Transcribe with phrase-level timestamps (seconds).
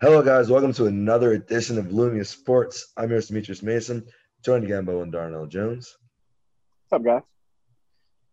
[0.00, 0.50] Hello, guys.
[0.50, 2.92] Welcome to another edition of Lumia Sports.
[2.96, 4.06] I'm your Demetrius Mason,
[4.44, 5.96] joined again by one Darnell Jones,
[6.88, 7.22] What's up, guys?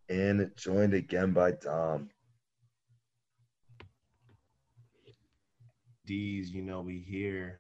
[0.10, 2.10] and joined again by Dom.
[6.06, 7.60] D's, you know, we here.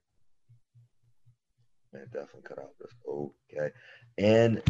[1.92, 2.94] Man, definitely cut out this.
[3.06, 3.72] Okay.
[4.18, 4.62] And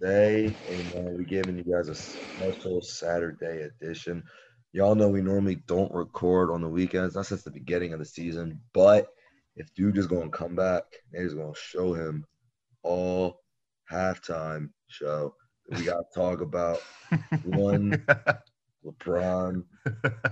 [0.00, 4.24] today, you know, we giving you guys a special Saturday edition.
[4.72, 8.04] Y'all know we normally don't record on the weekends, not since the beginning of the
[8.04, 8.60] season.
[8.74, 9.08] But
[9.56, 12.24] if dude is going to come back, they're just going to show him
[12.82, 13.40] all
[13.90, 15.34] halftime show.
[15.70, 16.80] We got to talk about
[17.44, 18.04] one
[18.84, 19.64] LeBron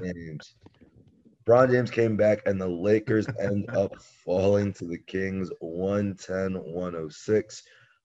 [0.02, 0.54] James.
[1.46, 7.62] LeBron James came back, and the Lakers end up falling to the Kings 110 106.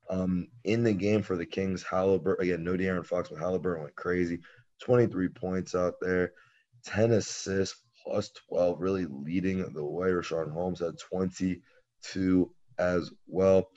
[0.10, 3.96] Um, in the game for the Kings, Haliburton, again, no De'Aaron Fox, but Haliburton went
[3.96, 4.40] crazy.
[4.82, 6.34] 23 points out there,
[6.86, 10.10] 10 assists, plus 12, really leading the way.
[10.10, 13.70] Richaun Holmes had 22 as well.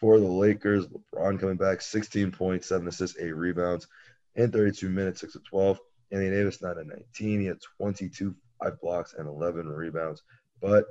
[0.00, 3.86] For the Lakers, LeBron coming back, 16 points, 7 assists, 8 rebounds
[4.34, 5.78] in 32 minutes, 6 of 12.
[6.12, 7.40] Anthony Davis, 9 of 19.
[7.40, 10.22] He had 22, 5 blocks, and 11 rebounds,
[10.60, 10.84] but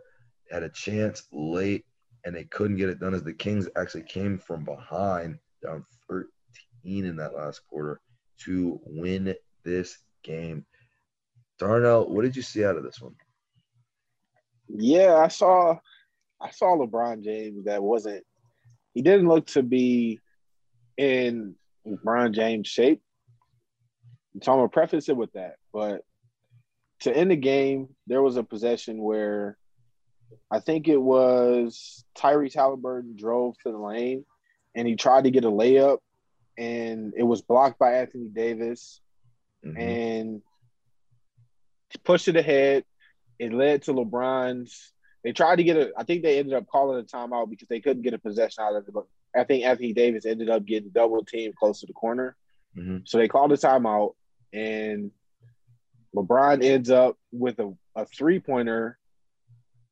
[0.52, 1.86] had a chance late,
[2.24, 6.28] and they couldn't get it done as the Kings actually came from behind, down 13
[6.84, 8.02] in that last quarter
[8.38, 9.34] to win
[9.66, 10.66] this game.
[11.60, 13.16] Darnell, what did you see out of this one?
[14.70, 15.78] Yeah, I saw
[16.42, 18.24] I saw LeBron James that wasn't
[18.94, 20.20] he didn't look to be
[20.98, 21.56] in
[21.86, 23.02] LeBron James shape.
[24.42, 25.56] So I'm gonna preface it with that.
[25.74, 26.02] But
[27.02, 29.58] to end the game, there was a possession where
[30.52, 34.26] I think it was Tyrese Haliburton drove to the lane
[34.76, 36.00] and he tried to get a layup
[36.58, 39.02] and it was blocked by Anthony Davis
[39.66, 39.78] Mhm.
[39.80, 40.42] and
[42.04, 42.84] pushed it ahead.
[43.40, 44.92] It led to LeBron's.
[45.24, 45.92] They tried to get a.
[45.98, 48.76] I think they ended up calling a timeout because they couldn't get a possession out
[48.76, 48.94] of it.
[48.94, 49.06] But
[49.36, 52.38] I think Anthony Davis ended up getting double teamed close to the corner.
[52.78, 53.08] Mhm.
[53.08, 54.14] So they called a timeout,
[54.54, 55.12] and
[56.16, 58.98] LeBron ends up with a, a three pointer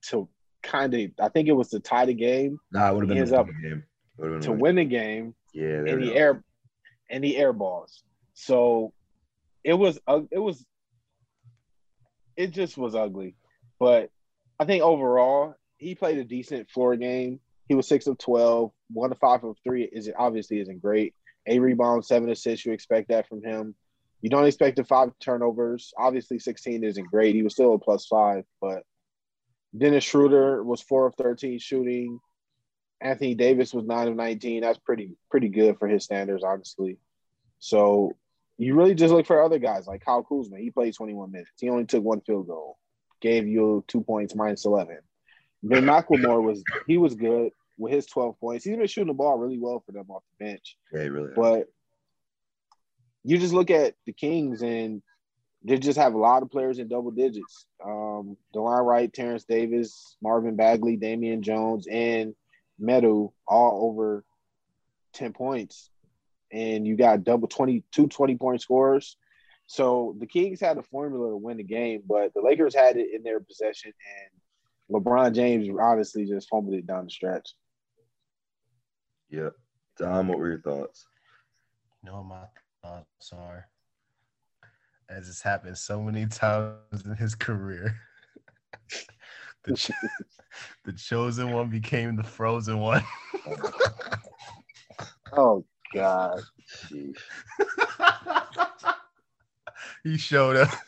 [0.10, 0.30] to
[0.62, 1.12] kind of.
[1.20, 3.48] I think it was to tie the game Nah, it would have been ends up
[3.48, 3.84] game.
[4.18, 6.20] It would've been a to win the game Yeah, there in we the go.
[6.20, 6.44] air
[7.10, 8.04] and the air balls.
[8.36, 8.94] So
[9.64, 10.66] it was uh, it was
[12.36, 13.36] it just was ugly.
[13.80, 14.10] But
[14.60, 17.40] I think overall he played a decent floor game.
[17.68, 21.14] He was six of 12, one to five of three is obviously isn't great.
[21.48, 22.66] A rebound, seven assists.
[22.66, 23.76] You expect that from him.
[24.22, 25.94] You don't expect the five turnovers.
[25.98, 27.36] Obviously, 16 isn't great.
[27.36, 28.84] He was still a plus five, but
[29.78, 32.20] Dennis Schroeder was four of 13 shooting.
[33.02, 34.62] Anthony Davis was nine of 19.
[34.62, 36.98] That's pretty pretty good for his standards, honestly.
[37.60, 38.16] So
[38.64, 40.58] you really just look for other guys like Kyle Kuzma.
[40.58, 41.52] He played 21 minutes.
[41.60, 42.78] He only took one field goal,
[43.22, 45.00] gave you two points minus 11.
[45.64, 48.66] Ben McLemore was he was good with his 12 points.
[48.66, 50.78] He's been shooting the ball really well for them off the bench.
[50.92, 51.32] Yeah, really.
[51.36, 51.68] But
[53.24, 55.02] you just look at the Kings and
[55.64, 57.66] they just have a lot of players in double digits.
[57.84, 62.36] Um, Delon Wright, Terence Davis, Marvin Bagley, Damian Jones, and
[62.82, 64.26] Metu all over
[65.14, 65.90] 10 points.
[66.54, 69.18] And you got double 22 20 point scores.
[69.66, 73.08] So the Kings had a formula to win the game, but the Lakers had it
[73.14, 77.56] in their possession, and LeBron James honestly just fumbled it down the stretch.
[79.30, 79.54] Yep.
[79.98, 81.06] Dom, what were your thoughts?
[82.04, 82.46] You know what my
[82.84, 83.68] thoughts are?
[85.10, 87.96] As it's happened so many times in his career.
[89.64, 89.92] the, ch-
[90.84, 93.04] the chosen one became the frozen one.
[95.36, 96.42] Oh, God.
[100.04, 100.70] He showed up.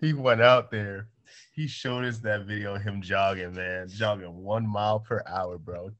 [0.00, 1.08] He went out there.
[1.52, 5.90] He showed us that video of him jogging, man, jogging one mile per hour, bro.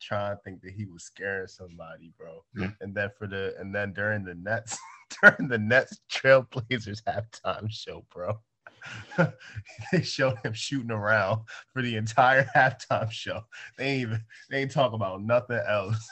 [0.00, 2.42] Trying to think that he was scaring somebody, bro.
[2.56, 2.70] Yeah.
[2.80, 4.78] And then for the and then during the Nets
[5.22, 8.40] during the Nets Trailblazers halftime show, bro.
[9.92, 11.42] they showed him shooting around
[11.74, 13.42] for the entire halftime show.
[13.76, 16.08] They ain't even they ain't talk about nothing else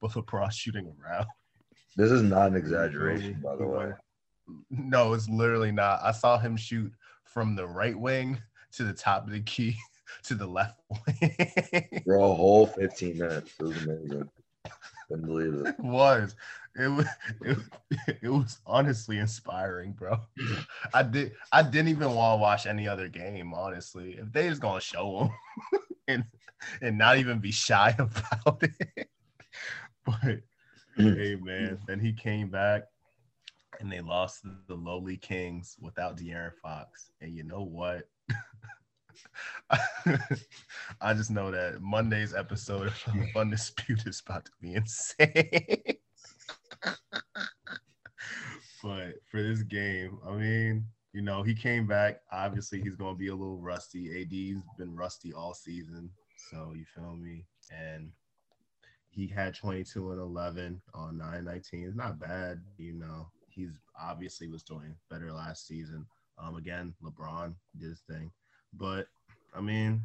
[0.00, 1.26] but LeBron shooting around.
[1.96, 3.92] This is not an exaggeration, by the way.
[4.70, 6.00] No, it's literally not.
[6.02, 6.92] I saw him shoot
[7.24, 8.38] from the right wing
[8.72, 9.76] to the top of the key
[10.24, 12.02] to the left wing.
[12.04, 13.52] For a whole 15 minutes.
[13.58, 14.28] It was amazing.
[15.08, 15.66] Couldn't believe it.
[15.78, 16.34] it was.
[16.76, 17.06] It was
[17.42, 17.58] it,
[18.22, 20.18] it was honestly inspiring, bro.
[20.92, 24.16] I did I didn't even want to watch any other game, honestly.
[24.18, 25.30] If they just gonna show them
[26.08, 26.24] and
[26.82, 29.08] and not even be shy about it.
[30.96, 31.16] But mm.
[31.16, 32.84] hey man, then he came back
[33.80, 37.10] and they lost to the lowly Kings without De'Aaron Fox.
[37.20, 38.04] And you know what?
[41.00, 45.96] I just know that Monday's episode of Undisputed is about to be insane.
[48.82, 52.20] but for this game, I mean, you know, he came back.
[52.32, 54.20] Obviously, he's going to be a little rusty.
[54.22, 56.10] AD's been rusty all season.
[56.50, 57.46] So, you feel me?
[57.70, 58.10] And
[59.14, 61.84] he had 22 and 11 on 919.
[61.86, 63.28] It's not bad, you know.
[63.48, 63.70] He's
[64.00, 66.04] obviously was doing better last season.
[66.36, 68.32] Um, again, LeBron did his thing,
[68.72, 69.06] but
[69.54, 70.02] I mean,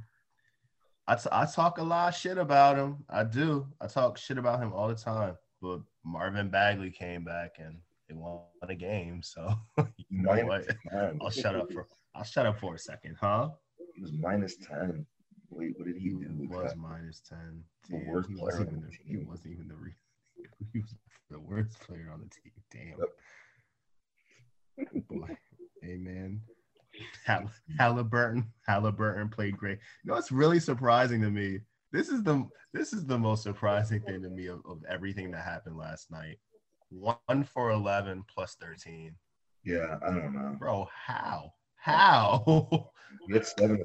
[1.07, 3.03] I, t- I talk a lot of shit about him.
[3.09, 3.65] I do.
[3.81, 5.35] I talk shit about him all the time.
[5.59, 7.77] But Marvin Bagley came back and
[8.07, 9.23] they won a game.
[9.23, 10.67] So you know what?
[11.19, 13.50] I'll shut up for I'll shut up for a second, huh?
[13.95, 15.07] He was minus ten.
[15.51, 16.19] Wait, what did he do?
[16.19, 16.78] He with was that?
[16.78, 17.63] minus ten.
[17.90, 19.75] The Damn, worst he wasn't even the the, he wasn't even the
[20.74, 20.96] he was
[21.30, 22.54] the worst player on the team.
[22.72, 23.00] Damn.
[23.00, 23.10] Yep.
[25.10, 25.36] Boy.
[25.81, 26.42] Hey man.
[27.25, 27.50] Hall-
[27.80, 28.46] Haliburton.
[28.68, 29.80] Haliburton played great.
[30.04, 31.60] You know what's really surprising to me?
[31.92, 35.44] This is the this is the most surprising thing to me of, of everything that
[35.44, 36.38] happened last night.
[36.90, 39.16] One for eleven plus thirteen.
[39.63, 40.56] Yeah, I don't know.
[40.60, 41.54] Bro, how?
[41.75, 42.92] How?
[43.31, 43.81] Had seven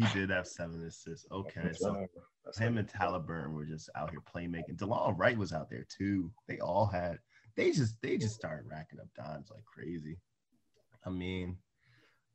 [0.00, 1.26] he did have seven assists.
[1.30, 2.06] Okay, so
[2.58, 4.76] him and Haliburton were just out here playmaking.
[4.76, 6.30] DeLon Wright was out there too.
[6.48, 7.18] They all had.
[7.56, 10.18] They just they just started racking up dimes like crazy.
[11.04, 11.58] I mean,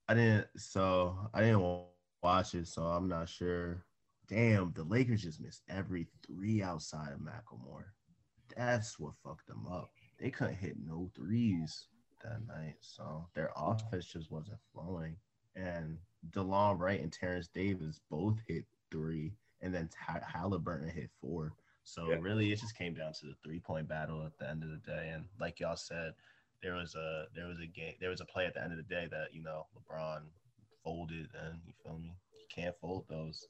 [0.08, 0.48] I didn't.
[0.58, 1.82] So I didn't
[2.22, 3.84] watch it, so I'm not sure.
[4.28, 7.86] Damn, the Lakers just missed every three outside of McLemore.
[8.56, 9.90] That's what fucked them up.
[10.20, 11.88] They couldn't hit no threes
[12.24, 15.16] that night, so their offense just wasn't flowing.
[15.56, 15.98] And
[16.31, 21.54] DeLon Wright and Terence Davis both hit three, and then Haliburton hit four.
[21.83, 22.18] So Yeah.
[22.19, 24.77] really, it just came down to the three point battle at the end of the
[24.77, 25.10] day.
[25.13, 26.13] And like y'all said,
[26.62, 28.77] there was a there was a game there was a play at the end of
[28.77, 30.24] the day that you know LeBron
[30.83, 32.16] folded, and you feel me?
[32.31, 33.48] He can't fold those,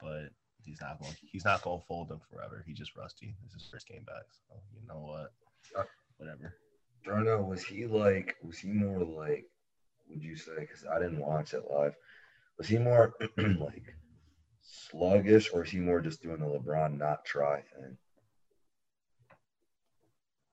[0.00, 0.30] but
[0.64, 2.62] he's not going he's not going to fold them forever.
[2.66, 3.34] He's just rusty.
[3.42, 5.32] This is his first game back, so you know what?
[5.76, 5.84] Uh,
[6.18, 6.54] Whatever.
[7.04, 9.46] Darno, was he like, was he more like,
[10.08, 11.94] would you say, because I didn't watch it live,
[12.58, 13.94] was he more like
[14.62, 17.96] sluggish or is he more just doing the LeBron not try thing?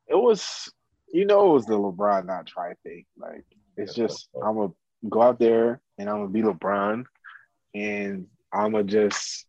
[0.07, 0.71] It was,
[1.11, 3.05] you know, it was the LeBron not try thing.
[3.17, 3.45] Like
[3.77, 4.07] it's Yeah.
[4.07, 4.73] just I'm gonna
[5.09, 7.05] go out there and I'm gonna be LeBron,
[7.73, 9.45] and I'm gonna just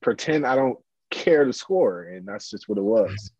[0.00, 0.78] pretend I don't
[1.10, 3.32] care to score, and that's just what it was.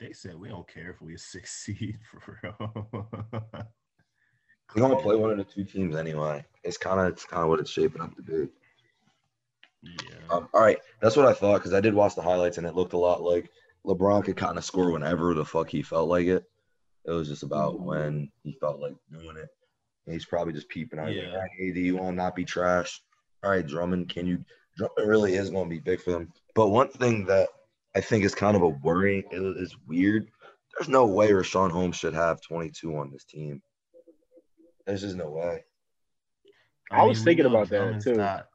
[0.00, 3.08] They said we don't care if we succeed for real.
[4.74, 6.44] We're gonna play one of the two teams anyway.
[6.62, 8.48] It's kind of it's kind of what it's shaping up to be.
[9.82, 10.18] yeah.
[10.30, 12.74] Um, all right, that's what I thought because I did watch the highlights and it
[12.74, 13.50] looked a lot like
[13.86, 16.44] LeBron could kind of score whenever the fuck he felt like it.
[17.06, 19.48] It was just about when he felt like doing it.
[20.06, 21.06] And he's probably just peeping out.
[21.06, 21.30] Like, Yeah.
[21.32, 23.00] all right, AD, you want to not be trash?
[23.42, 24.44] All right, Drummond, can you?
[24.76, 26.30] Drummond really is going to be big for them.
[26.54, 27.48] But one thing that
[27.96, 30.28] I think is kind of a worry it is weird.
[30.76, 33.62] There's no way Richaun Holmes should have 22 on this team.
[34.86, 35.64] There's just no way.
[36.90, 38.14] I was we thinking know about that, Drummond's too.
[38.14, 38.46] Not,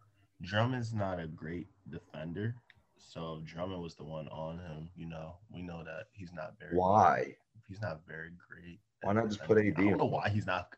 [0.42, 2.56] Drummond's not a great defender,
[2.98, 4.90] so if Drummond was the one on him.
[4.96, 6.76] You know, we know that he's not very.
[6.76, 7.36] Why?
[7.68, 8.80] He's not very great.
[9.02, 9.58] Why not just put.
[9.58, 10.70] AD I don't know why he's not.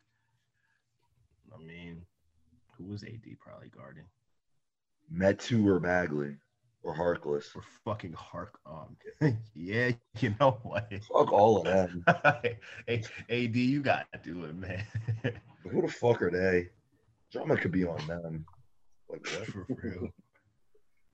[1.54, 2.02] I mean,
[2.78, 4.06] who was AD probably guarding?
[5.14, 6.36] Metu or Bagley
[6.86, 7.46] or Harkless.
[7.46, 8.60] For fucking Hark.
[8.66, 8.96] Um,
[9.54, 10.90] yeah, you know what?
[11.12, 12.06] Fuck all of them.
[12.88, 14.86] hey, AD, you got to do it, man.
[15.64, 16.70] Who the fuck are they?
[17.32, 18.46] Drama could be on them.
[19.10, 19.48] Like what?
[19.48, 20.10] For real.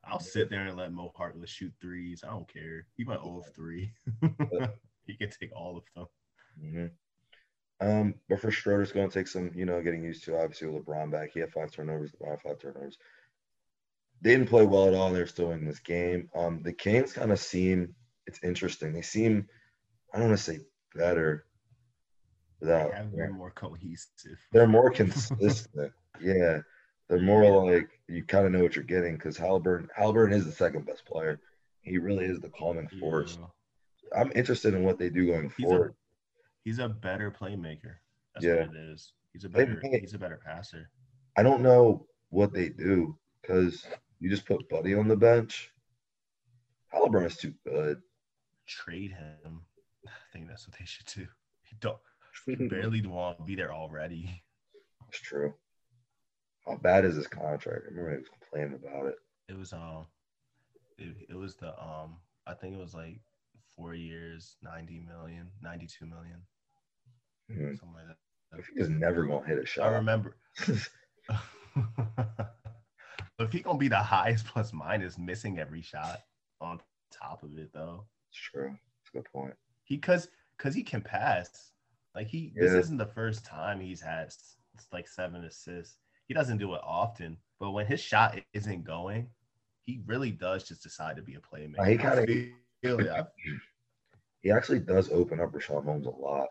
[0.03, 2.23] I'll sit there and let Mo Harkless shoot threes.
[2.27, 2.85] I don't care.
[2.97, 3.91] He might 0 of 3.
[5.07, 6.91] he can take all of them.
[7.79, 10.37] hmm Um, but for Schroeder's going to take some, you know, getting used to.
[10.37, 12.11] Obviously, with LeBron back, he had five turnovers.
[12.13, 12.97] LeBron had five turnovers.
[14.21, 15.11] They didn't play well at all.
[15.11, 16.29] They're still in this game.
[16.35, 17.95] Um, the Kings kind of seem.
[18.27, 18.93] It's interesting.
[18.93, 19.47] They seem.
[20.13, 20.59] I don't want to say
[20.95, 21.45] better.
[22.59, 24.37] Without, have been more cohesive.
[24.51, 25.91] they're more consistent.
[26.21, 26.59] yeah,
[27.09, 29.87] they're more like you kind of know what you're getting because Haliburton.
[29.97, 31.39] Haliburton is the second best player.
[31.81, 33.39] He really is the calming force.
[33.41, 34.19] Yeah.
[34.21, 35.91] I'm interested in what they do going He's forward.
[35.91, 35.95] a,
[36.63, 37.95] he's a better playmaker.
[38.35, 38.67] That's Yeah.
[38.67, 39.13] what it is.
[39.33, 40.89] He's a better he's a better passer.
[41.37, 43.85] I don't know what they do because
[44.21, 45.71] you just put Buddy on the bench.
[46.93, 48.01] Haliburton is too good.
[48.67, 49.61] Trade him.
[50.07, 51.27] I think that's what they should do.
[51.63, 51.97] He don't
[52.45, 54.43] he barely want to be there already.
[55.09, 55.53] It's true.
[56.65, 57.83] How bad is this contract?
[57.85, 59.15] I remember he was complaining about it.
[59.49, 60.05] It was um
[60.97, 63.19] it, it was the um I think it was like
[63.75, 66.41] four years, 90 million, 92 million,
[67.49, 67.77] Mhm.
[67.79, 68.59] something like that.
[68.59, 69.87] If he's never gonna hit a shot.
[69.87, 70.35] I remember.
[73.43, 76.19] if he gonna be the highest plus minus, missing every shot
[76.61, 78.05] on top of it though.
[78.29, 78.69] It's true.
[78.69, 79.53] That's a good point.
[79.83, 81.71] He cause cause he can pass.
[82.15, 84.55] Like he this isn't the first time he's had s-
[84.91, 85.97] like seven assists.
[86.27, 89.29] He doesn't do it often, but when his shot isn't going,
[89.85, 91.99] he really does just decide to be a playmaker.
[91.99, 93.09] Uh, he feel it.
[93.11, 93.23] I-
[94.41, 96.49] He actually does open up Richaun Holmes a lot.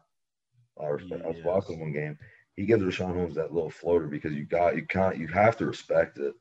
[0.80, 1.22] I respect.
[1.24, 2.18] I was watching one game.
[2.56, 5.66] He gives Richaun Holmes that little floater because you got you can't you have to
[5.66, 6.34] respect it.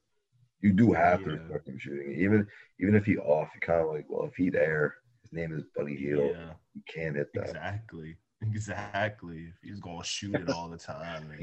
[0.61, 1.37] You do have to Yeah.
[1.37, 2.11] respect him shooting.
[2.19, 2.47] Even
[2.79, 5.63] even if he off, you kind of like, well, if he there, his name is
[5.75, 6.31] Buddy Hield.
[6.35, 7.47] Yeah, You can't hit that.
[7.49, 8.17] exactly.
[8.41, 9.47] Exactly.
[9.47, 11.39] If he's gonna shoot it all the time make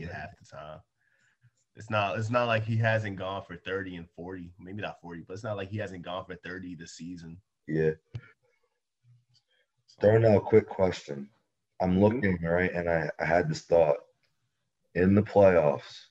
[0.00, 0.80] it half the time.
[1.76, 5.22] It's not it's not like he hasn't gone for 30 and 40, maybe not 40,
[5.26, 7.40] but it's not like he hasn't gone for 30 this season.
[7.66, 7.92] Yeah.
[10.00, 11.30] Throwing a quick question.
[11.80, 12.00] I'm Mhm.
[12.00, 13.96] looking right, and I, I had this thought
[14.94, 16.08] in the playoffs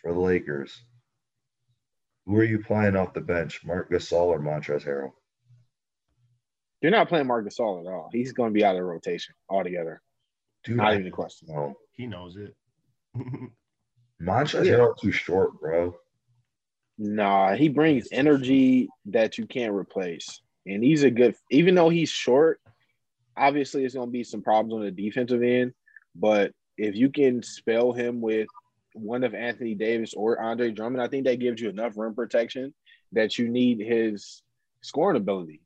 [0.00, 0.84] for the Lakers.
[2.26, 5.12] Who are you playing off the bench, Marc Gasol or Montrezl Harrell?
[6.82, 8.10] You're not playing Marc Gasol at all.
[8.12, 10.02] He's going to be out of rotation altogether.
[10.64, 11.48] Dude, Not I even a question.
[11.48, 11.74] know.
[11.92, 12.54] he knows it.
[14.22, 14.72] Montrezl Yeah.
[14.72, 15.94] Harrell too short, bro.
[16.98, 20.40] Nah, he brings energy that you can't replace.
[20.66, 22.60] And he's a good, even though he's short,
[23.36, 25.72] obviously it's going to be some problems on the defensive end.
[26.14, 28.48] But if you can spell him with
[28.96, 32.74] one of Anthony Davis or Andre Drummond, I think that gives you enough rim protection
[33.12, 34.42] that you need his
[34.82, 35.62] scoring ability.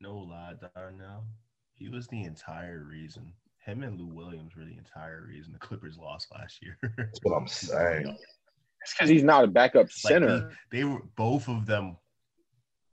[0.00, 1.24] no lie, Darnell.
[1.74, 3.32] He was the entire reason.
[3.64, 6.78] Him and Lou Williams were the entire reason the Clippers lost last year.
[6.96, 8.16] That's what I'm saying.
[8.82, 10.50] It's because he's not a backup Like, center.
[10.72, 11.96] they, they were both of them.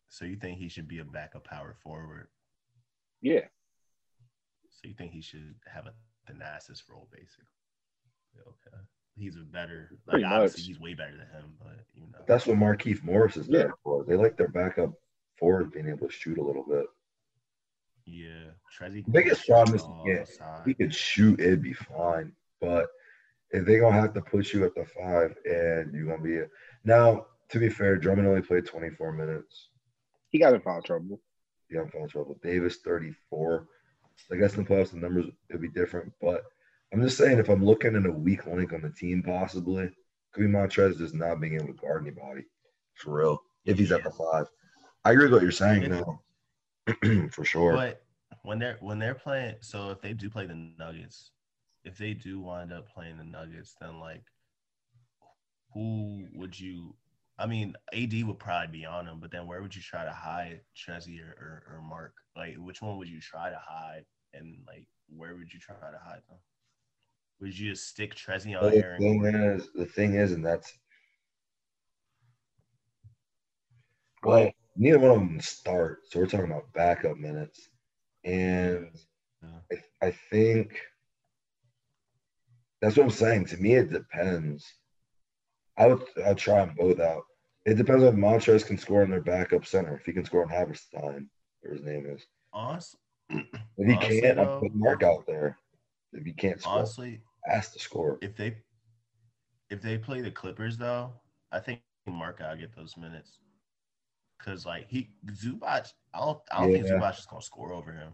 [0.10, 2.27] So you think he should be a backup power forward?
[3.22, 3.41] yeah.
[4.69, 5.93] So you think he should have a
[6.31, 7.45] Thanasis role, basically?
[8.39, 8.77] Okay.
[9.17, 10.67] He's a better, like Pretty obviously much.
[10.67, 12.19] he's way better than him, but you know.
[12.27, 13.74] That's what Markieff Morris is there Yeah.
[13.84, 14.03] for.
[14.03, 14.91] They like their backup
[15.39, 16.86] forward being able to shoot a little bit.
[18.05, 18.51] yeah.
[18.77, 20.25] Trezzy biggest problem is all yeah,
[20.65, 22.34] he could shoot, it'd be fine.
[22.60, 22.88] But
[23.51, 26.48] if they're gonna have to put you at the five and you're gonna be a,
[26.84, 29.69] now, to be fair, Drummond only played 24 minutes.
[30.29, 31.22] He got in foul trouble.
[31.69, 32.38] Yeah, I'm foul trouble.
[32.43, 33.65] Davis 34.
[34.31, 36.43] I guess in the playoffs the numbers would be different, but
[36.93, 39.89] I'm just saying if I'm looking at a weak link on the team, possibly
[40.33, 42.43] could be Montrez just not being able to guard anybody
[42.95, 43.41] for real.
[43.65, 44.45] If he's at the five,
[45.03, 46.21] I agree with what you're saying now,
[47.31, 47.73] for sure.
[47.73, 48.03] But
[48.43, 51.31] when they're when they're playing, so if they do play the Nuggets,
[51.83, 54.23] if they do wind up playing the Nuggets, then like,
[55.73, 56.95] who would you?
[57.37, 60.11] I mean, AD would probably be on them, but then where would you try to
[60.11, 62.13] hide Trezzy or, or, or Marc?
[62.37, 65.99] Like, which one would you try to hide, and like, where would you try to
[66.03, 66.37] hide them?
[67.41, 69.41] Would you just stick Trezzy on But the thing Gordon?
[69.51, 70.71] is, the thing is, and that's
[74.23, 75.99] well, neither one of them start.
[76.09, 77.69] So we're talking about backup minutes,
[78.23, 78.89] and
[79.43, 79.59] Yeah.
[80.01, 80.79] I, I think
[82.81, 83.45] that's what I'm saying.
[83.47, 84.65] To me, it depends.
[85.77, 87.23] I would I'd try them both out.
[87.65, 89.95] It depends on if Montrez can score in their backup center.
[89.97, 91.27] If he can score in Haverstein,
[91.61, 92.25] whatever his name is.
[92.53, 92.95] Honest,
[93.29, 93.43] If
[93.87, 95.57] he Honestly, can't, though- I'll put Marc out there.
[96.15, 98.17] If he can't score, honestly, has to score.
[98.22, 98.55] if they
[99.69, 101.13] if they play the Clippers though,
[101.51, 103.39] I think Marc gotta get those minutes.
[104.39, 106.93] Cause like he Zubac, I don't I don't think Yeah.
[106.93, 108.13] Zubac is gonna score over him.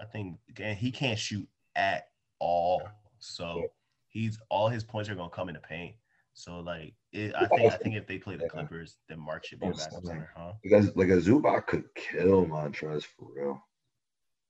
[0.00, 2.82] I think again he can't shoot at all.
[3.18, 3.70] So
[4.08, 5.96] he's all his points are gonna come in the paint.
[6.34, 9.60] So like it, I think I think if they play the Clippers, then Marc should
[9.60, 10.52] be a backup center, huh?
[10.62, 13.62] Because like a Zubac could kill Montrez for real.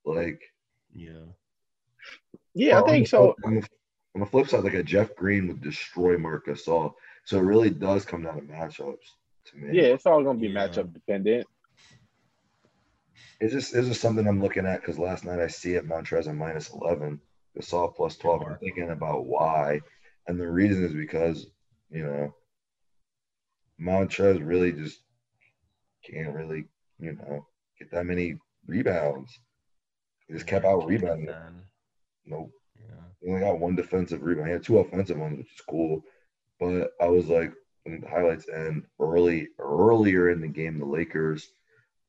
[0.05, 0.41] Like
[0.93, 1.25] Yeah.
[2.53, 3.35] Yeah, I uh, think the- so.
[3.45, 3.67] On the,
[4.15, 6.93] on the flip side, like a Jeff Green would destroy Marc Gasol.
[7.25, 8.95] So it really does come down to matchups
[9.47, 9.77] to me.
[9.77, 10.67] Yeah, it's all going to be Yeah.
[10.67, 11.45] matchup dependent.
[13.39, 16.27] It's just it's just something I'm looking at because last night I see it Montrez
[16.27, 17.19] at minus eleven,
[17.55, 18.41] Gasol plus twelve.
[18.43, 19.79] I'm thinking about why,
[20.27, 21.45] and the reason is because
[21.91, 22.33] you know
[23.79, 25.01] Montrez really just
[26.03, 26.65] can't really
[26.99, 27.45] you know
[27.77, 29.37] get that many rebounds.
[30.27, 31.35] He just kept out Can't rebounding.
[32.27, 32.51] Nope.
[32.79, 32.95] Yeah.
[33.21, 34.47] He only got one defensive rebound.
[34.47, 36.01] He had two offensive ones, which is cool.
[36.59, 37.53] But I was like,
[37.85, 41.49] in the highlights and early earlier in the game, the Lakers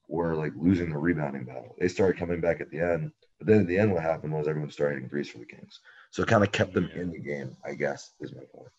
[0.08, 1.76] were like losing the rebounding battle.
[1.78, 4.48] They started coming back at the end, but then at the end, what happened was
[4.48, 5.80] everyone started hitting threes for the Kings.
[6.10, 7.02] So it kind of kept them Yeah.
[7.02, 8.72] in the game, I guess, is my point.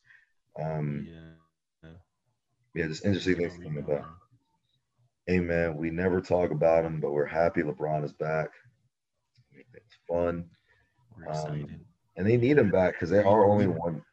[0.59, 1.91] Um, Yeah.
[2.73, 4.05] yeah, just interesting things coming about.
[5.27, 8.49] Hey man, we never talk about him, but we're happy LeBron is back.
[9.53, 10.49] It's fun.
[11.25, 11.67] We're Um,
[12.15, 14.03] and they need him back because they are only one.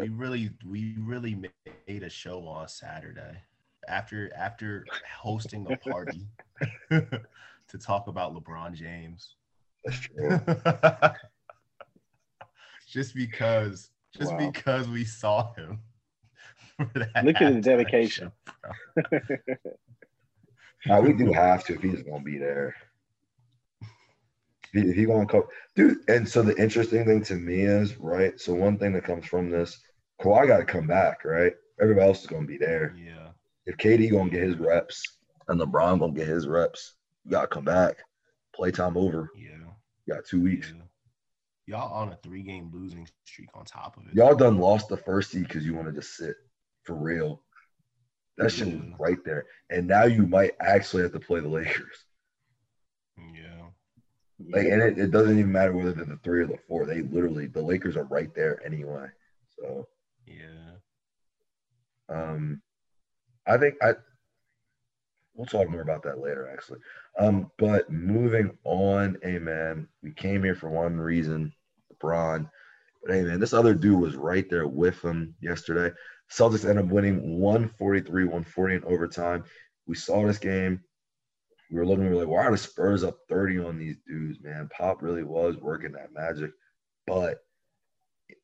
[0.00, 1.34] We really, we really
[1.88, 3.36] made a show on Saturday
[3.88, 4.86] after after
[5.18, 6.28] hosting a party
[6.90, 9.34] to talk about LeBron James.
[9.84, 10.40] That's true.
[12.88, 14.50] just because, just Wow.
[14.52, 15.80] because we saw him.
[17.24, 18.30] Look at the dedication.
[18.46, 19.16] show, bro.
[20.90, 22.74] Uh, we do have to if he's gonna be there.
[24.74, 25.44] If he gonna come,
[25.76, 25.98] dude.
[26.08, 28.38] And so the interesting thing to me is right.
[28.40, 29.78] So one thing that comes from this,
[30.20, 31.52] Kawhi got to come back, right?
[31.80, 32.94] Everybody else is gonna be there.
[32.96, 33.28] Yeah,
[33.66, 35.02] If KD gonna get his reps
[35.48, 37.96] and LeBron gonna get his reps, you gotta come back.
[38.54, 39.30] Playtime over.
[39.36, 39.50] yeah,
[40.06, 40.72] You got two weeks.
[40.74, 40.82] yeah.
[41.66, 44.14] Y'all on a three-game losing streak on top of it.
[44.14, 46.34] Y'all done lost the first seed because you wanted to sit
[46.82, 47.42] for real.
[48.36, 49.46] That shit was right there.
[49.70, 52.04] And now you might actually have to play the Lakers.
[53.16, 53.61] Yeah,
[54.50, 56.86] Like, and it, it doesn't even matter whether they're the three or the four.
[56.86, 59.06] They literally, the Lakers are right there anyway.
[59.58, 59.88] So,
[60.26, 60.72] yeah.
[62.08, 62.62] um,
[63.46, 63.94] I think I,
[65.34, 66.80] we'll talk more about that later, actually.
[67.18, 71.52] Um, but moving on, hey man, we came here for one reason,
[71.94, 72.48] LeBron.
[73.04, 75.94] But hey man, this other dude was right there with him yesterday.
[76.30, 79.44] Celtics end up winning 143, 140 in overtime.
[79.86, 80.80] We saw this game.
[81.72, 84.68] We were looking, we like, why are the Spurs up 30 on these dudes, man?
[84.76, 86.50] Pop really was working that magic.
[87.06, 87.38] But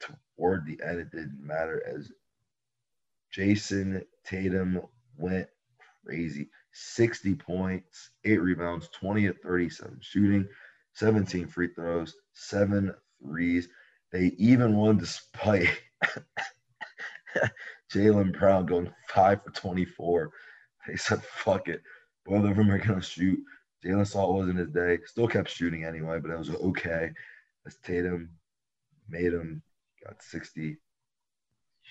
[0.00, 2.10] toward the end, it didn't matter as
[3.30, 4.80] Jayson Tatum
[5.18, 5.46] went
[6.06, 6.48] crazy.
[6.72, 10.48] 60 points, eight rebounds, 20 at 37 shooting,
[10.94, 13.68] 17 free throws, seven threes.
[14.10, 15.68] They even won despite
[17.92, 20.30] Jaylen Brown going five for 24.
[20.86, 21.82] They said, fuck it.
[22.28, 23.38] Both of them are going to shoot.
[23.84, 24.98] Jaylen saw it wasn't his day.
[25.06, 27.10] Still kept shooting anyway, but it was okay.
[27.66, 28.30] As Tatum
[29.08, 29.62] made him,
[30.04, 30.76] got 60.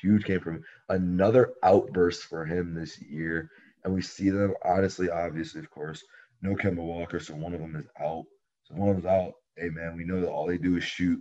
[0.02, 0.64] Huge game from him.
[0.90, 3.50] Another outburst for him this year.
[3.84, 6.04] And we see them, honestly, obviously, of course,
[6.42, 8.26] no Kemba Walker, so one of them is out.
[8.66, 9.34] So one of them's out.
[9.56, 11.20] Hey, man, we know that all they do is shoot.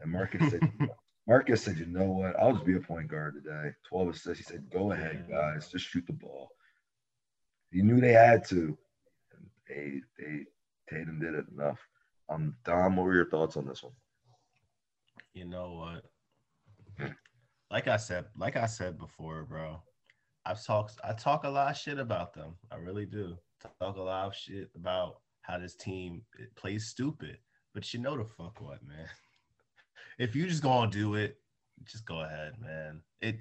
[0.00, 0.60] And Marcus said,
[1.26, 2.38] Marcus said, you know what?
[2.38, 3.72] I'll just be a point guard today.
[3.88, 4.38] 12 assists.
[4.38, 5.68] He said, go ahead, guys.
[5.72, 6.50] Just shoot the ball.
[7.70, 8.76] He knew they had to.
[9.32, 10.44] And they, they,
[10.88, 11.78] Tatum did it enough.
[12.28, 13.92] Um, Dom, what were your thoughts on this one?
[15.34, 16.04] You know what?
[17.70, 19.82] Like I said, like I said before, bro.
[20.46, 22.54] I've talked I talk a lot of shit about them.
[22.70, 23.36] I really do.
[23.80, 26.22] Talk a lot of shit about how this team
[26.56, 27.36] plays stupid.
[27.74, 29.06] But you know the fuck what, man.
[30.18, 31.38] If you just gonna do it,
[31.84, 33.02] just go ahead, man.
[33.20, 33.36] It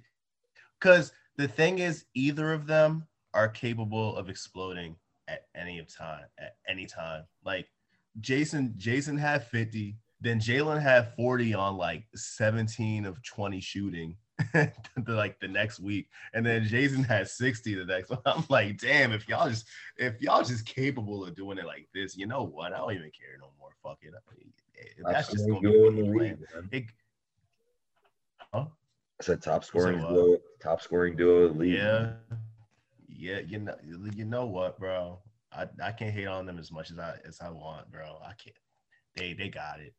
[0.79, 3.07] because the thing is either of them
[3.37, 4.95] are capable of exploding
[5.27, 7.23] at any of time, at any time.
[7.45, 7.67] Like
[8.19, 14.17] Jayson, Jayson had 50, then Jaylen had 40 on like 17 of 20 shooting
[14.53, 14.71] the,
[15.05, 16.09] like the next week.
[16.33, 18.21] And then Jayson had 60 the next one.
[18.25, 22.17] I'm like, damn, if y'all just if y'all just capable of doing it like this,
[22.17, 22.73] you know what?
[22.73, 23.69] I don't even care no more.
[23.83, 24.13] Fuck it.
[24.15, 24.51] I mean,
[25.05, 26.17] that's just gonna be scoring what duo in the plan.
[26.17, 26.69] league, man.
[26.71, 26.85] It,
[28.51, 28.65] huh?
[29.19, 30.09] I said top scoring what?
[30.09, 31.73] duo, top scoring duo of the league.
[31.75, 32.13] Yeah.
[33.17, 33.75] Yeah, you know,
[34.15, 35.19] you know what, bro?
[35.51, 38.19] I, I can't hate on them as much as I as I want, bro.
[38.23, 38.55] I can't.
[39.15, 39.93] They they got it.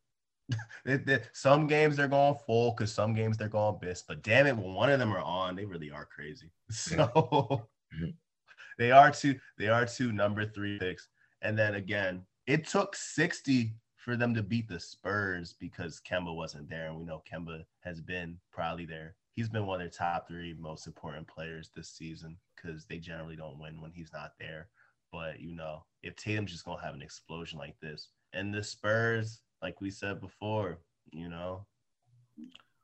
[0.85, 4.03] They- they- some games they're going full because some games they're going bis.
[4.07, 6.51] But damn it, when one of them are on, they really are crazy.
[6.71, 8.15] So Mhm.
[8.79, 9.39] they are two.
[9.59, 11.09] They are two number three picks.
[11.43, 16.69] And then again, it took sixty for them to beat the Spurs because Kemba wasn't
[16.71, 19.17] there, and we know Kemba has been probably there.
[19.39, 23.37] He's been one of their top three most important players this season because they generally
[23.37, 24.67] don't win when he's not there.
[25.13, 29.43] But you know, if Tatum's just gonna have an explosion like this, and the Spurs,
[29.63, 30.81] like we said before,
[31.13, 31.65] you know,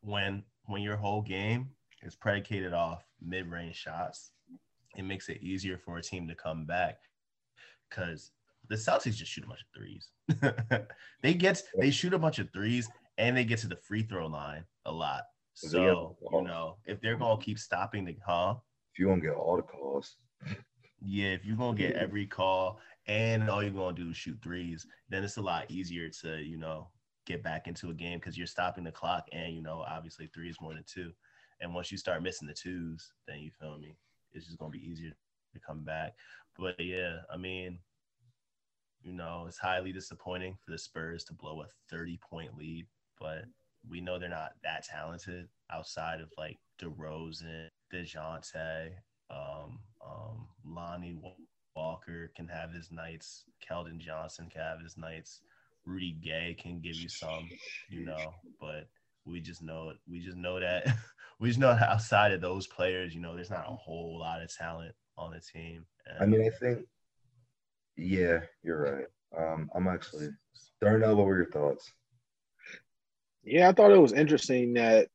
[0.03, 1.71] when when your whole game
[2.05, 4.31] is predicated off mid-range shots,
[4.97, 6.99] it makes it easier for a team to come back
[7.90, 8.31] because
[8.69, 10.87] the Celtics just shoot a bunch of threes.
[11.21, 12.88] they get they shoot a bunch of threes
[13.19, 15.25] and they get to the free throw line a lot.
[15.55, 18.57] So you know if they're gonna keep stopping the huh?
[18.93, 20.17] If you won't get all the calls,
[21.01, 24.87] Yeah, if you're gonna get every call and all you're gonna do is shoot threes,
[25.09, 26.88] then it's a lot easier to, you know,
[27.27, 30.49] get back into a game because you're stopping the clock and you know, obviously three
[30.49, 31.12] is more than two.
[31.61, 33.97] And once you start missing the twos, then you feel me,
[34.33, 35.12] it's just gonna be easier
[35.53, 36.14] to come back.
[36.59, 37.79] But yeah, I mean,
[39.03, 42.87] you know, it's highly disappointing for the Spurs to blow a 30 point lead,
[43.21, 43.45] but
[43.88, 48.90] we know they're not that talented outside of like DeRozan, DeJounte,
[49.31, 51.18] um, um, Lonnie
[51.75, 53.44] Walker can have his nights.
[53.68, 55.40] Keldon Johnson can have his nights.
[55.87, 57.49] Rudy Gay can give you some,
[57.90, 58.88] you know, but
[59.27, 60.87] we just know we just know that
[61.40, 64.42] we just know that outside of those players, you know, there's not a whole lot
[64.42, 65.85] of talent on the team.
[66.07, 66.87] And I mean, I think,
[67.97, 69.07] yeah, you're right.
[69.37, 70.29] Um, I'm actually,
[70.81, 71.92] Darnell, what were your thoughts?
[73.44, 75.09] Yeah, I thought it was interesting that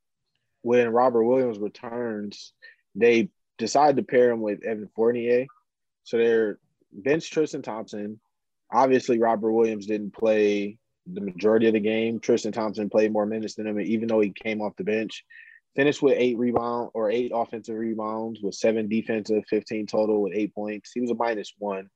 [0.62, 2.54] when Robert Williams returns,
[2.96, 5.48] they decided to pair him with Evan Fournier.
[6.04, 6.60] So they're
[6.92, 8.20] bench Tristan Thompson.
[8.72, 10.78] Obviously, Robert Williams didn't play
[11.12, 12.20] the majority of the game.
[12.20, 15.26] Tristan Thompson played more minutes than him, even though he came off the bench.
[15.76, 20.54] Finished with eight rebound or eight offensive rebounds, with seven defensive, 15 total with eight
[20.54, 20.92] points.
[20.94, 21.90] He was a minus one,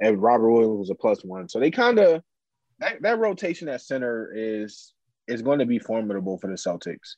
[0.00, 1.48] and Robert Williams was a plus one.
[1.48, 2.22] So they kind of
[2.78, 4.92] that, that rotation at center is
[5.28, 7.16] is going to be formidable for the Celtics.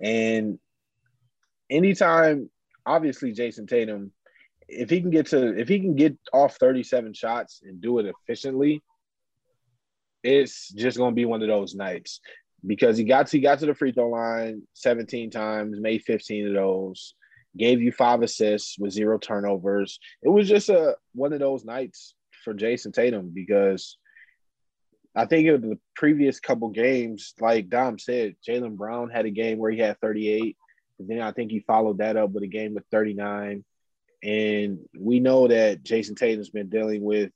[0.00, 0.58] And
[1.70, 2.50] anytime,
[2.84, 4.12] obviously, Jayson Tatum,
[4.68, 8.06] if he can get to if he can get off 37 shots and do it
[8.06, 8.82] efficiently,
[10.22, 12.20] it's just gonna be one of those nights
[12.66, 16.48] because he got to, he got to the free throw line 17 times, made 15
[16.48, 17.14] of those,
[17.56, 20.00] gave you five assists with zero turnovers.
[20.22, 22.14] It was just a one of those nights
[22.44, 23.98] for Jayson Tatum because
[25.16, 29.58] I think in the previous couple games, like Dom said, Jaylen Brown had a game
[29.58, 30.56] where he had 38.
[30.98, 33.64] And then I think he followed that up with a game with 39.
[34.22, 37.30] And we know that Jayson Tatum's been dealing with,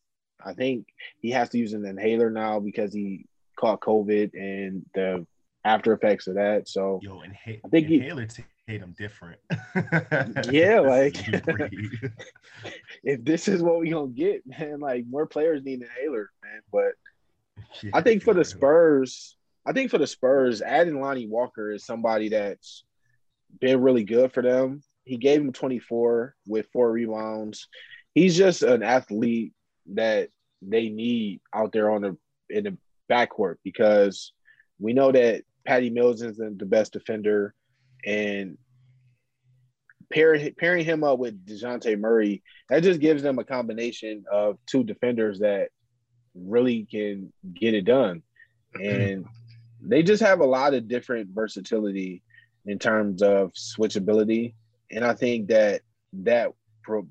[0.44, 0.86] I think
[1.20, 3.26] he has to use an inhaler now because he
[3.58, 5.26] caught COVID and the
[5.64, 6.68] after effects of that.
[6.68, 8.26] So yo, inha- I think he- inhaler
[8.66, 9.40] Tatum different.
[10.50, 11.16] Yeah, like-
[13.04, 16.60] if this is what we're gonna get, man, like more players need an inhaler, man.
[16.72, 16.92] But
[17.92, 18.44] I think for the.
[18.44, 22.84] Spurs, I think for the Spurs, adding Lonnie Walker is somebody that's
[23.60, 24.82] been really good for them.
[25.04, 27.68] He gave him 24 with four rebounds.
[28.14, 29.52] He's just an athlete
[29.94, 30.28] that
[30.62, 32.16] they need out there on the
[32.48, 32.76] in the
[33.10, 34.32] backcourt because
[34.78, 37.54] we know that Patty Mills isn't the best defender,
[38.04, 38.56] and
[40.10, 44.84] pairing pairing him up with Dejounte Murray that just gives them a combination of two
[44.84, 45.70] defenders that
[46.34, 48.22] really can get it done.
[48.80, 49.26] And
[49.82, 52.22] they just have a lot of different versatility
[52.66, 54.54] in terms of switchability.
[54.92, 56.52] And I think that that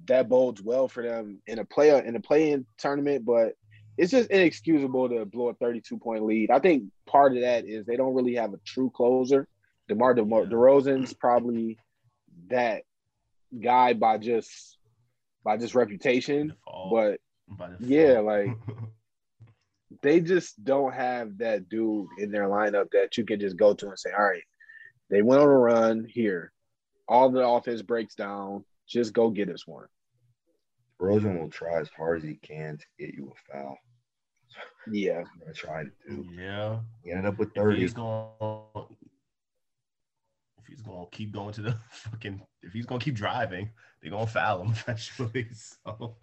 [0.08, 3.56] that bodes well for them in a play in a play-in tournament, but
[3.98, 6.52] it's just inexcusable to blow a 32 point lead.
[6.52, 9.48] I think part of that is they don't really have a true closer.
[9.90, 10.46] DeMar DeMar.
[10.46, 11.78] DeRozan's probably
[12.50, 12.84] that
[13.62, 14.78] guy by just
[15.44, 16.54] by just reputation,
[16.92, 18.50] but By yeah, like
[20.02, 23.88] they just don't have that dude in their lineup that you can just go to
[23.90, 24.44] and say, all right,
[25.10, 26.52] they went on a run here.
[27.08, 28.64] All the offense breaks down.
[28.88, 29.88] Just go get us one.
[31.00, 33.78] Rosen will try as hard as he can to get you a foul.
[34.92, 35.24] Yeah.
[35.48, 36.28] I'm gonna do.
[36.36, 36.80] yeah.
[37.04, 37.80] He ended up with 30.
[37.80, 38.28] he's going,
[38.76, 39.09] if
[40.70, 43.70] he's going to keep going to the fucking, if he's going to keep driving,
[44.02, 45.48] they're going to foul him eventually.
[45.54, 46.16] So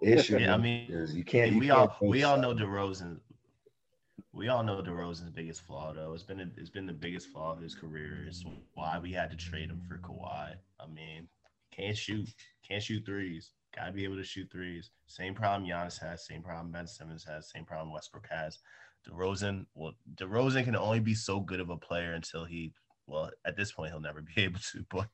[0.00, 1.52] The issue Yeah, I mean, is you can't.
[1.52, 2.54] You we can't all we all know.
[2.54, 3.18] DeRozan.
[4.32, 6.12] We all know DeRozan's biggest flaw, though.
[6.12, 8.26] It's been it's been the biggest flaw of his career.
[8.28, 10.54] Is why we had to trade him for Kawhi.
[10.78, 11.26] I mean,
[11.72, 12.28] can't shoot,
[12.66, 13.52] can't shoot threes.
[13.74, 14.90] Got to be able to shoot threes.
[15.06, 16.26] Same problem Giannis has.
[16.26, 17.50] Same problem Ben Simmons has.
[17.50, 18.58] Same problem Westbrook has.
[19.08, 22.72] DeRozan, well, DeRozan can only be so good of a player until he.
[23.10, 24.84] Well, at this point, he'll never be able to.
[24.88, 25.08] But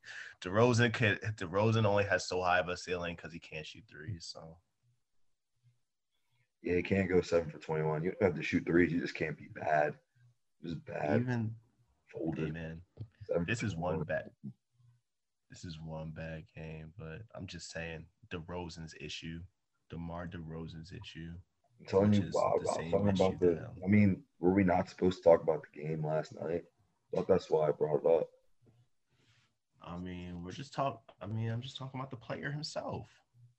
[0.44, 1.20] DeRozan could.
[1.36, 4.28] DeRozan only has so high of a ceiling because he can't shoot threes.
[4.32, 4.58] So.
[6.62, 8.02] Yeah, he can't go seven for 21.
[8.02, 8.92] You don't have to shoot threes.
[8.92, 9.94] You just can't be bad.
[10.62, 11.20] Just bad.
[11.20, 11.54] Even
[12.08, 12.46] Folded.
[12.46, 12.80] Hey man,
[13.46, 14.30] this is one bad.
[15.50, 19.40] This is one bad game, but I'm just saying DeRozan's issue,
[19.90, 21.32] DeMar DeRozan's issue.
[21.80, 23.46] I'm telling you, Bob, the I'm talking about the.
[23.46, 23.70] now.
[23.84, 26.64] I mean, were we not supposed to talk about the game last night?
[27.12, 28.28] But that's why I brought it up.
[29.82, 30.98] I mean, we're just talking.
[31.22, 33.08] I mean, I'm just talking about the player himself.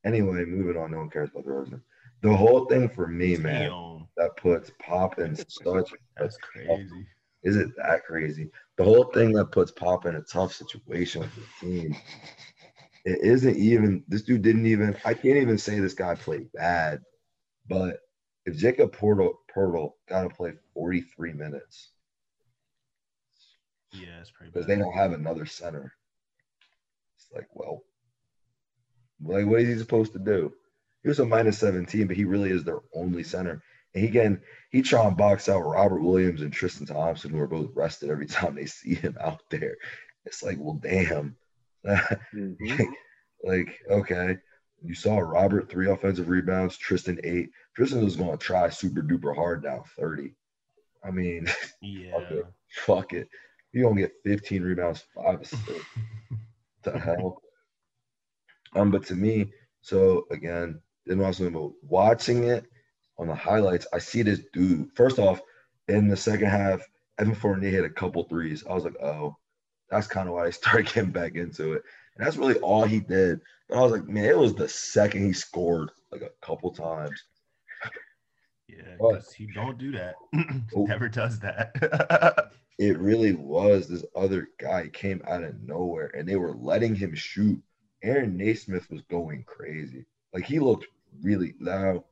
[0.05, 0.91] Anyway, moving on.
[0.91, 1.81] No one cares about DeRozan.
[2.21, 5.89] The whole thing for me, man, that puts Pop in such.
[6.17, 7.07] that's crazy.
[7.43, 8.49] Is it that crazy?
[8.77, 11.95] The whole thing that puts Pop in a tough situation with the team.
[13.05, 14.03] It isn't even.
[14.07, 14.97] This dude didn't even.
[15.05, 17.01] I can't even say this guy played bad,
[17.69, 17.99] but
[18.45, 21.91] if Jakob Poeltl Poeltl got to play 43 minutes
[23.93, 24.51] Yeah, it's pretty.
[24.51, 25.93] because they don't have another center,
[27.15, 27.81] it's like, well,
[29.21, 30.53] like what is he supposed to do?
[31.03, 33.61] He was a minus 17, but he really is their only center.
[33.93, 37.47] And he can he try and box out Robert Williams and Tristan Thompson, who are
[37.47, 39.75] both rested every time they see him out there.
[40.25, 41.35] It's like, well, damn.
[41.85, 42.93] Mhm.
[43.43, 44.37] like, okay.
[44.83, 47.49] You saw Robert three offensive rebounds, Tristan eight.
[47.75, 50.35] Tristan was going to try super duper hard now, 30.
[51.03, 51.47] I mean,
[51.81, 52.11] Yeah.
[52.11, 52.45] fuck it.
[52.85, 53.27] Fuck it.
[53.77, 55.67] You gonna get 15 rebounds, five assists.
[56.83, 57.43] the hell?
[58.75, 61.39] Um, but to me, so again, didn't watch
[61.83, 62.65] watching it
[63.19, 64.89] on the highlights, I see this dude.
[64.95, 65.41] First off,
[65.87, 66.81] in the second half,
[67.19, 68.63] Evan Fournier hit a couple threes.
[68.67, 69.37] I was like, oh,
[69.91, 71.83] that's kind of why I started getting back into it.
[72.15, 73.41] And that's really all he did.
[73.69, 77.23] But I was like, man, it was the second he scored like a couple times.
[78.67, 80.15] Yeah, because he don't do that.
[80.75, 82.51] Never does that.
[82.77, 87.15] It really was this other guy came out of nowhere and they were letting him
[87.15, 87.61] shoot.
[88.03, 90.05] Aaron Nesmith was going crazy.
[90.33, 90.87] Like he looked
[91.21, 92.03] really now,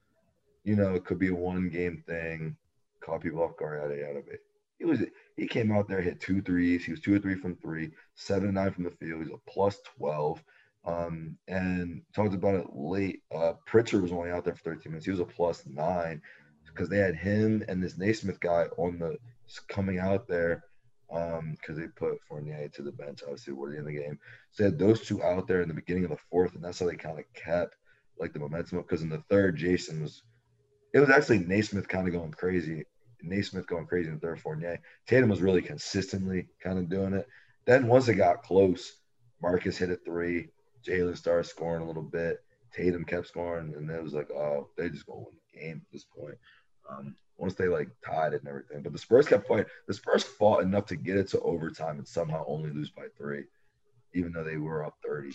[0.63, 2.55] you know, it could be a one game thing,
[2.99, 4.41] caught people off guard out of, out of it.
[4.79, 5.01] He was
[5.37, 6.83] he came out there, hit two threes.
[6.83, 9.21] He was two or three from three, seven and nine from the field.
[9.21, 10.43] He's a plus 12.
[10.85, 13.23] Um, and talked about it late.
[13.33, 15.05] Uh, Pritchard was only out there for 13 minutes.
[15.05, 16.21] He was a plus nine
[16.65, 19.17] because they had him and this Nesmith guy on the
[19.67, 20.63] coming out there
[21.11, 24.19] um because they put Fournier to the bench obviously toward of the game.
[24.51, 26.79] So they had those two out there in the beginning of the fourth, and that's
[26.79, 27.75] how they kind of kept
[28.19, 28.87] like the momentum up.
[28.87, 30.23] Because in the third, Jayson was
[30.93, 32.85] it was actually Nesmith kind of going crazy.
[33.21, 34.79] Nesmith going crazy in the third, Fournier.
[35.07, 37.27] Tatum was really consistently kind of doing it.
[37.65, 38.97] Then once it got close,
[39.41, 40.49] Marcus hit a three.
[40.87, 42.43] Jaylen started scoring a little bit.
[42.71, 45.91] Tatum kept scoring, and it was like, oh, they just gonna win the game at
[45.91, 46.37] this point.
[46.89, 49.65] Um, once they like tied it and everything, but the Spurs kept fighting.
[49.87, 53.43] The Spurs fought enough to get it to overtime and somehow only lose by three,
[54.13, 55.31] even though they were up thirty.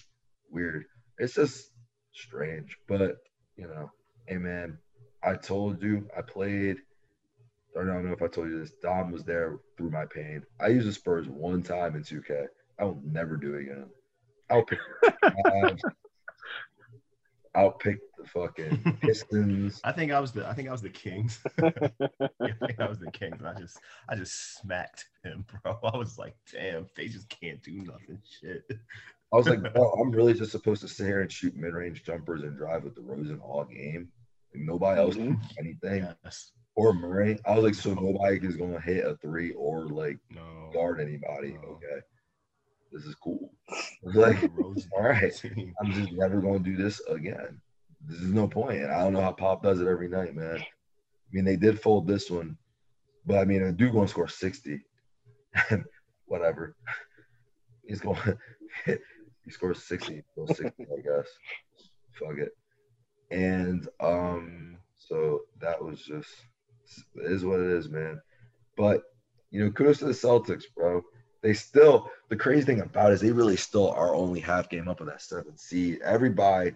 [0.51, 0.85] Weird.
[1.19, 1.71] It's just
[2.13, 3.17] strange, but
[3.57, 3.91] you know,
[4.27, 4.79] hey man,
[5.23, 6.79] I told you I played.
[7.79, 8.73] I don't know if I told you this.
[8.83, 10.43] Dom was there through my pain.
[10.61, 12.47] I used the Spurs one time in 2K.
[12.81, 13.91] I will never do it again.
[14.51, 14.79] I'll pick.
[17.55, 19.81] I'll pick the fucking Pistons.
[19.85, 21.41] I think I was the I think I was the Kings.
[21.63, 23.43] I think I was the Kings.
[23.45, 23.79] I just
[24.09, 25.79] I just smacked him, bro.
[25.85, 28.21] I was like, damn, they just can't do nothing.
[28.41, 28.65] Shit.
[29.33, 32.43] I was like, bro, I'm really just supposed to sit here and shoot mid-range jumpers
[32.43, 34.09] and drive with DeRozan all game.
[34.53, 35.35] Like, nobody else mm-hmm.
[35.35, 36.09] do anything.
[36.25, 36.51] Yes.
[36.75, 37.39] Or Murray.
[37.47, 40.71] I was like, so nobody is gonna hit a three or like No.
[40.73, 41.53] guard anybody.
[41.63, 41.69] No.
[41.71, 42.01] Okay.
[42.93, 43.53] This is cool.
[44.03, 44.51] Like,
[44.97, 45.33] all right.
[45.81, 47.61] I'm just never going to do this again.
[48.07, 48.85] This is no point.
[48.85, 50.59] I don't know how Pop does it every night, man.
[50.59, 50.67] I
[51.33, 52.57] mean, they did fold this one,
[53.27, 54.81] but I mean, a dude going to score 60.
[56.27, 56.77] Whatever.
[57.87, 58.19] He's going,
[58.87, 61.29] he scores 60, he goes 60, I guess.
[62.13, 62.53] Fuck it.
[63.31, 66.31] And um, so that was just,
[67.17, 68.21] is what it is, man.
[68.77, 69.03] But,
[69.51, 71.03] you know, kudos to the Celtics, bro.
[71.43, 75.01] They still, the crazy thing about is they really still are only half game up
[75.01, 76.01] of that seventh seed.
[76.05, 76.73] Everybody,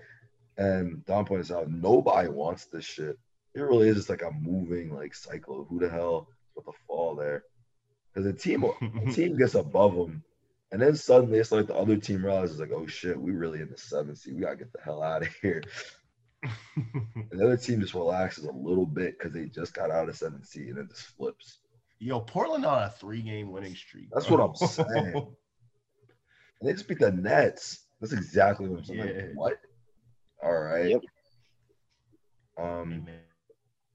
[0.57, 3.19] and Don points out, nobody wants this shit.
[3.55, 5.67] It really is just like a moving like cycle.
[5.69, 7.45] Who the hell about to fall there?
[8.13, 8.61] Because the team,
[9.05, 10.23] the team gets above them,
[10.73, 13.71] and then suddenly it's like the other team realizes like, oh shit, we really in
[13.71, 14.35] the seventh seed.
[14.35, 15.63] We gotta get the hell out of here.
[16.77, 20.17] And the other team just relaxes a little bit because they just got out of
[20.17, 21.61] seventh seed, and it just flips.
[22.01, 24.09] Yo, Portland on a three game winning streak.
[24.13, 24.37] That's bro.
[24.37, 25.27] what I'm saying.
[26.61, 27.81] And they just beat the Nets.
[28.01, 29.01] That's exactly what I'm saying.
[29.01, 29.59] Like, what?
[30.45, 30.91] All right.
[30.91, 31.01] Yep.
[32.59, 33.21] Um, man.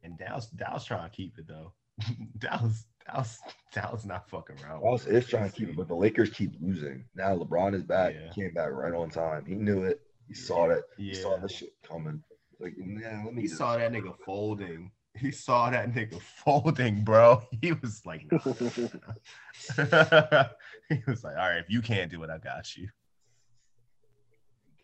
[0.04, 1.74] And Dallas, Dallas trying to keep it though.
[2.38, 3.40] Dallas, Dallas,
[3.74, 4.82] Dallas not fucking around.
[4.82, 5.24] Dallas with it.
[5.24, 7.06] is trying to keep it, but the Lakers keep losing.
[7.16, 8.16] Now LeBron is back.
[8.16, 8.32] Yeah.
[8.34, 9.46] He came back right on time.
[9.46, 10.02] He knew it.
[10.28, 10.84] He saw it.
[10.98, 11.42] He saw Yeah.
[11.42, 12.24] the shit coming.
[12.60, 14.92] Like, yeah, let me He just- saw that nigga folding.
[15.16, 17.42] He saw that nigga folding, bro.
[17.62, 18.40] He was like, nah.
[20.90, 22.88] he was like, all right, if you can't do it, I got you.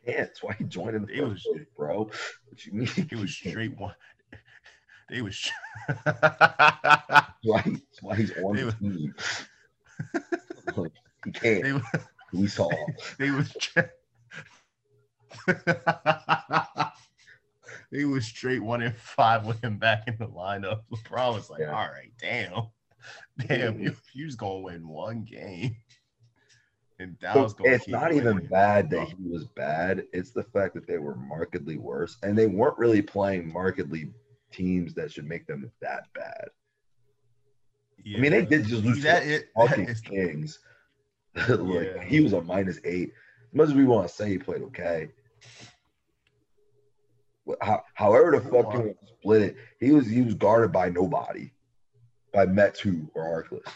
[0.06, 2.04] That's why he joined in the was- bro.
[2.46, 2.90] What you mean?
[2.98, 3.96] It was straight one.
[5.10, 5.52] They was.
[7.44, 9.14] Why, he- why he's on They the was- team.
[10.76, 10.92] Like,
[11.24, 11.64] he can't.
[11.64, 12.70] they, We saw.
[13.20, 13.56] they was.
[17.92, 20.82] They was straight one and five with him back in the lineup.
[20.92, 21.68] LeBron was like, Yeah.
[21.72, 22.68] all right, damn.
[23.48, 25.78] Damn, you, you just gonna win one game.
[27.06, 28.50] And Dallas So it's not even winning.
[28.50, 30.04] bad that he was bad.
[30.12, 34.12] It's the fact that they were markedly worse, and they weren't really playing markedly
[34.52, 36.48] teams that should make them that bad.
[38.16, 40.60] I mean, they did just lose that to it, the that fucking is- Kings.
[41.50, 42.04] like Yeah.
[42.04, 43.12] he was a minus eight.
[43.52, 45.10] As much as we want to say he played okay,
[47.62, 50.90] how, however the fuck you want to split it, he was he was guarded by
[50.90, 51.52] nobody,
[52.34, 53.72] by Metu or Harkless.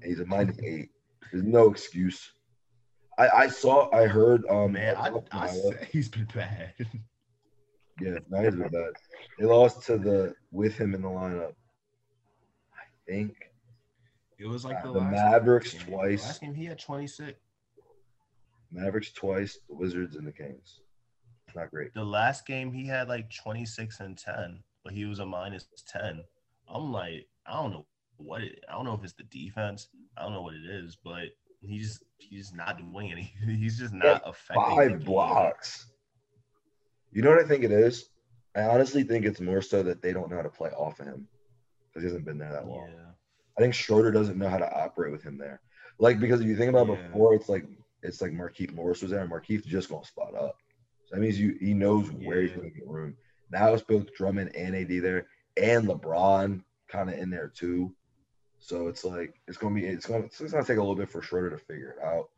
[0.00, 0.90] And he's a minus eight.
[1.34, 2.30] There's no excuse.
[3.18, 6.72] I, I saw, I heard, um, Man, I, Iowa- I he's been bad.
[8.00, 8.92] yeah, no, he's been bad.
[9.40, 11.54] They lost to the with him in the lineup.
[12.72, 13.34] I think
[14.38, 15.88] It was like the, The Mavericks game.
[15.88, 16.22] twice.
[16.22, 17.36] Last game he had 26.
[18.70, 20.78] Mavericks twice, the Wizards and the Kings.
[21.56, 21.92] Not great.
[21.94, 26.22] The last game he had like 26 and 10, but he was a minus 10.
[26.68, 29.88] I'm like, I don't know what it I don't know if it's the defense.
[30.16, 31.28] I don't know what it is, but
[31.60, 33.34] he's he's not doing any.
[33.46, 35.86] He's just not affecting Five blocks.
[37.12, 38.10] You know what I think it is?
[38.56, 41.06] I honestly think it's more so that they don't know how to play off of
[41.06, 41.26] him
[41.88, 42.88] because he hasn't been there that long.
[42.88, 43.10] Yeah.
[43.58, 45.60] I think Schroeder doesn't know how to operate with him there.
[45.98, 47.06] Like because if you think about Yeah.
[47.06, 47.66] before, it's like
[48.02, 50.56] it's like Markieff Morris was there, and Markeith just gonna spot up.
[51.06, 52.56] So that means you he knows where he's Yeah.
[52.58, 53.16] gonna get room.
[53.50, 57.94] Now it's both Drummond and AD there, and LeBron kind of in there too.
[58.64, 61.20] So it's like it's gonna be it's gonna it's gonna take a little bit for
[61.20, 62.30] Schroeder to figure it out,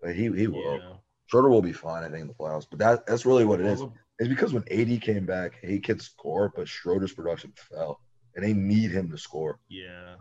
[0.00, 0.78] but he he will.
[0.78, 0.94] Yeah.
[1.26, 2.66] Schroeder will be fine, I think, in the playoffs.
[2.68, 3.82] But that that's really what it is.
[4.18, 8.00] It's because when AD came back, he could score, but Schroeder's production fell,
[8.34, 9.58] and they need him to score.
[9.68, 10.14] Yeah.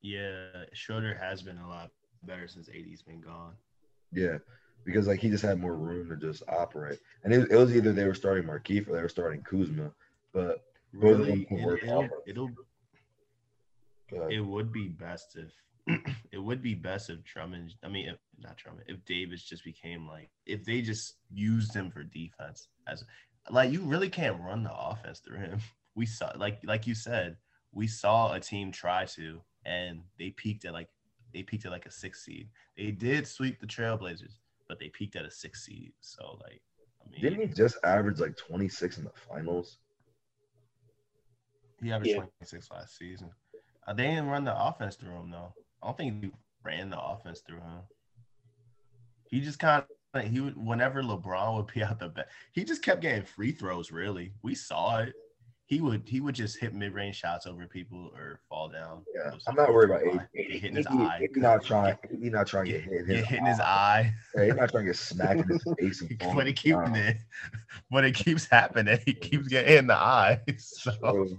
[0.00, 0.46] Yeah.
[0.74, 1.90] Schroeder has been a lot
[2.22, 3.54] better since 80's been gone.
[4.12, 4.38] Yeah,
[4.84, 7.92] because like he just had more room to just operate, and it, it was either
[7.92, 9.90] they were starting Markieff or they were starting Kuzma.
[10.32, 10.62] But
[10.92, 11.80] Both of them Really, it, work
[14.12, 14.32] it'll, out.
[14.32, 15.52] it'll it would be best if
[16.32, 20.06] it would be best if Drummond I mean if not Drummond, if Davis just became
[20.06, 23.04] like if they just used him for defense as
[23.50, 25.60] like you really can't run the offense through him.
[25.94, 27.38] We saw like like you said,
[27.72, 30.88] we saw a team try to and they peaked at like
[31.34, 32.50] they peaked at like a six seed.
[32.76, 34.34] They did sweep the Trailblazers,
[34.68, 35.92] but they peaked at a six seed.
[36.00, 36.62] So like
[37.04, 39.78] I mean didn't he just average like 26 in the finals?
[41.82, 42.26] He averaged Yeah.
[42.38, 43.30] 26 last season.
[43.88, 45.54] Uh, they didn't run the offense through him though.
[45.82, 46.30] I don't think he
[46.62, 47.80] ran the offense through him.
[49.30, 49.82] He just kind
[50.14, 53.52] of he would whenever LeBron would be out the back, he just kept getting free
[53.52, 53.90] throws.
[53.90, 55.14] Really, we saw it.
[55.64, 59.04] He would he would just hit mid range shots over people or fall down.
[59.14, 60.28] Yeah, I'm not worried about line, AD.
[60.34, 61.20] get hit in his eye.
[61.22, 61.92] AD not trying.
[61.92, 64.12] AD not trying to get hit his, hit in his eye.
[64.34, 66.02] Yeah, he's not trying to get smacked in his face.
[66.20, 67.18] Falling it keeps it,
[67.88, 70.40] when it keeps happening, he keeps getting hit in the eye.
[70.56, 71.38] So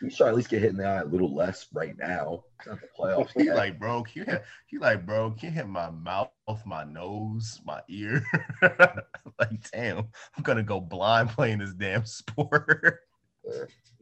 [0.00, 2.44] Trying to at least get hit in the eye a little less right now.
[2.58, 3.30] It's not the playoffs.
[3.34, 6.30] He like, bro, can you hit, he like, bro, can you hit my mouth,
[6.66, 8.22] my nose, my ear?
[8.62, 9.98] like, damn,
[10.36, 13.00] I'm gonna go blind playing this damn sport.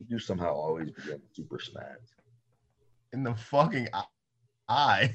[0.09, 2.15] you somehow always be super smacked.
[3.13, 3.89] In the fucking
[4.69, 5.15] eye-.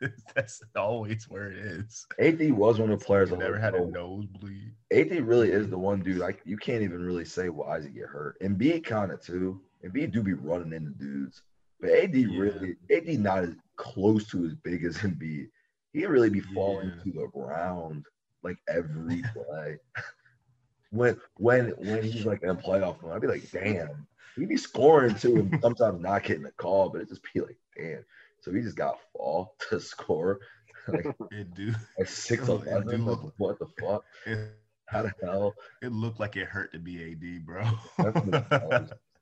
[0.34, 2.06] That's always where it is.
[2.18, 3.32] AD was one of the players.
[3.32, 4.72] I've never had a nosebleed.
[4.92, 6.18] AD really is the one dude.
[6.18, 8.40] Like you can't even really say why does he get hurt.
[8.40, 9.60] Embiid kind of too.
[9.84, 11.42] Embiid do be running into dudes.
[11.80, 12.38] But AD Yeah.
[12.38, 15.48] really AD not as close to as big as Embiid.
[15.92, 17.04] He really be falling Yeah.
[17.04, 18.04] to the ground
[18.42, 19.78] like every play.
[20.90, 24.06] when when when he's like in a playoff mode, I'd be like, damn.
[24.36, 27.58] He'd be scoring too, and sometimes not getting a call, but it just be like,
[27.76, 28.04] damn.
[28.40, 30.40] So he just got fall to score.
[30.88, 31.72] like It do.
[31.98, 33.04] at six eleven.
[33.06, 34.04] Like, what the fuck?
[34.26, 34.38] It,
[34.86, 35.54] How the hell?
[35.82, 37.64] it looked like it hurt to be AD, bro.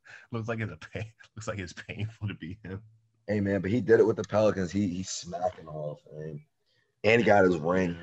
[0.32, 1.06] Looks like it's a pain.
[1.36, 2.80] Looks like it's painful to be him.
[3.28, 4.72] Hey man, but he did it with the Pelicans.
[4.72, 6.40] He he's smacking off, man.
[7.04, 7.96] And he got his ring.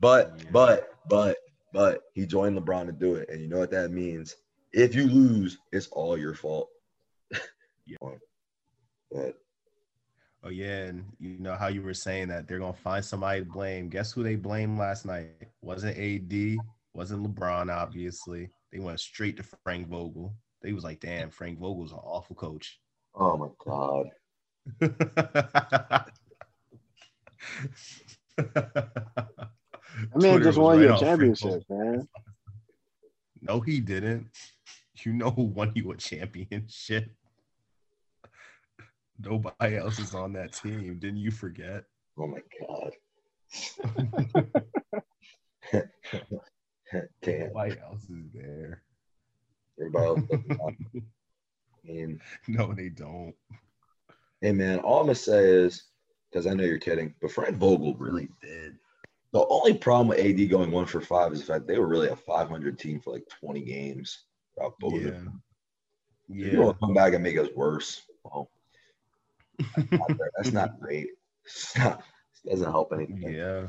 [0.00, 0.50] But Yeah.
[0.52, 1.36] but but
[1.72, 3.28] but he joined LeBron to do it.
[3.28, 4.36] And you know what that means?
[4.72, 6.68] If you lose, it's all your fault.
[7.86, 7.96] Yeah.
[9.10, 9.34] But
[10.44, 13.46] Oh yeah, and you know how you were saying that they're gonna find somebody to
[13.46, 13.88] blame.
[13.88, 15.32] Guess who they blamed last night?
[15.62, 16.56] Wasn't AD,
[16.94, 18.48] wasn't LeBron, obviously.
[18.72, 20.34] They went straight to Frank Vogel.
[20.62, 22.80] They was like, damn, Frank Vogel's an awful coach.
[23.14, 24.10] oh my god.
[30.12, 32.08] That man just won you a championship, man.
[33.40, 34.28] No, he didn't.
[35.02, 37.10] You know who won you a championship?
[39.20, 40.98] Nobody else is on that team.
[40.98, 41.84] Didn't you forget?
[42.18, 42.92] Oh my god.
[47.22, 47.48] Damn.
[47.48, 48.82] Nobody else is there.
[49.78, 51.00] Everybody else doesn't want- I
[51.92, 53.34] mean, No, they don't.
[54.40, 55.84] hey man, all I'm gonna say is
[56.30, 58.76] because I know you're kidding, but Frank Vogel really did.
[59.32, 62.08] The only problem with AD going one for five is the fact they were really
[62.08, 64.24] a 500 team for like 20 games.
[64.56, 65.12] both of Yeah.
[66.30, 66.52] Yeah.
[66.52, 68.50] you want to come back and make us worse, well,
[69.76, 71.08] that's not, that's not great.
[71.44, 72.02] It's not,
[72.44, 73.22] it doesn't help anything.
[73.32, 73.68] Yeah.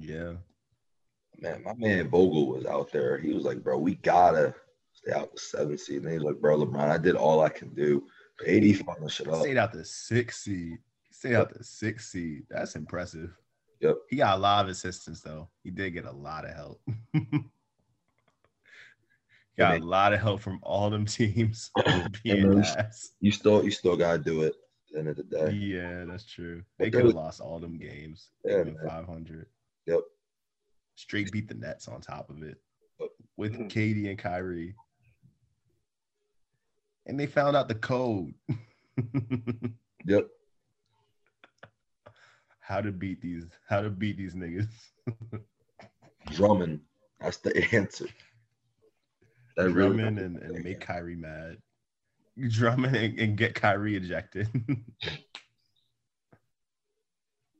[0.00, 0.32] Yeah.
[1.38, 3.18] Man, my man Vogel was out there.
[3.18, 4.54] He was like, bro, we gotta
[5.04, 6.02] stay out the seven seed.
[6.02, 8.06] And he's like, bro, LeBron, I did all I can do.
[8.38, 9.40] But AD fucking shit up.
[9.42, 10.78] Stayed out the six seed.
[11.02, 12.44] He stayed out the six seed.
[12.50, 13.30] That's impressive.
[13.80, 13.96] Yep.
[14.08, 15.48] He got a lot of assistance though.
[15.62, 16.80] He did get a lot of help.
[19.58, 19.82] got man.
[19.82, 21.70] a lot of help from all them teams.
[22.24, 22.90] being man.
[23.20, 25.52] You still you still gotta do it at the end of the day.
[25.52, 26.62] Yeah, that's true.
[26.78, 28.30] They could have lost all them games.
[28.44, 28.76] Yeah, Yeah, man.
[28.86, 29.46] five hundred.
[29.86, 30.00] Yep.
[30.96, 32.56] Straight beat the Nets on top of it
[33.36, 33.68] with Mhm.
[33.70, 34.74] KD and Kyrie.
[37.06, 38.34] And they found out the code.
[40.06, 40.28] Yep.
[42.60, 44.68] how to beat these how to beat these niggas.
[46.30, 46.80] Drummond.
[47.20, 48.06] That's the answer.
[49.56, 51.56] That really- and, and make Kyrie mad.
[52.48, 54.48] Drummond and, and get Kyrie ejected.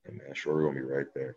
[0.07, 1.36] Hey, man, sure, we're gonna be right there.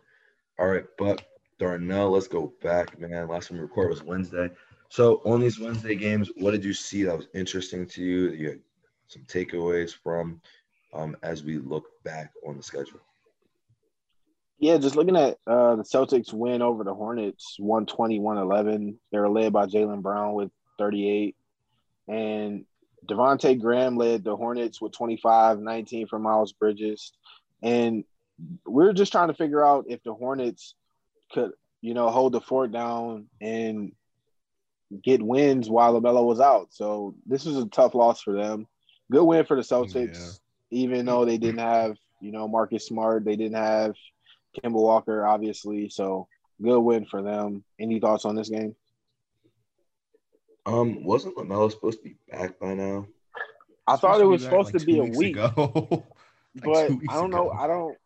[0.58, 1.22] All right, but
[1.58, 3.28] Darnell, let's go back, man.
[3.28, 4.50] Last time we recorded was Wednesday.
[4.88, 8.30] So on these Wednesday games, what did you see that was interesting to you?
[8.30, 8.60] You had
[9.08, 10.40] some takeaways from
[10.94, 13.00] um, as we look back on the schedule.
[14.58, 18.98] Yeah, just looking at uh, the Celtics win over the Hornets 120 111.
[19.12, 21.36] They were led by Jaylen Brown with 38.
[22.08, 22.64] And
[23.06, 27.12] Devonte' Graham led the Hornets with 25, 19 for Miles Bridges.
[27.62, 28.04] And
[28.66, 30.74] we're just trying to figure out if the Hornets
[31.32, 33.92] could, you know, hold the fort down and
[35.02, 36.68] get wins while LaMelo was out.
[36.70, 38.66] So this was a tough loss for them.
[39.10, 43.24] Good win for the Celtics, even though they didn't have, you know, Marcus Smart.
[43.24, 43.94] They didn't have
[44.56, 45.88] Kemba Walker, obviously.
[45.88, 46.28] So
[46.60, 47.64] good win for them.
[47.78, 48.74] Any thoughts on this game?
[50.66, 53.06] Um, wasn't Lamelo supposed to be back by now?
[53.86, 56.04] I thought it was back supposed like to be a week, ago.
[56.54, 57.50] but I don't know.
[57.50, 57.58] ago.
[57.58, 57.96] I don't.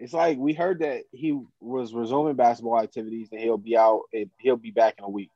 [0.00, 4.02] It's like we heard that he was resuming basketball activities and he'll be out.
[4.38, 5.30] He'll be back in a week.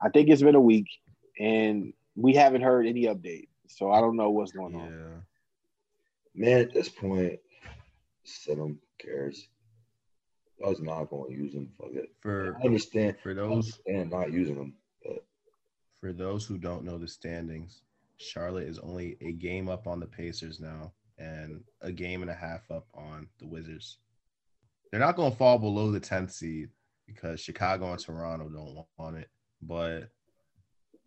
[0.00, 0.88] I think it's been a week,
[1.38, 3.48] and we haven't heard any update.
[3.68, 4.90] So I don't know what's going on.
[4.90, 5.20] yeah.
[6.34, 7.38] Man, at this point,
[8.24, 8.78] sit him.
[8.98, 9.48] Cares.
[10.64, 11.70] I was not going to use him.
[11.78, 12.10] Fuck it.
[12.20, 13.16] For I understand.
[13.22, 14.74] for those and not using them,
[15.04, 15.24] but
[16.00, 17.82] for those who don't know the standings,
[18.16, 22.34] Charlotte is only a game up on the Pacers now and a game and a
[22.34, 23.98] half up on the Wizards.
[24.90, 26.70] They're not going to fall below the 10th seed
[27.06, 29.28] because Chicago and Toronto don't want it,
[29.62, 30.08] but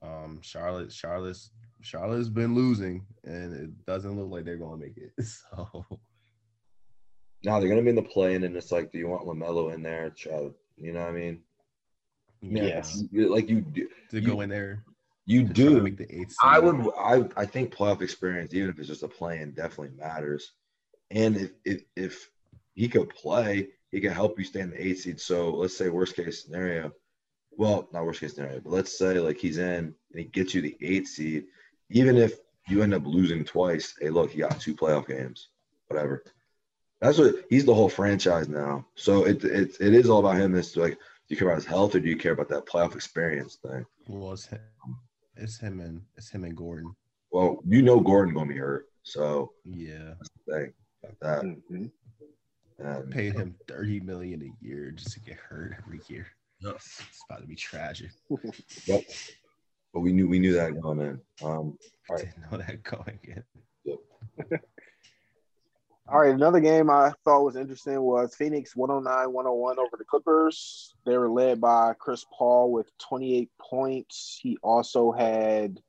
[0.02, 4.98] um Charlotte Charlotte's Charlotte's been losing and it doesn't look like they're going to make
[4.98, 5.12] it.
[5.26, 5.86] So
[7.44, 9.82] now they're gonna be in the play-in, and it's like, do you want Lamelo in
[9.82, 10.12] there?
[10.12, 11.40] Try, you know what I mean?
[12.42, 13.04] Yeah, Yes.
[13.12, 13.88] you- like you do.
[14.12, 14.86] to go in there
[15.26, 15.82] You to try to do.
[15.82, 16.88] make the eighth I would.
[16.98, 20.54] I I think playoff experience, even if it's just a play-in, definitely matters.
[21.10, 22.30] And if if if
[22.76, 25.20] he could play, he can help you stay in the eight seed.
[25.20, 26.92] So let's say worst case scenario.
[27.58, 30.62] Well, not worst case scenario, but let's say like he's in and he gets you
[30.62, 31.46] the eight seed.
[31.90, 32.34] Even if
[32.68, 35.50] you end up losing twice, hey, look, he got two playoff games,
[35.88, 36.24] whatever.
[37.02, 38.86] That's what he's the whole franchise now.
[38.96, 40.56] So it it, it is all about him.
[40.56, 41.00] It's like, do
[41.30, 43.86] you care about his health or do you care about that playoff experience thing?
[44.08, 44.60] Well, it's him,
[45.36, 46.96] it's him and it's him and Gordon.
[47.32, 50.14] Well, you know Gordon gonna be hurt, so Yeah.
[50.18, 50.74] that's the thing
[51.04, 51.44] about that.
[51.44, 51.92] Mhm.
[52.80, 56.28] And, paid him 30 million a year just to get hurt every year.
[56.62, 57.02] Yes.
[57.10, 58.12] It's about to be tragic.
[58.86, 59.04] Yep.
[59.94, 61.20] But we knew we knew that going in.
[61.44, 61.78] Um, All
[62.12, 62.20] right.
[62.20, 63.44] Didn't know that going in.
[63.84, 64.62] Yep.
[66.12, 70.94] All right, another game I thought was interesting was Phoenix 109 101 over the Clippers.
[71.06, 74.38] They were led by Chris Paul with 28 points.
[74.42, 75.80] He also had,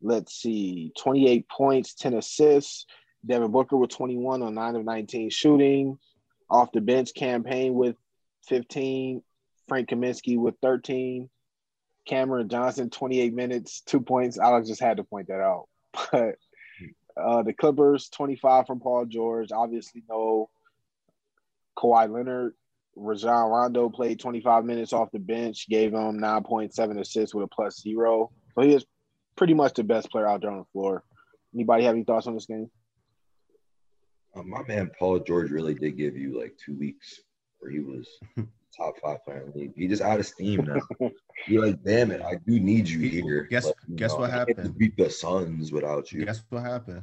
[0.00, 2.86] let's see, 28 points, 10 assists.
[3.26, 5.98] Devin Booker with 21 on 9 of 19 shooting.
[6.48, 7.96] Off the bench Cam Payne with
[8.46, 9.22] 15.
[9.68, 11.28] Frank Kaminsky with 13.
[12.06, 14.38] Cameron Johnson, 28 minutes, two points.
[14.38, 15.68] I just had to point that out.
[16.12, 16.36] But
[17.20, 19.50] uh, the Clippers, 25 from Paul George.
[19.50, 20.48] Obviously, no
[21.76, 22.54] Kawhi Leonard.
[22.94, 27.80] Rajon Rondo played 25 minutes off the bench, gave him 9.7 assists with a plus
[27.80, 28.30] zero.
[28.54, 28.84] So he is
[29.36, 31.02] pretty much the best player out there on the floor.
[31.54, 32.70] Anybody have any thoughts on this game?
[34.38, 37.20] uh, my man Paul George really did give you like two weeks
[37.58, 38.06] where he was
[38.78, 39.72] top five player in the league.
[39.76, 41.10] He just out of steam now.
[41.46, 43.46] You're like, damn it, I do need you here.
[43.50, 44.78] guess- But, you guess what I can't happened?
[44.78, 46.24] Beat the Suns without you.
[46.24, 47.02] Guess what happened?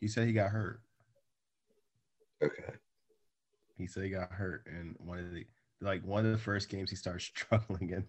[0.00, 0.80] He said he got hurt.
[2.42, 2.72] Okay.
[3.76, 5.46] He said he got hurt in one of the
[5.80, 8.04] like one of the first games he started struggling in.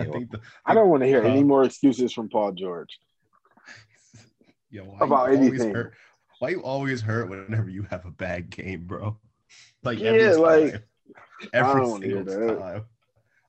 [0.00, 2.98] I think the, I don't want to hear Uh, any more excuses from Paul George.
[4.70, 5.74] Yo, why About you always anything.
[5.74, 5.94] hurt?
[6.38, 9.18] Why you always hurt whenever you have a bad game, bro?
[9.86, 10.82] Like Yeah, every like, time.
[11.52, 12.58] Every don't single that.
[12.58, 12.84] time.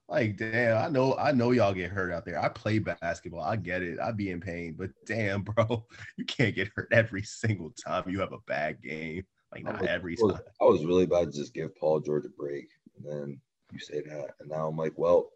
[0.08, 2.40] Like, damn, I know, I know y'all get hurt out there.
[2.42, 3.42] I play basketball.
[3.42, 3.98] I get it.
[4.00, 5.84] I be in pain, but damn, bro,
[6.16, 9.24] you can't get hurt every single time you have a bad game.
[9.52, 10.38] Like I not was- every time.
[10.60, 13.40] I was really about to just give Paul George a break, and then
[13.72, 15.28] you say that, and now I'm like, well,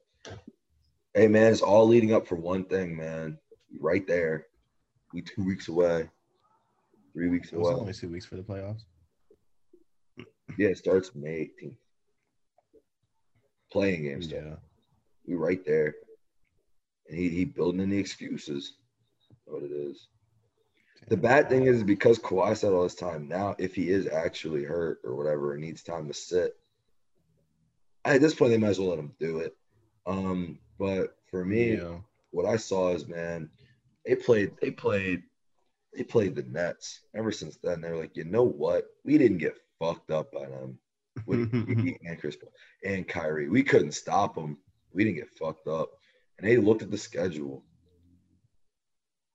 [1.15, 3.39] hey man, it's all leading up for one thing, man.
[3.79, 4.47] Right there,
[5.13, 6.09] we two weeks away,
[7.13, 7.81] three weeks It was away.
[7.81, 8.85] only two weeks for the playoffs.
[10.59, 11.77] Yeah, it starts May 18th.
[13.71, 14.29] Playing games.
[14.29, 14.57] Yeah.
[15.27, 15.95] We right there,
[17.09, 18.75] and he he building in the excuses.
[19.45, 20.09] What it is.
[21.09, 23.29] The bad thing is because Kawhi said all this time.
[23.29, 26.57] Now, if he is actually hurt or whatever, and needs time to sit,
[28.05, 29.57] at this point they might as well let him do it.
[30.07, 31.99] Um, but for me, yeah.
[32.31, 33.49] what I saw is man,
[34.05, 35.23] they played, they played,
[35.97, 37.01] they played the Nets.
[37.15, 38.87] Ever since then, they're like, you know what?
[39.05, 40.79] We didn't get fucked up by them
[41.27, 42.53] with and Chris Paul
[42.85, 43.49] and Kyrie.
[43.49, 44.59] We couldn't stop them.
[44.93, 45.91] We didn't get fucked up.
[46.39, 47.65] And they looked at the schedule.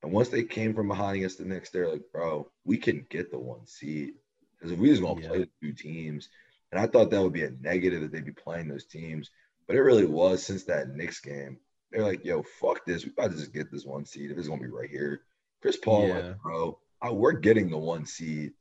[0.03, 3.31] And once they came from behind against the Knicks, they're like, bro, we can get
[3.31, 4.13] the one seed.
[4.57, 5.27] Because if we just gonna Yeah.
[5.27, 6.29] play the two teams,
[6.71, 9.29] and I thought that would be a negative that they'd be playing those teams,
[9.65, 11.59] but it really was since that Knicks game.
[11.91, 13.05] They're like, yo, fuck this.
[13.05, 15.23] We about to just get this one seed if it's gonna be right here.
[15.61, 16.13] Chris Paul, Yeah.
[16.27, 18.53] like, bro, I, we're getting the one seed.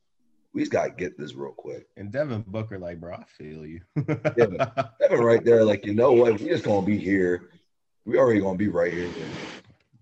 [0.57, 1.85] We just gotta get this real quick.
[1.97, 3.81] And Devin Booker, like, bro, I feel you.
[3.95, 4.57] Evan
[5.11, 6.39] right there, like, you know what?
[6.39, 7.51] We just gonna be here.
[8.05, 9.07] We already gonna be right here.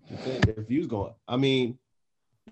[0.10, 1.78] if you going, I mean,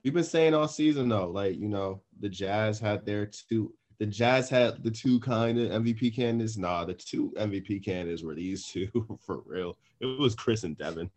[0.03, 3.73] we've been saying all season though, like you know, the Jazz had their two.
[3.99, 6.57] The Jazz had the two kind of MVP candidates.
[6.57, 9.77] Nah, the two MVP candidates were these two for real.
[10.01, 11.09] It was Chris and Devin.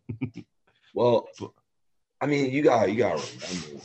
[0.93, 1.27] Well,
[2.21, 3.83] I mean, you got you gotta remember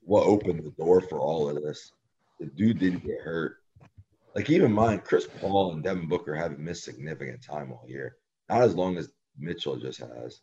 [0.00, 1.92] what opened the door for all of this.
[2.40, 3.56] The dude didn't get hurt.
[4.34, 8.16] Like even in mind, Chris Paul and Devin Booker haven't missed significant time all year.
[8.48, 10.40] Not as long as Mitchell just has.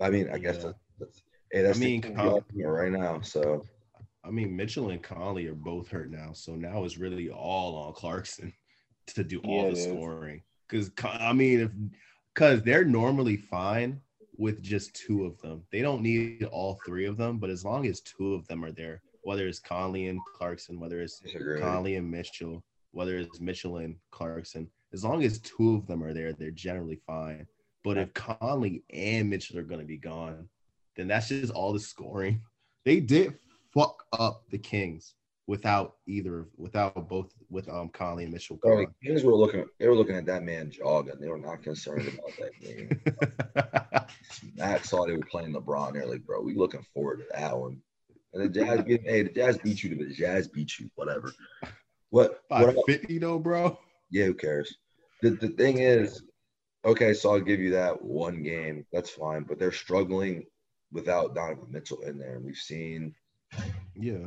[0.00, 1.22] I mean, I guess that's, that's
[1.52, 3.20] hey, that's I mean, the Con- yeah, right now.
[3.20, 3.64] So
[4.24, 7.92] I mean, Mitchell and Conley are both hurt now, so now it's really all on
[7.92, 8.52] Clarkson
[9.08, 10.42] to do all Yeah, the scoring.
[10.68, 11.70] Because I mean, if
[12.34, 14.00] because they're normally fine
[14.36, 17.38] with just two of them, they don't need all three of them.
[17.38, 21.00] But as long as two of them are there, whether it's Conley and Clarkson, whether
[21.00, 21.20] it's.
[21.60, 22.62] Conley and Mitchell,
[22.92, 27.00] whether it's Mitchell and Clarkson, as long as two of them are there, they're generally
[27.06, 27.46] fine.
[27.82, 30.48] But if Conley and Mitchell are going to be gone,
[30.96, 32.40] then that's just all the scoring.
[32.86, 33.38] They did
[33.72, 35.14] fuck up the Kings
[35.46, 38.86] without either, without both, with um Conley and Mitchell gone.
[39.00, 39.64] the Kings were looking.
[39.80, 41.18] They were looking at that man jogging.
[41.18, 44.10] They were not concerned about that game.
[44.54, 45.94] Matt saw they were playing LeBron.
[45.94, 47.80] They're like, bro, we looking forward to that one.
[48.34, 51.32] And the Jazz, beat, hey, the Jazz beat you to the Jazz beat you, whatever.
[52.10, 52.40] What?
[52.48, 53.78] What 50 though, bro.
[54.10, 54.76] yeah, who cares?
[55.22, 56.22] The, the thing is,
[56.84, 58.84] okay, so I'll give you that one game.
[58.92, 60.46] That's fine, but they're struggling
[60.92, 62.36] without Donovan Mitchell in there.
[62.36, 63.14] And we've seen,
[63.94, 64.26] Yeah.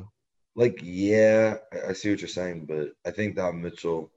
[0.55, 4.11] like, yeah, I, I see what you're saying, but I think Donovan Mitchell,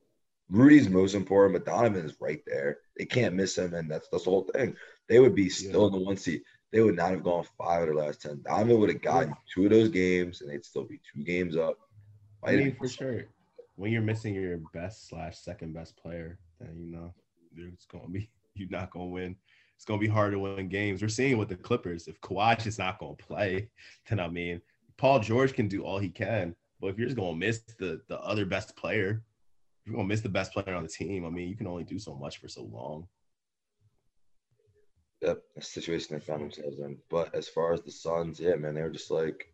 [0.49, 2.79] Rudy's most important, but Donovan is right there.
[2.97, 4.75] They can't miss him, and that's that's the whole thing.
[5.09, 6.43] They would be still in the one seat.
[6.73, 8.43] They would not have gone five of their last ten.
[8.43, 11.79] Donovan would have gotten two of those games, and they'd still be two games up.
[12.45, 13.25] I mean, for sure.
[13.77, 17.15] When you're missing your best slash second best player, then you know
[17.57, 19.37] it's gonna be you're not gonna win.
[19.77, 21.03] It's gonna be hard to win games.
[21.03, 22.07] We're seeing with the Clippers.
[22.07, 23.71] If Kawhi is not gonna play,
[24.09, 24.61] then I mean,
[24.97, 28.21] Paul George can do all he can, but if you're just gonna miss the the
[28.21, 29.23] other best player,
[29.85, 31.25] you're gonna miss the best player on the team.
[31.25, 33.09] I mean, you can only do so much for so long.
[35.23, 36.49] Yep, the situation they found hmm.
[36.49, 36.99] themselves in.
[37.11, 39.53] But as far as the Suns, yeah, man, they were just like,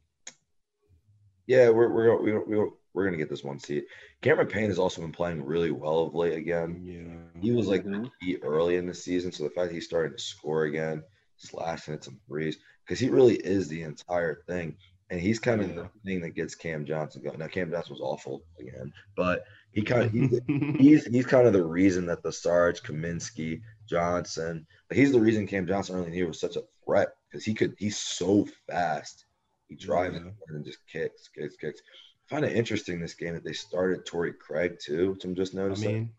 [1.46, 3.84] yeah, we're we're we're we're, we're gonna get this one seat.
[4.22, 6.80] Cameron Payne has also been playing really well of late again.
[6.82, 7.40] Yeah.
[7.40, 8.06] He was like mm-hmm.
[8.22, 11.02] key early in the season, so the fact that he's starting to score again,
[11.36, 14.76] slashing at some threes, because he really is the entire thing,
[15.10, 15.74] and he's kind of Yeah.
[15.74, 17.38] the thing that gets Cam Johnson going.
[17.38, 20.40] Now Cam Johnson was awful again, but he kind of he's,
[20.78, 25.46] he's he's kind of the reason that the Sarge, Kaminsky, Johnson, but he's the reason
[25.46, 28.46] Cam Johnson early in the year was such a threat because he could he's so
[28.68, 29.24] fast.
[29.68, 30.30] He drives Yeah.
[30.48, 31.80] and just kicks, kicks, kicks.
[32.30, 35.54] I find it interesting this game that they started Torrey Craig too, which I'm just
[35.54, 35.88] noticing.
[35.88, 36.12] I mean,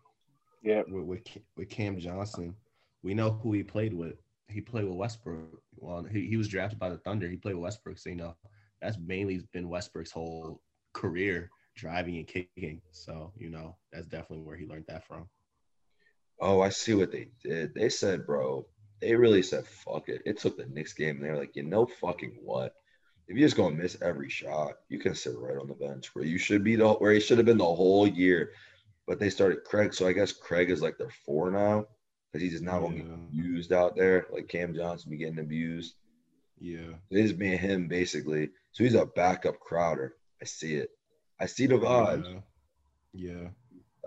[0.63, 0.83] Yeah.
[0.87, 1.23] with, with
[1.55, 2.55] with Cam Johnson,
[3.03, 4.15] we know who he played with.
[4.49, 5.61] He played with Westbrook.
[5.75, 7.27] Well, he, he was drafted by the Thunder.
[7.29, 8.35] He played with Westbrook, so you know
[8.81, 10.61] that's mainly been Westbrook's whole
[10.93, 12.81] career, driving and kicking.
[12.91, 15.27] So you know that's definitely where he learned that from.
[16.39, 17.73] Oh, I see what they did.
[17.73, 18.65] They said, bro,
[19.01, 20.21] they really said, fuck it.
[20.25, 22.75] It took the Knicks game, and they were like, you know, fucking what?
[23.27, 26.23] If you're just gonna miss every shot, you can sit right on the bench where
[26.25, 28.51] you should be the where he should have been the whole year.
[29.05, 31.87] But they started Craig, so I guess Craig is like their four now
[32.31, 33.03] because he's just not gonna Yeah.
[33.03, 35.95] get abused out there like Cam Johnson be getting abused.
[36.59, 38.49] Yeah, It is me and him basically.
[38.71, 40.15] So he's a backup Crowder.
[40.41, 40.89] I see it.
[41.39, 42.41] I see the vibes.
[43.13, 43.33] Yeah.
[43.33, 43.47] yeah.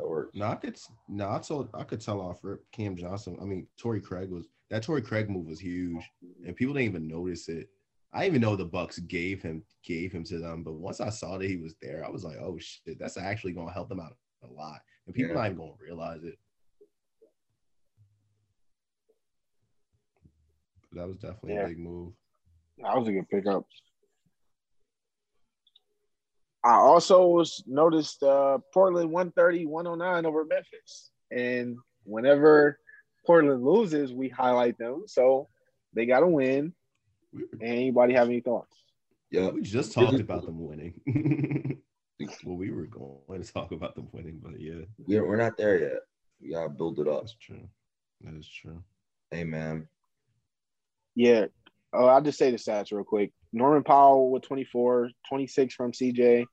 [0.00, 0.34] That works.
[0.34, 0.78] No, I could
[1.08, 3.36] no, I told I could tell off Rip Cam Johnson.
[3.40, 6.02] I mean, Torrey Craig was that Torrey Craig move was huge,
[6.46, 7.68] and people didn't even notice it.
[8.12, 11.36] I even know the Bucks gave him gave him to them, but once I saw
[11.36, 14.16] that he was there, I was like, oh shit, that's actually gonna help them out
[14.42, 15.36] a lot, and people Yeah.
[15.36, 16.38] not even gonna realize it.
[20.90, 21.64] But that was definitely Yeah.
[21.64, 22.14] a big move.
[22.78, 23.66] That was a good pickup.
[26.64, 31.10] I also was noticed uh, Portland 130, 109 over Memphis.
[31.30, 32.78] And whenever
[33.26, 35.04] Portland loses, we highlight them.
[35.06, 35.48] So
[35.94, 36.74] they got to win.
[37.62, 38.76] Anybody have any thoughts?
[39.30, 39.48] Yeah.
[39.48, 41.00] we just talked about them winning.
[42.44, 45.78] well, we were going to talk about them winning, but yeah, We're, we're not there
[45.78, 46.00] yet.
[46.42, 47.20] We gotta build it up.
[47.20, 47.68] that's true.
[48.22, 48.82] That is true.
[49.30, 49.88] Hey man.
[51.14, 51.46] Yeah.
[51.92, 53.32] Oh, I'll just say the stats real quick.
[53.52, 56.44] Norman Powell with 24, 26 from CJ.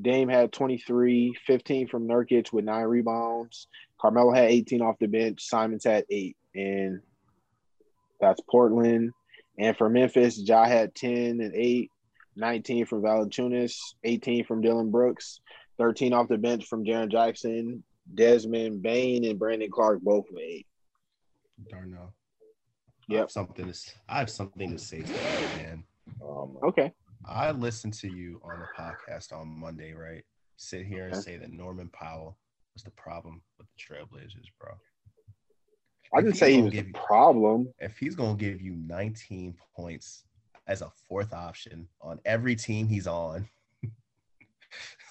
[0.00, 3.68] Dame had 23, 15 from Nurkic with nine rebounds.
[4.00, 5.42] Carmelo had 18 off the bench.
[5.46, 6.36] Simons had eight.
[6.54, 7.00] And
[8.20, 9.12] that's Portland.
[9.58, 11.90] And for Memphis, Ja had 10 and 8,
[12.36, 15.40] 19 from Valanciunas, 18 from Dillon Brooks,
[15.78, 20.66] 13 off the bench from Jaren Jackson, Desmond Bane, and Brandon Clarke both with eight.
[21.70, 22.12] Darnell.
[23.08, 23.20] I Yep.
[23.20, 23.78] have something to
[24.08, 25.84] I have something to say to that, man.
[26.22, 26.92] Um, Okay.
[27.26, 30.22] I listened to you on the podcast on Monday, right?
[30.56, 31.22] Sit here and Okay.
[31.22, 32.38] say that Norman Powell
[32.74, 34.74] was the problem with the Trailblazers, bro.
[36.12, 37.72] I didn't say he was the you- problem.
[37.78, 40.24] If he's gonna give you 19 points
[40.66, 43.48] as a fourth option on every team he's on,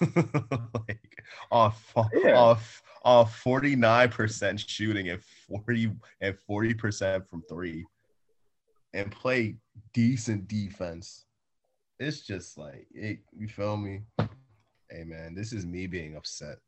[0.86, 2.36] like off Yeah.
[2.38, 7.84] off off 49% shooting and 40 and 40% from three
[8.94, 9.56] and play
[9.92, 11.24] decent defense.
[11.98, 14.02] It's just like it, you feel me?
[14.90, 16.58] Hey man, this is me being upset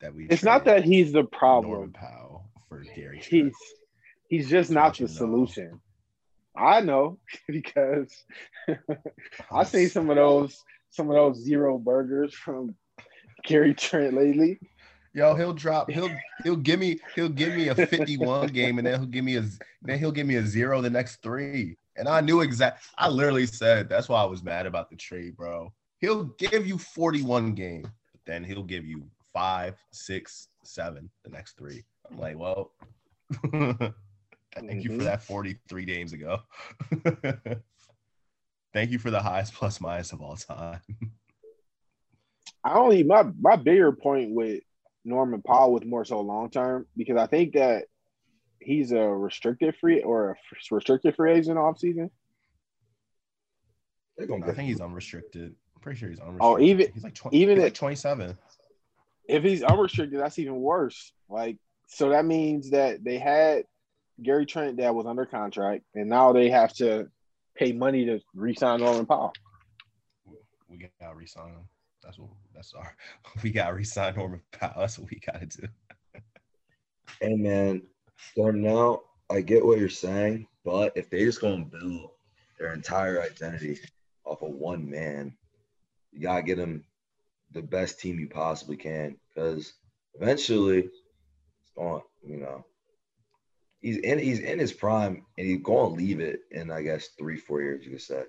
[0.00, 1.92] that we It's not that he's the Norman problem.
[1.92, 3.52] Powell for Gary He's Trent.
[4.28, 5.14] he's just That's not the you know.
[5.14, 5.80] solution.
[6.56, 7.18] I know
[7.48, 8.14] because
[9.50, 12.74] I seen some of those some of those zero burgers from
[13.44, 14.60] Gary Trent lately.
[15.12, 15.90] Yo, he'll drop.
[15.90, 16.10] He'll
[16.42, 19.44] he'll give me he'll give me a 51 game, and then he'll give me a
[19.82, 21.76] then he'll give me a zero the next three.
[21.96, 22.84] And I knew exact.
[22.98, 25.72] I literally said that's why I was mad about the trade, bro.
[25.98, 31.56] He'll give you 41 game, but then he'll give you five, six, seven the next
[31.56, 31.84] three.
[32.10, 32.72] I'm like, well,
[33.52, 35.04] thank you for Mhm.
[35.04, 36.40] that 43 games ago.
[38.72, 40.80] thank you for the highest plus minus of all time.
[42.62, 44.62] I only my my bigger point with
[45.04, 47.84] Norman Powell was more so long term because I think that
[48.64, 50.34] he's a restricted free or a
[50.70, 52.10] restricted free agent off season.
[54.20, 55.54] I think he's unrestricted.
[55.74, 56.40] I'm pretty sure he's unrestricted.
[56.42, 58.38] Oh, even- he's like 20, even he's at- like 27.
[59.28, 61.12] If he's unrestricted, that's even worse.
[61.28, 61.56] Like
[61.88, 63.64] so that means that they had
[64.22, 67.08] Gary Trent that was under contract, and now they have to
[67.56, 69.32] pay money to re-sign Norman Powell.
[70.68, 71.68] We got to resign him.
[72.02, 72.30] That's what.
[72.54, 72.94] That's our.
[73.42, 74.74] We got to resign Norman Powell.
[74.78, 75.68] That's what we got to do.
[77.20, 77.82] Hey man,
[78.34, 82.10] so now I get what you're saying, but if they just gonna build
[82.58, 83.78] their entire identity
[84.24, 85.36] off of one man,
[86.12, 86.84] you gotta get them
[87.52, 89.72] the best team you possibly can, because
[90.14, 92.64] eventually, it's going, you know,
[93.80, 97.08] he's in he's in his prime, and he's going to leave it in I guess
[97.18, 97.84] three four years.
[97.84, 98.24] You could say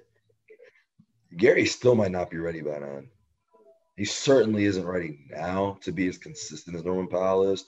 [1.38, 3.10] Gary still might not be ready by then.
[3.98, 7.66] He certainly isn't ready now to be as consistent as Norman Powell is.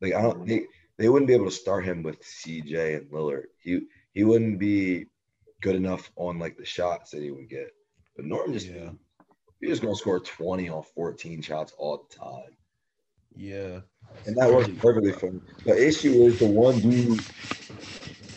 [0.00, 0.66] Like I don't they,
[0.98, 3.46] they wouldn't be able to start him with CJ and Lillard.
[3.62, 3.82] He
[4.12, 5.06] he wouldn't be
[5.60, 7.70] good enough on like the shots that he would get.
[8.16, 8.90] But Norman just Yeah.
[9.60, 12.56] he's just gonna score 20 on 14 shots all the time.
[13.34, 13.80] Yeah.
[14.26, 15.42] And that works perfectly for him.
[15.64, 17.20] The issue is the one dude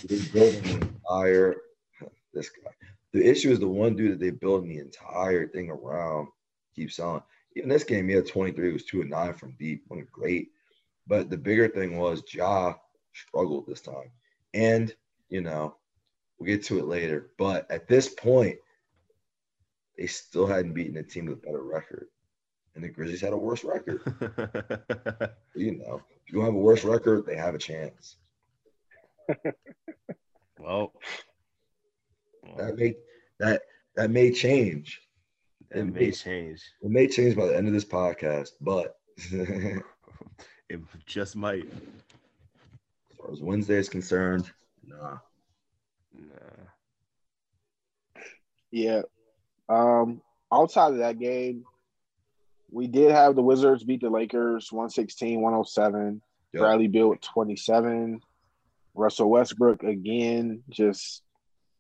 [0.10, 1.56] is building the entire
[2.34, 2.72] this guy.
[3.14, 6.28] The issue is the one dude that they building the entire thing around
[6.76, 7.24] keeps selling.
[7.56, 10.50] Even this game, he had 23, he was two and nine from deep, wasn't great.
[11.10, 12.76] But the bigger thing was Ja
[13.14, 14.12] struggled this time.
[14.54, 14.94] And,
[15.30, 15.76] you know,
[16.38, 17.32] we'll get to it later.
[17.38, 18.58] But at this point,
[19.98, 22.06] they still hadn't beaten a team with a better record.
[22.76, 24.02] And the Grizzlies had a worse record.
[25.56, 28.16] You know, if you don't have a worse record, they have a chance.
[30.60, 30.94] well,
[32.56, 32.96] That may
[33.40, 33.64] that
[33.96, 35.02] that may change.
[35.72, 36.64] it may change.
[36.82, 38.96] It may change by the end of this podcast, but
[40.70, 41.66] It just might.
[41.66, 44.52] As far as Wednesday is concerned,
[44.86, 45.18] nah.
[46.16, 48.22] Nah.
[48.72, 49.02] Yeah.
[49.68, 51.64] Um, outside of that game,
[52.72, 56.22] We did have the Wizards beat the Lakers 116 107.
[56.54, 56.62] Yep.
[56.62, 58.22] Bradley Beal with 27.
[58.94, 61.24] Russell Westbrook again, just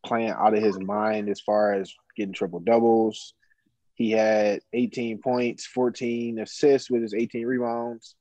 [0.03, 3.35] playing out of his mind as far as getting triple doubles.
[3.95, 8.15] He had 18 points, 14 assists with his 18 rebounds.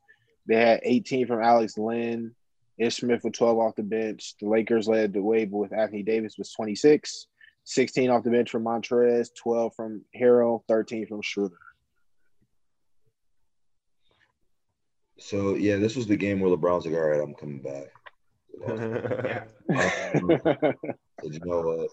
[0.49, 2.35] They had 18 from Alex Len.
[2.79, 4.35] Ish Smith with 12 off the bench.
[4.41, 7.27] The Lakers led the way with Anthony Davis was 26,
[7.65, 11.57] 16 off the bench from Montrez, 12 from Harrell, 13 from Schroeder.
[15.19, 17.87] So yeah, this was the game where LeBron's like, all right, I'm coming back.
[19.71, 20.31] Um,
[21.25, 21.91] you know what?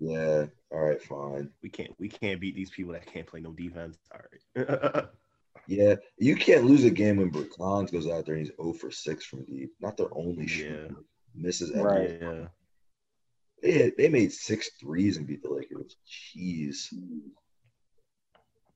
[0.00, 1.50] Yeah, all right, fine.
[1.62, 3.96] we can't we can't beat these people that can't play no defense.
[4.12, 4.20] All
[4.56, 5.06] right.
[5.66, 8.90] Yeah, you can't lose a game when Bertans goes out there and he's 0 for
[8.90, 9.70] 6 from deep.
[9.80, 10.88] Not their only shooter.
[10.90, 10.94] Yeah.
[11.34, 12.18] Misses Right.
[12.20, 12.46] yeah.
[13.62, 15.96] They, had, they made six threes and beat the Lakers.
[16.06, 16.92] Jeez.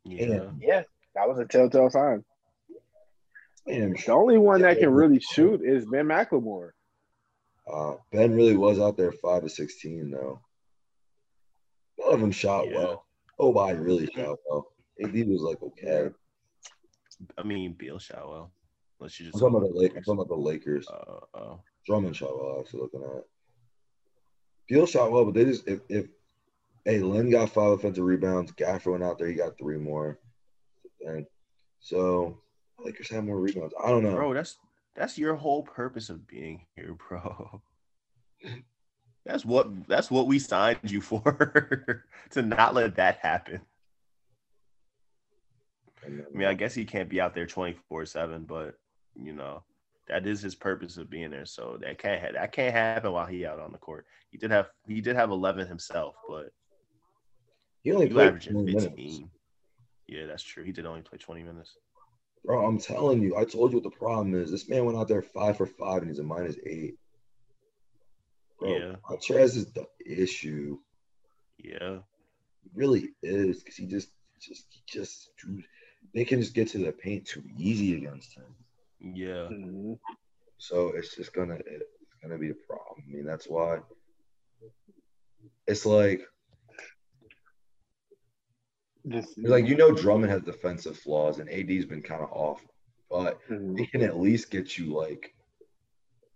[0.04, 0.50] Yeah.
[0.60, 0.82] yeah,
[1.14, 2.24] that was a telltale sign.
[3.66, 6.70] And The only one that can really shoot is Ben McLemore.
[7.70, 10.40] uh, Ben really was out there 5 to 16, though.
[11.98, 12.78] None of them shot Yeah.
[12.78, 13.04] well.
[13.38, 14.68] Oh, my, really shot well.
[15.04, 16.08] AD was like, okay.
[17.36, 18.50] I mean, Beal shot well.
[19.00, 19.96] Unless you I'm just talking about the Lakers.
[19.96, 20.88] I'm talking about the Lakers.
[20.88, 21.60] Uh, oh.
[21.86, 23.24] Drummond shot well, actually, looking at.
[24.68, 26.06] Beal shot well, but they just, if, if
[26.84, 30.18] hey, Len got five offensive rebounds, Gafford went out there, he got three more.
[31.00, 31.26] And
[31.80, 32.38] so,
[32.84, 33.74] Lakers had more rebounds.
[33.82, 34.14] I don't know.
[34.14, 34.58] bro, that's
[34.94, 37.60] that's your whole purpose of being here, bro.
[39.26, 43.60] That's what that's what we signed you for to not let that happen.
[46.08, 48.74] I mean, I guess he can't be out there 24/7, but
[49.14, 49.62] you know,
[50.08, 51.46] that is his purpose of being there.
[51.46, 54.06] So that can't ha- that can't happen while he out on the court.
[54.30, 56.50] He did have he did have 11 himself, but
[57.82, 58.94] he only played averaging 20 15.
[58.96, 59.20] minutes.
[60.06, 60.64] Yeah, that's true.
[60.64, 61.76] He did only play 20 minutes.
[62.44, 64.50] Bro, I'm telling you, I told you what the problem is.
[64.50, 66.94] This man went out there five for five and he's a minus eight.
[68.58, 68.96] Bro, Yeah.
[69.08, 70.78] Montrez is the issue.
[71.58, 71.98] Yeah.
[72.62, 74.08] He really is because he just,
[74.40, 75.64] just, he just, dude,
[76.14, 78.54] they can just get to the paint too easy against him.
[79.00, 79.48] Yeah.
[79.50, 79.98] Mhm.
[80.58, 81.84] So it's just gonna, it's
[82.22, 83.04] gonna be a problem.
[83.06, 83.80] I mean, that's why
[85.66, 86.22] it's like,
[89.06, 92.66] Just- like you know, Drummond has defensive flaws and AD's been kind of off,
[93.08, 93.78] but Mhm.
[93.78, 95.34] he can at least get you like,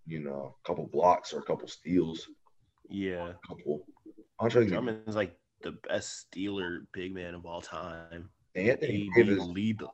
[0.07, 2.29] you know, a couple blocks or a couple steals,
[2.89, 3.31] Yeah.
[3.31, 3.87] a couple.
[4.39, 8.31] I'm trying to Drummond is like the best stealer big man of all time.
[8.55, 9.45] Anthony He Davis.
[9.47, 9.89] lead the,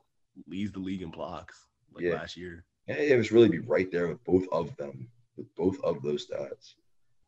[0.47, 2.13] leads the league in blocks like Yeah.
[2.15, 2.65] last year.
[2.87, 5.07] Yeah, it Davis really be right there with both of them,
[5.37, 6.73] with both of those stats.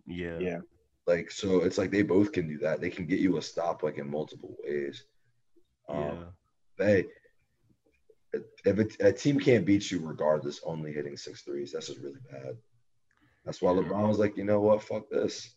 [0.08, 0.40] Yeah.
[0.40, 0.60] Yeah.
[1.08, 2.80] Like so, it's like they both can do that.
[2.82, 5.06] They can get you a stop like in multiple ways.
[5.90, 6.24] Um, Yeah.
[6.78, 7.06] they
[8.64, 12.20] if a, a team can't beat you regardless, only hitting six threes, that's just really
[12.32, 12.56] bad.
[13.44, 15.54] That's why LeBron was like, you know what, fuck this.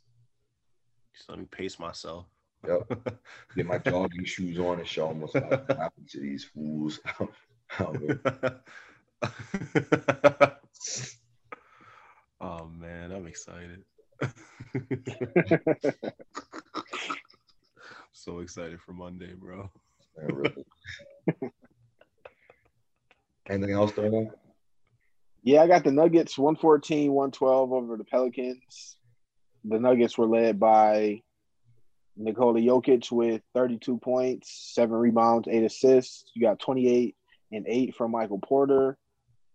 [1.15, 2.27] Just let me pace myself.
[2.67, 3.19] Yep.
[3.57, 7.01] Get my jogging shoes on and show them what's about to happen to these fools.
[12.41, 13.85] oh man, I'm excited.
[18.13, 19.71] so excited for Monday, bro.
[20.17, 20.65] Man, really.
[23.49, 24.31] Anything else, Darnell?
[25.43, 28.97] Yeah, I got the Nuggets 114, 112 over the Pelicans.
[29.65, 31.23] The Nuggets were led by
[32.17, 36.25] Nikola Jokic with 32 points, seven rebounds, eight assists.
[36.35, 37.17] You got 28
[37.53, 38.97] and eight from Michael Porter.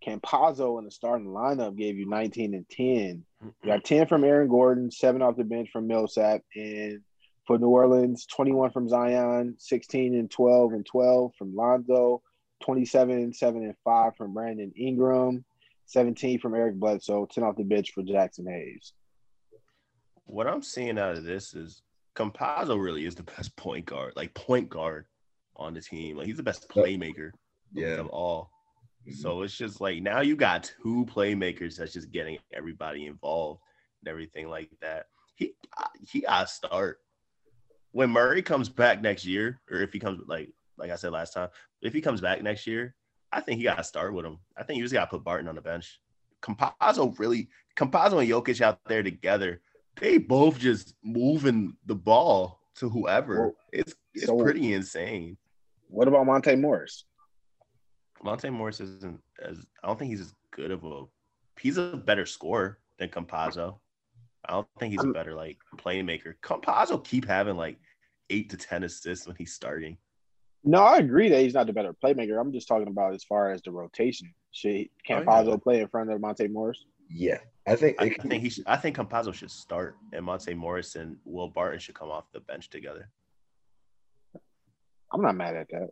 [0.05, 3.25] Campazzo in the starting lineup gave you 19 and 10.
[3.41, 6.41] You got 10 from Aaron Gordon, seven off the bench from Millsap.
[6.55, 7.01] And
[7.45, 12.21] for New Orleans, 21 from Zion, 16 and 12 and 12 from Lonzo,
[12.63, 15.43] 27, 7 and 5 from Brandon Ingram,
[15.87, 18.93] 17 from Eric Bledsoe, 10 off the bench for Jaxson Hayes.
[20.25, 21.81] What I'm seeing out of this is
[22.19, 25.05] Campazzo really is the best point guard, like point guard
[25.55, 26.17] on the team.
[26.17, 27.31] Like he's the best playmaker
[27.73, 27.95] Yeah.
[27.95, 28.51] of all.
[29.07, 29.15] Mhm.
[29.15, 33.61] So it's just like now you got two playmakers that's just getting everybody involved
[34.01, 35.07] and everything like that.
[35.35, 35.53] He
[36.05, 36.99] he got to start
[37.91, 41.33] when Murray comes back next year, or if he comes like like I said last
[41.33, 41.49] time,
[41.81, 42.95] if he comes back next year,
[43.31, 44.39] I think he got to start with him.
[44.57, 45.99] I think you just got to put Barton on the bench.
[46.41, 49.61] Campazzo really, Campazzo and Jokic out there together,
[49.99, 53.53] they both just moving the ball to whoever.
[53.71, 55.37] It's it's so- pretty insane.
[55.87, 57.05] What about Monte Morris?
[58.23, 61.03] Monte Morris isn't as I don't think he's as good of a
[61.59, 63.79] he's a better scorer than Campazzo.
[64.45, 66.33] I don't think he's a I'm- better like playmaker.
[66.43, 67.77] Campazzo keep having like
[68.29, 69.97] eight to ten assists when he's starting.
[70.63, 72.39] No, I agree that he's not the better playmaker.
[72.39, 74.33] I'm just talking about as far as the rotation.
[74.51, 75.55] Should can Oh, yeah.
[75.57, 76.83] Play in front of Monte Morris?
[77.09, 77.37] Yeah,
[77.69, 77.97] I think.
[78.01, 81.17] I, it I think he should, I think Campazzo should start and Monte Morris and
[81.23, 83.09] Will Barton should come off the bench together.
[85.13, 85.89] I'm not mad at that.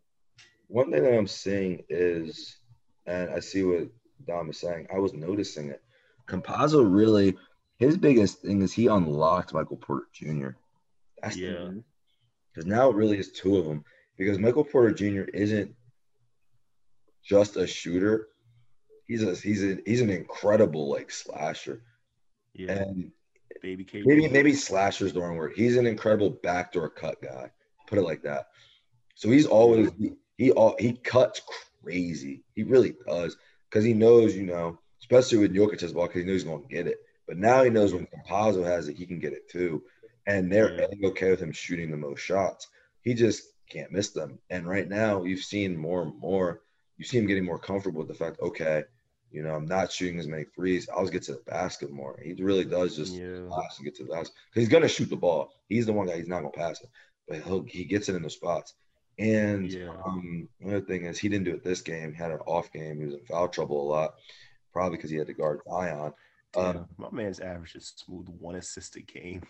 [0.67, 2.57] One thing that I'm seeing is,
[3.05, 3.89] and I see what
[4.27, 4.87] Dom is saying.
[4.93, 5.81] I was noticing it.
[6.27, 7.37] Campazzo really,
[7.77, 10.49] his biggest thing is he unlocked Michael Porter Jr.
[11.21, 11.69] That's Yeah.
[12.53, 13.83] because now it really is two of them.
[14.17, 15.29] Because Michael Porter Jr.
[15.33, 15.73] isn't
[17.23, 18.29] just a shooter;
[19.07, 21.81] he's a he's a he's an incredible like slasher,
[22.53, 22.71] Yeah.
[22.73, 23.11] and
[23.61, 24.03] Baby K.
[24.05, 25.53] maybe maybe slasher's the wrong word.
[25.55, 27.51] He's an incredible backdoor cut guy.
[27.87, 28.47] Put it like that.
[29.15, 31.41] So he's always he he, all, he cuts
[31.81, 32.43] crazy.
[32.53, 33.35] He really does
[33.69, 36.67] because he knows you know, especially with Jokic's ball, because he knows he's going to
[36.73, 36.97] get it.
[37.27, 39.83] But now he knows when Campazzo has it, he can get it too,
[40.27, 40.87] and they're Yeah.
[40.91, 42.67] they're okay with him shooting the most shots.
[43.01, 44.39] He just can't miss them.
[44.49, 46.61] And right now, you've seen more and more.
[46.97, 48.83] You see him getting more comfortable with the fact, okay,
[49.37, 50.89] you know, I'm not shooting as many threes.
[50.89, 52.19] I'll just get to the basket more.
[52.23, 53.47] He really does just Yeah.
[53.51, 55.53] pass and get to the basket he's gonna shoot the ball.
[55.69, 56.17] He's the one guy.
[56.17, 56.89] He's not gonna pass it,
[57.27, 58.73] but he'll, he gets it in the spots.
[59.19, 59.93] And Yeah.
[60.05, 62.11] um, another thing is he didn't do it this game.
[62.13, 62.97] He had an off game.
[62.99, 64.15] He was in foul trouble a lot,
[64.73, 66.13] probably because he had to guard Zion.
[66.55, 69.43] Yeah, Um, my man's average is smooth one assist a game.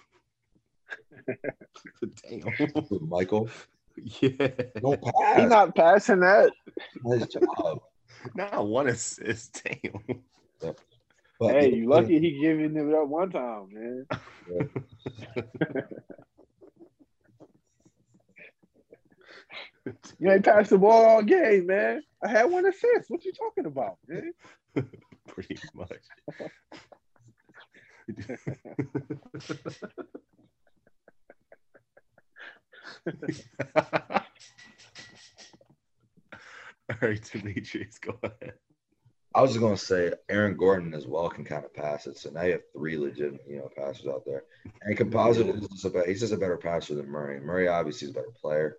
[2.30, 2.54] Damn.
[3.08, 3.50] Michael,
[4.22, 4.48] yeah.
[4.82, 5.38] no pass.
[5.40, 6.52] He's not passing that.
[7.06, 7.80] His job.
[8.36, 9.64] Not one assist.
[9.64, 10.24] Damn.
[11.40, 14.06] But hey, you lucky he giving it up one time, man.
[20.20, 22.02] You ain't passed the ball all game, man.
[22.24, 23.10] I had one assist.
[23.10, 24.34] What you talking about, man?
[25.28, 25.92] Pretty much.
[37.02, 38.54] All right, Demetrius, go ahead.
[39.36, 42.18] I was just gonna say Aaron Gordon as well can kind of pass it.
[42.18, 44.44] So now you have three legit, you know, passers out there.
[44.82, 47.40] And Campazzo is just a better, he's just a better passer than Murray.
[47.40, 48.78] Murray obviously is a better player.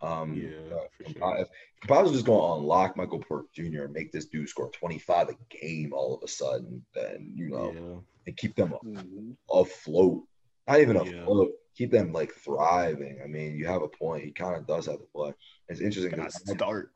[0.00, 1.38] Um, Yeah, but for sure.
[1.38, 1.48] if
[1.86, 3.84] Campazzo's just gonna unlock Michael Porter Jr.
[3.84, 7.72] and make this dude score 25 a game all of a sudden, then you know,
[7.72, 8.00] Yeah.
[8.26, 9.36] and keep them Mhm.
[9.52, 10.24] afloat.
[10.66, 11.22] Not even Yeah.
[11.22, 11.52] afloat.
[11.76, 13.20] Keep them like thriving.
[13.22, 14.24] I mean, you have a point.
[14.24, 15.34] He kind of does have to play.
[15.68, 16.92] It's interesting Gotta start.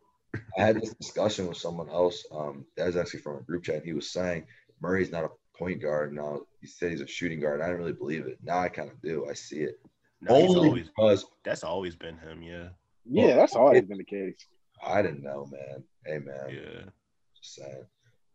[0.58, 2.24] I had this discussion with someone else.
[2.32, 3.84] Um, that was actually from a group chat.
[3.84, 4.46] He was saying
[4.80, 6.40] Murray's not a point guard now.
[6.60, 7.60] He said he's a shooting guard.
[7.60, 8.38] I didn't really believe it.
[8.42, 9.26] Now I kind of do.
[9.28, 9.80] I see it.
[10.20, 12.68] No, Only always because that's always been him, yeah.
[13.04, 14.46] Yeah, that's always been the case.
[14.84, 15.84] I didn't know, man.
[16.04, 16.48] Hey, man.
[16.48, 16.90] Yeah.
[17.36, 17.84] Just saying.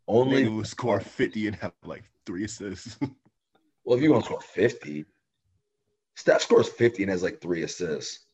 [0.08, 2.98] Only Only will score 50 and have like three assists.
[3.84, 5.06] well, if you're gonna score 50,
[6.16, 8.26] Steph scores 50 and has like three assists.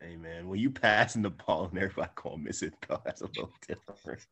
[0.00, 3.26] Hey man, when you passing the ball and everybody gonna miss it, bro, that's a
[3.26, 4.26] little different.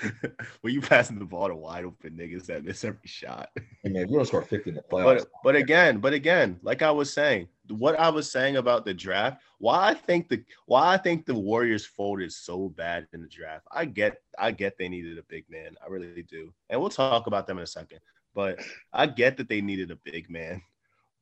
[0.62, 3.50] when you passing the ball to wide open niggas that miss every shot.
[3.82, 6.82] Hey, man, you're gonna score 50 in the playoffs, But but again, but again, like
[6.82, 10.94] I was saying, what I was saying about the draft, why I think the why
[10.94, 13.66] I think the Warriors folded so bad in the draft.
[13.70, 15.76] I get I get they needed a big man.
[15.84, 16.52] I really do.
[16.70, 18.00] And we'll talk about them in a second.
[18.34, 18.60] But
[18.92, 20.62] I get that they needed a big man.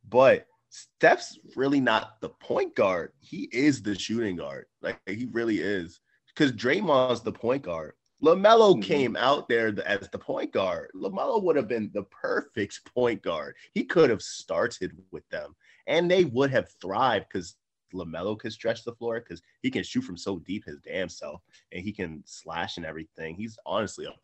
[0.08, 3.12] But Steph's really not the point guard.
[3.20, 4.66] He is the shooting guard.
[4.80, 6.00] Like he really is.
[6.28, 7.94] Because Draymond's the point guard.
[8.22, 8.82] LaMelo Mhm.
[8.82, 10.90] came out there as the point guard.
[10.94, 13.56] LaMelo would have been the perfect point guard.
[13.72, 15.56] He could have started with them
[15.86, 17.56] and they would have thrived because
[17.92, 21.42] LaMelo could stretch the floor because he can shoot from so deep his damn self
[21.72, 23.34] and he can slash and everything.
[23.34, 24.14] He's honestly, a,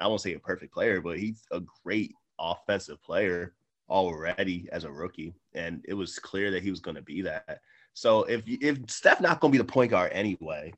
[0.00, 3.54] I won't say a perfect player, but he's a great offensive player
[3.88, 5.34] already as a rookie.
[5.54, 7.60] And it was clear that he was going to be that.
[7.94, 10.72] So if if Steph not going to be the point guard anyway,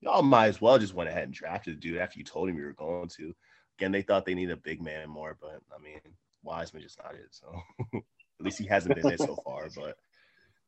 [0.00, 2.56] y'all might as well just went ahead and drafted the dude after you told him
[2.56, 3.34] you were going to.
[3.78, 6.00] Again, they thought they needed a big man more, but I mean,
[6.42, 7.28] Wiseman just not it.
[7.30, 7.60] So
[7.94, 8.02] at
[8.44, 9.68] least he hasn't been it so far.
[9.74, 9.96] But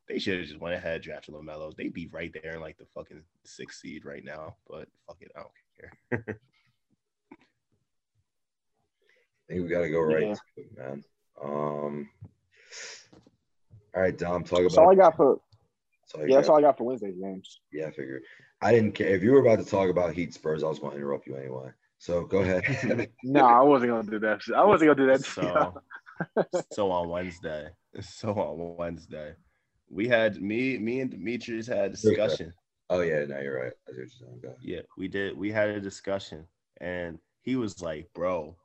[0.08, 1.74] they should have just went ahead drafted Lamelo.
[1.74, 4.56] They'd be right there in like the fucking sixth seed right now.
[4.68, 6.24] But fuck it, I don't care.
[9.48, 10.34] I think we got to go right Yeah.
[10.34, 11.04] to it, man.
[11.42, 12.08] Um,
[13.94, 14.62] all right, Dom, talk about.
[14.64, 15.10] That's all I about.
[15.10, 15.40] got for
[16.06, 17.60] so you yeah, that's got- all I got for Wednesday's games.
[17.72, 18.22] Yeah, I figured.
[18.62, 20.62] I didn't care if you were about to talk about Heat Spurs.
[20.64, 21.68] I was going to interrupt you anyway.
[21.98, 23.08] So go ahead.
[23.24, 24.40] No, I wasn't gonna do that.
[24.54, 25.24] I wasn't gonna do that.
[25.24, 27.68] so so on Wednesday,
[28.00, 29.34] so on Wednesday,
[29.90, 32.52] we had me, me and Demetrius had a discussion.
[32.90, 33.72] oh yeah, no, you're right.
[33.88, 34.42] I you're saying.
[34.62, 35.36] Yeah, we did.
[35.36, 36.46] We had a discussion,
[36.80, 38.56] and he was like, "Bro,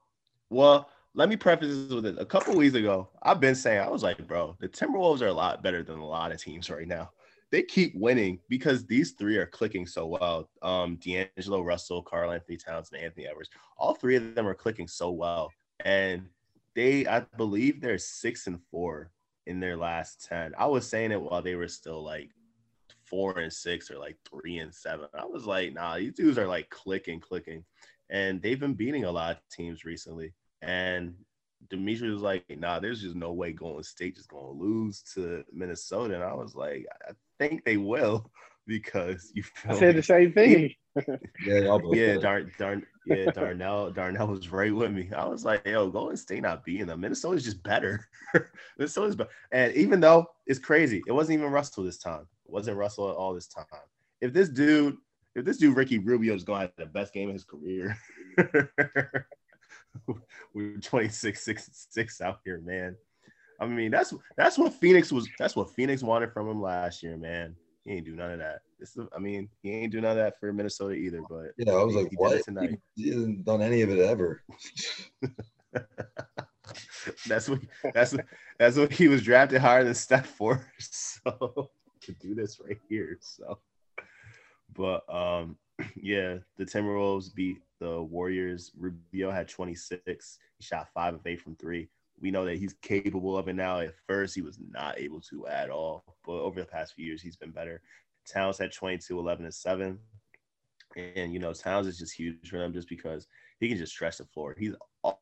[0.49, 2.19] well, let me preface this with it.
[2.19, 5.33] A couple weeks ago, I've been saying I was like, bro, the Timberwolves are a
[5.33, 7.11] lot better than a lot of teams right now.
[7.51, 10.49] they keep winning because these three are clicking so well.
[10.61, 13.49] Um, D'Angelo Russell, Karl Anthony Towns, and Anthony Edwards.
[13.77, 15.51] All three of them are clicking so well,
[15.83, 16.27] and
[16.75, 19.11] they, I believe, they're six and four
[19.47, 20.53] in their last ten.
[20.57, 22.29] I was saying it while they were still like
[23.03, 25.07] four and six or like three and seven.
[25.13, 27.65] I was like, nah, these dudes are like clicking, clicking,
[28.09, 30.33] and they've been beating a lot of teams recently.
[30.61, 31.15] And
[31.69, 36.15] Dimitri was like, nah, there's just no way Golden State is gonna lose to Minnesota.
[36.15, 38.29] And I was like, I think they will
[38.67, 40.73] because you I said the same thing.
[41.45, 45.09] Yeah, yeah, Darn, Darn, yeah, Darnell, Darnell was right with me.
[45.15, 47.01] I was like, yo, Golden State not beating them.
[47.01, 48.07] Minnesota's just better.
[48.77, 49.29] Minnesota's better.
[49.51, 52.27] And even though it's crazy, it wasn't even Russell this time.
[52.45, 53.65] It wasn't Russell at all this time.
[54.19, 54.97] If this dude,
[55.35, 57.97] if this dude Ricky Rubio is going to have the best game of his career,
[60.53, 62.95] we're 26 6 6 out here, man.
[63.59, 65.27] I mean, that's that's what Phoenix was.
[65.37, 67.55] That's what Phoenix wanted from him last year, man.
[67.85, 68.61] He ain't do none of that.
[68.79, 71.21] This, I mean, he ain't do none of that for Minnesota either.
[71.29, 72.43] But yeah, I was like, he what?
[72.43, 72.79] Tonight.
[72.95, 74.43] He hasn't done any of it ever.
[77.27, 77.59] that's what
[77.93, 78.25] that's what
[78.57, 80.67] that's what he was drafted higher than Steph for.
[80.79, 81.69] So
[82.01, 83.17] to do this right here.
[83.21, 83.59] So,
[84.73, 85.57] but um,
[85.95, 88.71] yeah, the Timberwolves beat the Warriors.
[88.77, 90.37] Rubio had 26.
[90.57, 91.89] He shot five of eight from three.
[92.21, 93.79] We know that he's capable of it now.
[93.79, 97.21] At first, he was not able to at all, but over the past few years,
[97.21, 97.81] he's been better.
[98.31, 99.97] Towns had 22, 11, and 7.
[100.95, 103.25] And, you know, Towns is just huge for them just because
[103.59, 104.55] he can just stretch the floor.
[104.57, 104.75] He's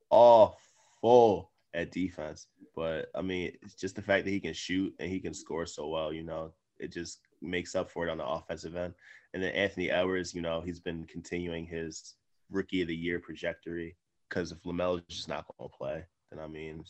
[0.10, 2.48] awful at defense.
[2.76, 5.66] But, I mean, it's just the fact that he can shoot and he can score
[5.66, 8.94] so well, you know, it just makes up for it on the offensive end.
[9.34, 12.16] And then Anthony Edwards, you know, he's been continuing his
[12.52, 13.96] rookie of the year trajectory
[14.30, 16.84] because if LaMelo's just not going to play, then I mean,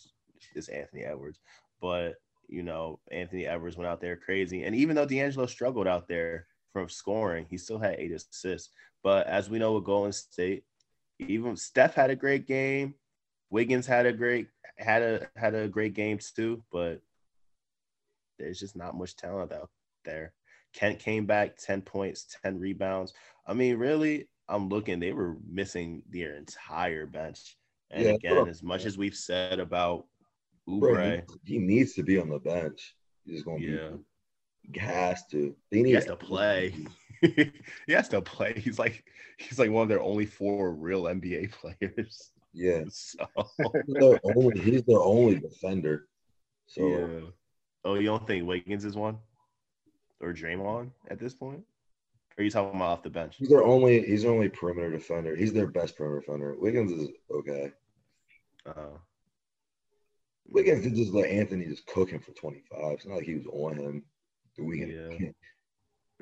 [0.55, 1.39] it's Anthony Edwards.
[1.81, 2.15] But,
[2.47, 4.63] you know, Anthony Edwards went out there crazy.
[4.63, 8.69] And even though D'Angelo struggled out there from scoring, he still had eight assists.
[9.03, 10.63] But as we know with Golden State,
[11.19, 12.95] even Steph had a great game.
[13.49, 14.47] Wiggins had a great
[14.77, 17.01] had a had a great game too, but
[18.37, 19.69] there's just not much talent out
[20.05, 20.33] there.
[20.73, 23.13] Kent came back 10 points, 10 rebounds.
[23.45, 27.57] I mean, really, I'm looking, they were missing their entire bench.
[27.91, 30.05] And yeah, again, as much as we've said about
[30.67, 32.95] Oubre, he, he, needs to be on the bench.
[33.25, 33.89] He's going to yeah.
[33.89, 35.55] be, he has to.
[35.71, 36.75] They need he has to play.
[37.21, 38.53] he has to play.
[38.57, 39.03] He's like
[39.37, 42.31] he's like one of their only four real NBA players.
[42.53, 42.83] Yeah.
[42.89, 43.25] So.
[43.85, 46.07] he's, their only, he's their only defender.
[46.67, 47.29] So yeah.
[47.85, 49.17] Oh, you don't think Wiggins is one?
[50.21, 51.63] or Draymond at this point?
[52.39, 53.35] Or are you talking about off the bench?
[53.37, 55.35] He's their only he's their only perimeter defender.
[55.35, 56.55] He's their best perimeter defender.
[56.57, 57.73] Wiggins is okay.
[58.65, 58.95] Uh,
[60.47, 62.93] Wiggins could just let Anthony just cook him for 25.
[62.93, 64.05] It's not like he was on him
[64.55, 65.19] the weekend.
[65.19, 65.29] Yeah.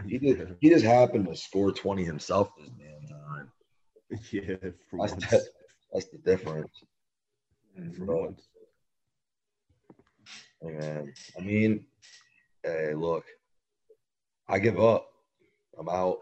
[0.07, 3.51] He just he just happened to score 20 himself this damn time.
[4.31, 5.41] Yeah, that's, that,
[5.91, 6.69] that's the difference.
[7.97, 8.33] For but,
[10.61, 11.85] Hey man, I mean,
[12.63, 13.25] hey, look,
[14.47, 15.09] I give up.
[15.77, 16.19] I'm out.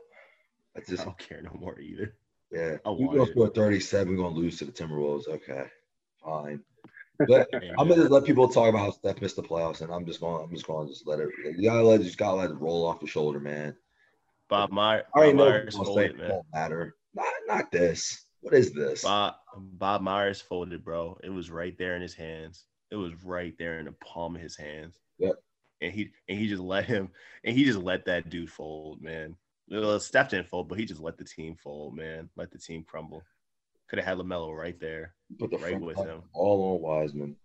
[0.76, 2.16] I just I don't care no more either.
[2.52, 5.28] Yeah, you go score 37, We're going to lose to the Timberwolves.
[5.28, 5.66] Okay,
[6.24, 6.62] fine.
[7.28, 10.06] But I'm gonna just let people talk about how Steph missed the playoffs, and I'm
[10.06, 10.44] just going.
[10.44, 11.30] I'm just going to just let it.
[11.58, 12.02] You gotta let.
[12.02, 13.76] Just gotta let it roll off the shoulder, man.
[14.50, 15.06] Bob Meyer.
[15.16, 16.30] I already Myers folded, man.
[16.30, 16.96] Don't matter.
[17.14, 18.26] Not, not this.
[18.42, 19.04] What is this?
[19.04, 21.18] Bob Bob Myers folded, bro.
[21.24, 22.66] It was right there in his hands.
[22.92, 25.00] It was right there in the palm of his hands.
[25.18, 25.36] Yep
[25.82, 27.10] and he and he just let him
[27.44, 29.36] and he just let that dude fold, man.
[29.70, 32.30] Well, Steph didn't fold, but he just let the team fold, man.
[32.36, 33.24] Let the team crumble.
[33.90, 36.24] Could have had LaMelo right there, put the right with him.
[36.34, 37.36] All on Wiseman,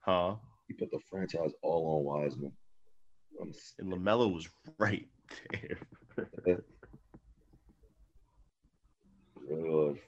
[0.00, 0.36] huh?
[0.68, 2.52] He put the franchise all on Wiseman.
[3.78, 5.06] and LaMelo was right
[5.50, 5.78] there.
[9.48, 9.98] Good.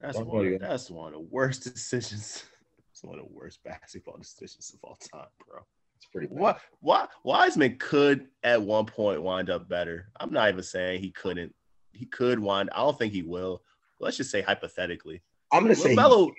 [0.00, 0.46] That's one.
[0.46, 2.44] Of, that's one of the worst decisions.
[2.90, 5.60] It's one of the worst basketball decisions of all time, bro.
[6.00, 6.38] It's pretty bad.
[6.38, 10.08] What what Wiseman could at one point wind up better.
[10.18, 11.54] I'm not even saying he couldn't.
[11.92, 12.70] He could wind.
[12.72, 13.62] I don't think he will.
[13.98, 15.20] Let's just say hypothetically.
[15.52, 16.32] I'm gonna say LaMelo.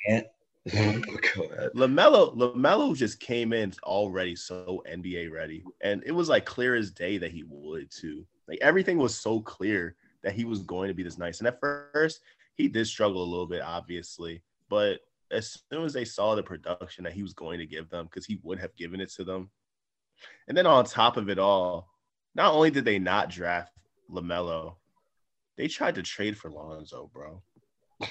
[0.68, 6.90] LaMelo LaMelo just came in already so NBA ready, and it was like clear as
[6.90, 8.26] day that he would too.
[8.48, 11.38] Like everything was so clear that he was going to be this nice.
[11.40, 12.22] And at first,
[12.56, 15.02] he did struggle a little bit, obviously, but
[15.32, 18.26] as soon as they saw the production that he was going to give them, because
[18.26, 19.50] he would have given it to them.
[20.48, 21.88] And then on top of it all,
[22.36, 23.72] not only did they not draft
[24.10, 24.76] LaMelo,
[25.58, 27.42] they tried to trade for Lonzo, bro.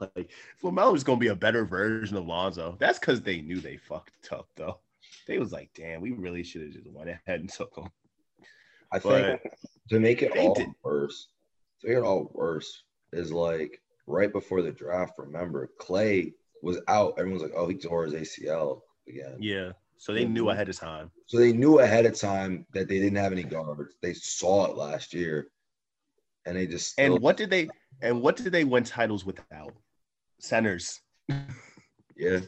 [0.00, 0.30] like
[0.62, 4.32] LaMelo was gonna be a better version of Lonzo, that's because they knew they fucked
[4.32, 4.80] up though.
[5.26, 7.88] they was like, damn, we really should have just went ahead and took him.
[8.92, 9.40] I think
[9.90, 11.28] to make it all did- worse,
[11.80, 15.14] to make it all worse is like right before the draft.
[15.18, 16.32] Remember, Clay
[16.62, 17.14] was out.
[17.18, 21.10] Everyone's like, "Oh, he tore his ACL again." yeah, so they knew ahead of time.
[21.26, 23.94] So they knew ahead of time that they didn't have any guards.
[24.02, 25.48] They saw it last year,
[26.46, 27.68] and they just And what did they
[28.02, 29.74] and what did they win titles without?
[30.38, 31.00] Centers.
[32.16, 32.38] Yeah,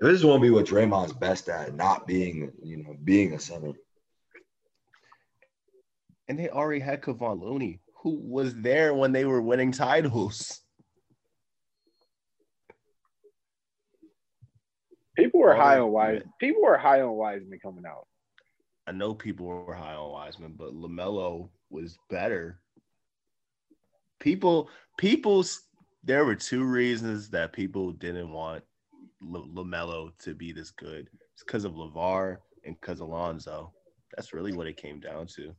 [0.00, 3.72] this to be what Draymond's best at, not being you know being a center.
[6.28, 10.60] And they already had Kevon Looney, who was there when they were winning titles.
[15.18, 16.20] People were All high on Wise.
[16.20, 16.32] man.
[16.38, 18.06] People were high on Wiseman coming out.
[18.86, 22.60] I know people were high on Wiseman, but LaMelo was better.
[24.20, 25.44] People, people,
[26.04, 28.62] there were two reasons that people didn't want
[29.22, 31.08] LaMelo to be this good.
[31.34, 33.72] It's because of LaVar and because Alonzo.
[34.16, 35.52] That's really what it came down to.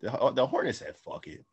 [0.00, 1.44] The, uh, the Hornets said, fuck it.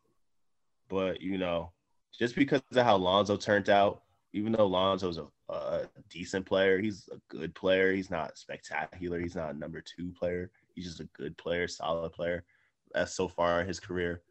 [0.88, 1.72] But, you know,
[2.18, 4.02] just because of how Lonzo turned out,
[4.32, 7.92] even though Lonzo's a, a decent player, he's a good player.
[7.92, 9.18] He's not spectacular.
[9.20, 10.50] He's not a number two player.
[10.74, 12.44] He's just a good player, solid player.
[12.92, 14.22] That's so far in his career.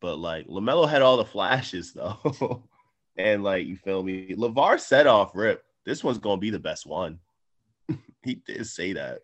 [0.00, 2.62] But like LaMelo had all the flashes though,
[3.16, 6.86] and like you feel me, LaVar said off rip, this one's gonna be the best
[6.86, 7.18] one.
[8.22, 9.20] he did say that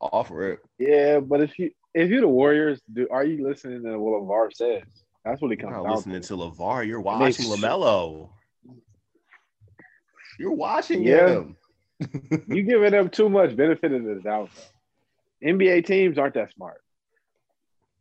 [0.00, 0.64] off rip.
[0.78, 4.54] Yeah, but if you if you're the Warriors, do are you listening to what LaVar
[4.54, 4.82] says?
[5.24, 6.28] That's what You're comes not down listening to.
[6.28, 6.86] to LaVar.
[6.86, 8.30] You're watching LaMelo.
[10.40, 11.28] You're watching Yeah.
[11.28, 11.56] him.
[12.48, 14.50] You giving them too much benefit of the doubt.
[15.44, 16.80] NBA teams aren't that smart.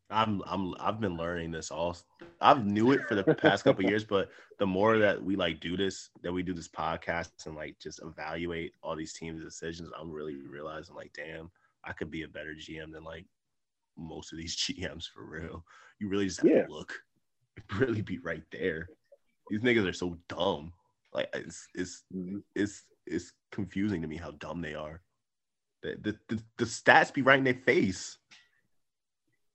[0.09, 1.97] I'm I'm I've been learning this all.
[2.41, 5.75] I've knew it for the past couple years, but the more that we like do
[5.75, 10.09] this, that we do this podcast and like just evaluate all these teams' decisions, I'm
[10.09, 11.51] really realizing like, damn,
[11.83, 13.25] I could be a better GM than like
[13.97, 15.63] most of these GMs for real.
[15.99, 16.65] You really just have Yeah.
[16.65, 16.93] to look,
[17.77, 18.89] really be right there.
[19.49, 20.71] These niggas are so dumb.
[21.13, 22.03] Like it's it's
[22.55, 25.01] it's it's confusing to me how dumb they are.
[25.81, 28.17] The the, the, the stats be right in their face.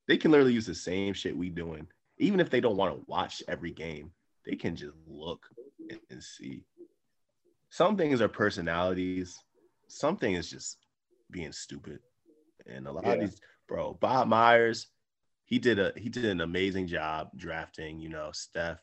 [0.09, 1.86] They can literally use the same shit we doing.
[2.18, 4.12] Even if they don't want to watch every game,
[4.44, 5.46] they can just look
[5.90, 6.64] and, and see.
[7.70, 9.36] Some things are personalities.
[9.88, 10.78] Some things just
[11.30, 12.00] being stupid.
[12.66, 14.88] And a lot of these, bro, Bob Myers,
[15.44, 18.78] he did a he did an amazing job drafting, you know, Steph,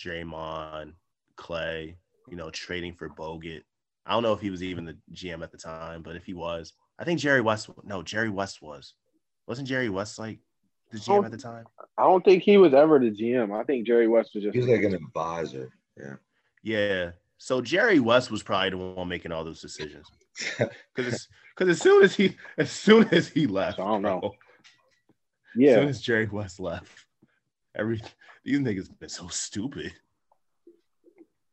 [0.00, 0.94] Draymond,
[1.36, 1.96] Clay,
[2.28, 3.62] you know, trading for Bogut.
[4.06, 6.34] I don't know if he was even the GM at the time, but if he
[6.34, 7.70] was, I think Jerry West.
[7.84, 8.94] No, Jerry West was.
[9.46, 10.38] Wasn't Jerry West like
[10.92, 11.24] the GM Oh.
[11.24, 11.64] at the time?
[11.98, 13.58] I don't think he was ever the GM.
[13.58, 15.70] I think Jerry West was just He's like an advisor.
[15.98, 16.14] Yeah.
[16.62, 17.10] Yeah.
[17.38, 20.06] So Jerry West was probably the one making all those decisions.
[20.96, 24.18] Because because as soon as he as soon as he left, I don't know.
[24.20, 24.34] bro, as
[25.54, 25.88] soon yeah.
[25.88, 26.90] as Jerry West left,
[27.76, 28.02] every
[28.44, 29.92] these niggas been so stupid.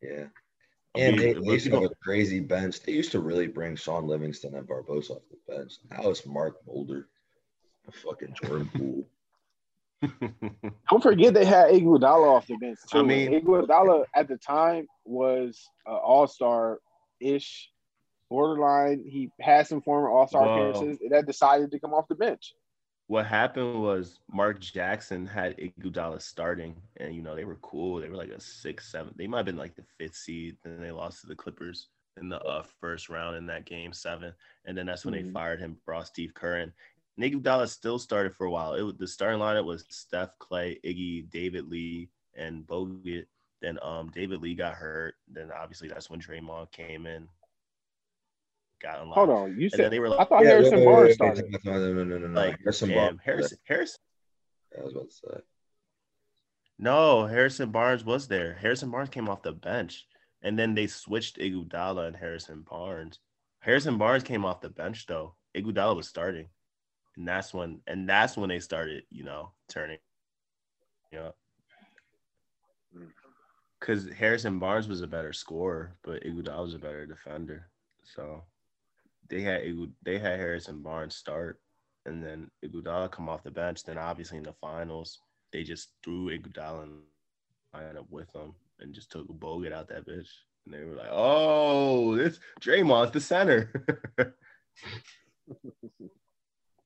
[0.02, 0.26] Yeah.
[0.96, 2.82] I And mean, they, they used to people- have a crazy bench.
[2.84, 5.74] They used to really bring Shaun Livingston and Barbosa off the bench.
[5.90, 7.08] Now it's Mark Mulder,
[7.88, 9.08] a fucking Jordan Poole.
[10.90, 13.00] Don't forget they had Iguodala off the bench too.
[13.00, 16.80] I mean- Iguodala at the time was uh, an All Star
[17.20, 17.70] ish,
[18.30, 19.04] borderline.
[19.08, 22.54] He had some former All Star Well- appearances that decided to come off the bench.
[23.12, 28.00] What happened was Mark Jackson had Iguodala starting, and you know they were cool.
[28.00, 29.14] They were like a six, seven.
[29.18, 30.56] They might have been like the fifth seed.
[30.64, 31.90] Then they lost to the Clippers
[32.22, 34.34] in the uh, first round in that game seven,
[34.64, 35.34] and then that's when they Mhm.
[35.34, 36.74] fired him, brought Steve Kerr in.
[37.18, 38.76] And Iguodala still started for a while.
[38.76, 43.26] It was the starting lineup was Steph, Clay, Iggy, David Lee, and Bogut.
[43.62, 45.16] Then um David Lee got hurt.
[45.28, 47.28] Then obviously that's when Draymond came in.
[48.82, 49.16] Got unlocked.
[49.16, 51.08] Hold on, you And said they were like, I like, thought Harrison wait, Barnes wait,
[51.08, 51.46] wait, started.
[51.64, 52.40] No, no, no, no, no, no.
[52.40, 53.20] like Harrison damn, Barnes.
[53.24, 54.00] Harrison, Harrison.
[54.78, 55.42] I was about to say.
[56.80, 58.54] No, Harrison Barnes was there.
[58.56, 60.08] Harrison Barnes came off the bench,
[60.42, 63.20] and then they switched Iguodala and Harrison Barnes.
[63.60, 65.36] Harrison Barnes came off the bench though.
[65.56, 66.48] Iguodala was starting,
[67.18, 70.00] and that's when and that's when they started, you know, turning.
[71.12, 71.32] Yeah,
[72.96, 73.06] hmm.
[73.80, 77.70] because Harrison Barnes was a better scorer, but Iguodala was a better defender.
[78.04, 78.44] So
[79.30, 79.62] they had
[80.04, 81.60] they had Harrison Barnes start,
[82.06, 83.84] and then Iguodala come off the bench.
[83.84, 85.20] Then obviously in the finals,
[85.52, 87.02] they just threw Iguodala and
[87.74, 90.30] line up with them and just took Bogut out that bitch.
[90.66, 93.72] And they were like, "Oh, this Draymond's the center."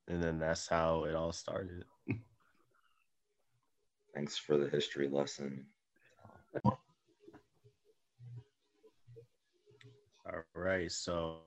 [0.07, 1.85] and then that's how it all started.
[4.13, 5.65] Thanks for the history lesson.
[6.63, 6.79] All
[10.55, 11.41] right, so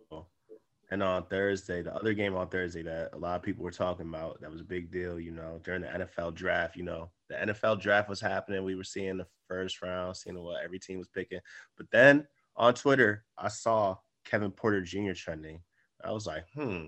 [0.90, 4.08] And on Thursday, the other game on Thursday that a lot of people were talking
[4.08, 7.34] about, that was a big deal, you know, during the NFL draft, you know, the
[7.34, 8.64] NFL draft was happening.
[8.64, 11.40] We were seeing the first round, seeing what every team was picking.
[11.76, 15.12] But then on Twitter, I saw Kevin Porter Jr.
[15.12, 15.60] trending.
[16.02, 16.86] I was like, hmm.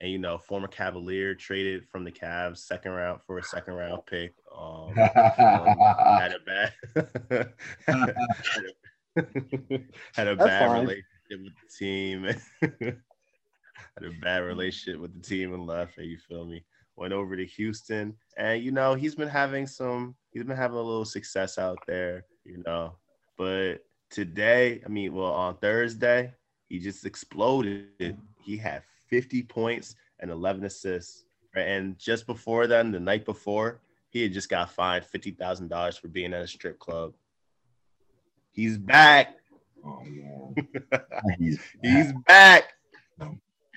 [0.00, 4.06] And you know, former Cavalier traded from the Cavs second round for a second round
[4.06, 4.32] pick.
[4.56, 6.72] Um, had a bad
[10.14, 10.80] had a bad fine.
[10.80, 12.28] relationship with the team.
[13.96, 15.98] Had a bad relationship with the team and left.
[15.98, 16.64] You feel me?
[16.96, 20.14] Went over to Houston, and you know he's been having some.
[20.32, 22.26] He's been having a little success out there.
[22.44, 22.96] You know,
[23.38, 23.76] but
[24.10, 26.34] today, I mean, well, on Thursday,
[26.68, 28.18] he just exploded.
[28.42, 31.24] He had 50 points and 11 assists.
[31.54, 33.80] And just before then, the night before,
[34.10, 37.12] he had just got fined $50,000 for being at a strip club.
[38.52, 39.36] He's back.
[39.84, 40.54] Oh, man.
[41.38, 42.74] He's He's back.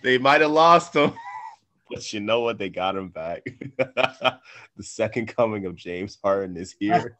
[0.02, 1.12] they might have lost him,
[1.90, 2.58] but you know what?
[2.58, 3.42] They got him back.
[3.78, 4.40] the
[4.80, 7.18] second coming of James Harden is here.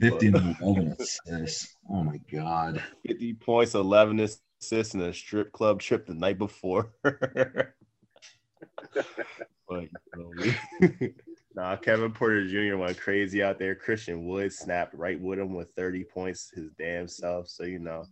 [0.00, 1.76] 50 and 11 assists.
[1.90, 2.82] Oh, my God.
[3.06, 6.92] 50 points, 11 assists, and a strip club trip the night before.
[7.02, 7.18] but
[10.14, 11.14] know, we-
[11.54, 12.76] nah, Kevin Porter Jr.
[12.76, 13.74] went crazy out there.
[13.74, 17.48] Christian Wood snapped right with him with 30 points his damn self.
[17.48, 18.04] So, you know,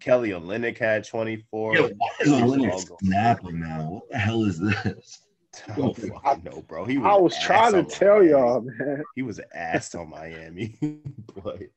[0.00, 1.74] Kelly Olynyk had 24.
[1.76, 3.82] Yo, why is Olynyk snapping now?
[3.90, 5.22] What the hell is this?
[5.70, 6.84] I don't know, bro.
[6.84, 8.30] He was I was trying to tell Miami.
[8.30, 9.02] y'all, man.
[9.14, 10.76] He was ass on Miami.
[11.44, 11.68] but You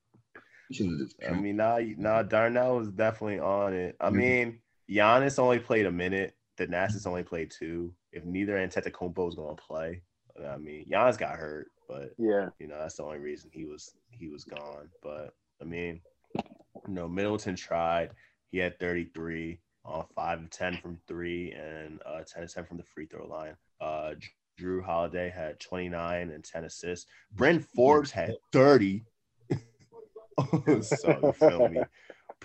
[0.75, 3.95] should've just- I mean, nah, nah, Darnell was definitely on it.
[4.01, 4.13] I Mhm.
[4.15, 4.59] mean,
[4.89, 6.35] Giannis only played a minute.
[6.57, 7.93] Thanasis only played two.
[8.11, 10.01] If neither Antetokounmpo is going to play,
[10.45, 12.49] I mean, Giannis got hurt, but Yeah.
[12.59, 14.89] you know that's the only reason he was he was gone.
[15.01, 16.01] But I mean,
[16.35, 16.43] you
[16.87, 18.11] know, Middleton tried.
[18.51, 22.77] He had 33 on five of 10 from three and uh, 10 of 10 from
[22.77, 23.55] the free throw line.
[23.79, 24.13] Uh,
[24.59, 27.09] Jrue Holiday had 29 and 10 assists.
[27.33, 29.03] Bryn Forbes had 30.
[30.81, 31.81] so you feel me?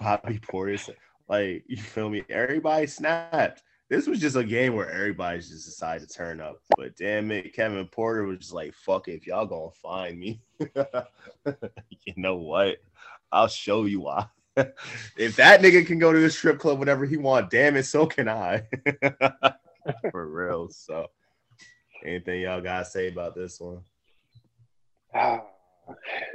[0.01, 0.90] Bobby Portis,
[1.28, 2.24] like you feel me?
[2.28, 3.62] Everybody snapped.
[3.90, 6.56] This was just a game where everybody just decided to turn up.
[6.77, 10.40] But damn it, Kevin Porter was just like, fuck it, if y'all gonna find me,
[10.65, 12.78] you know what?
[13.35, 14.27] I'll show you why.
[14.56, 18.06] if that nigga can go to the strip club whenever he want, damn it, so
[18.06, 18.62] can I.
[20.12, 20.69] For real.
[20.70, 21.09] So
[22.05, 23.81] anything y'all gotta say about this one?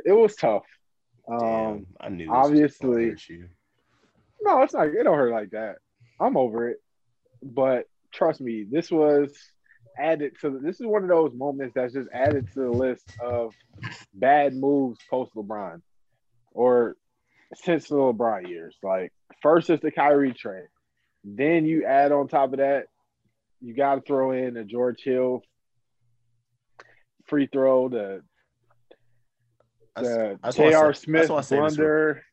[0.05, 0.63] it was tough.
[1.27, 3.15] Damn, Um, I knew this obviously-
[4.41, 4.87] no, it's not.
[4.87, 5.77] It don't hurt like that.
[6.19, 6.77] I'm over it.
[7.41, 9.33] But trust me, this was
[9.97, 10.59] added to.
[10.61, 13.53] This is one of those moments that's just added to the list of
[14.13, 15.81] bad moves post LeBron,
[16.59, 16.97] or
[17.55, 18.75] since the LeBron years.
[18.83, 20.67] Like first is the Kyrie trade,
[21.23, 22.87] then you add on top of that,
[23.61, 25.41] you got to throw in the George Hill
[27.27, 28.21] free throw, the
[29.95, 30.93] the I J.R.
[30.93, 32.23] Smith just wanna say this real- blunder.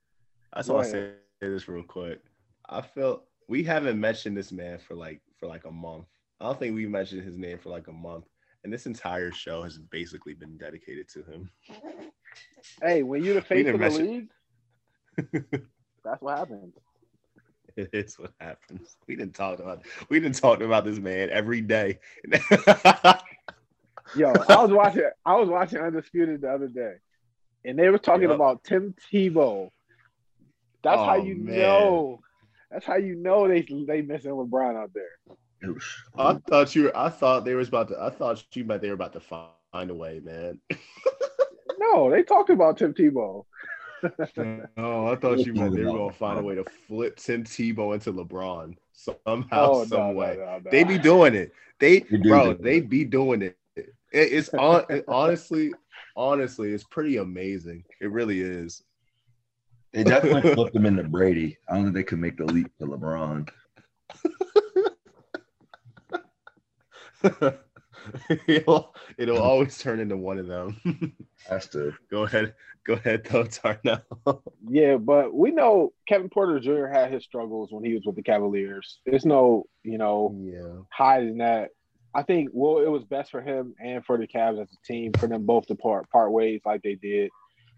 [0.53, 2.21] I Go want to say this real quick.
[2.69, 6.07] I feel we haven't mentioned this man for like for like a month.
[6.41, 8.25] I don't think we mentioned his name for like a month,
[8.65, 11.51] and this entire show has basically been dedicated to him.
[12.83, 14.29] Hey, when you're the face of the league,
[16.05, 16.75] that's what happens.
[17.77, 18.97] It is what happens.
[19.07, 21.99] We didn't talk about we didn't talk about this man every day.
[24.15, 25.11] Yo, I was watching.
[25.25, 26.95] I was watching Undisputed the other day,
[27.65, 28.37] and they were talking Yup.
[28.37, 29.69] about Tim Tebow.
[30.83, 31.59] That's how Oh, you man.
[31.59, 32.21] know.
[32.71, 35.11] That's how you know they they missing LeBron out there.
[36.17, 36.85] I thought you.
[36.85, 38.01] Were, I thought they was about to.
[38.01, 40.61] I thought you meant they were about to find a way, man.
[41.79, 43.45] No, they talked about Tim Tebow.
[44.77, 47.95] oh, I thought you meant they were gonna find a way to flip Tim Tebow
[47.95, 50.37] into LeBron somehow, Oh, some no, no, way.
[50.39, 50.71] no, no.
[50.71, 51.53] They be doing it.
[51.79, 53.57] They, They do bro, do they be doing it.
[53.77, 54.85] It- it's on.
[54.91, 55.73] it- honestly,
[56.17, 57.85] honestly, it's pretty amazing.
[58.01, 58.83] It really is.
[59.93, 61.57] They definitely flipped him into Brady.
[61.69, 63.49] I don't think they could make the leap to LeBron.
[68.47, 71.13] it'll, it'll always turn into one of them.
[71.49, 71.93] Has to.
[72.11, 72.55] go ahead,
[72.87, 74.03] go ahead, though, Darnell.
[74.69, 76.87] Yeah, but we know Kevin Porter Jr.
[76.87, 78.99] had his struggles when he was with the Cavaliers.
[79.07, 81.71] There's no, you know, yeah, hiding that.
[82.15, 85.13] I think well, it was best for him and for the Cavs as a team
[85.13, 87.31] for them both to part part ways like they did.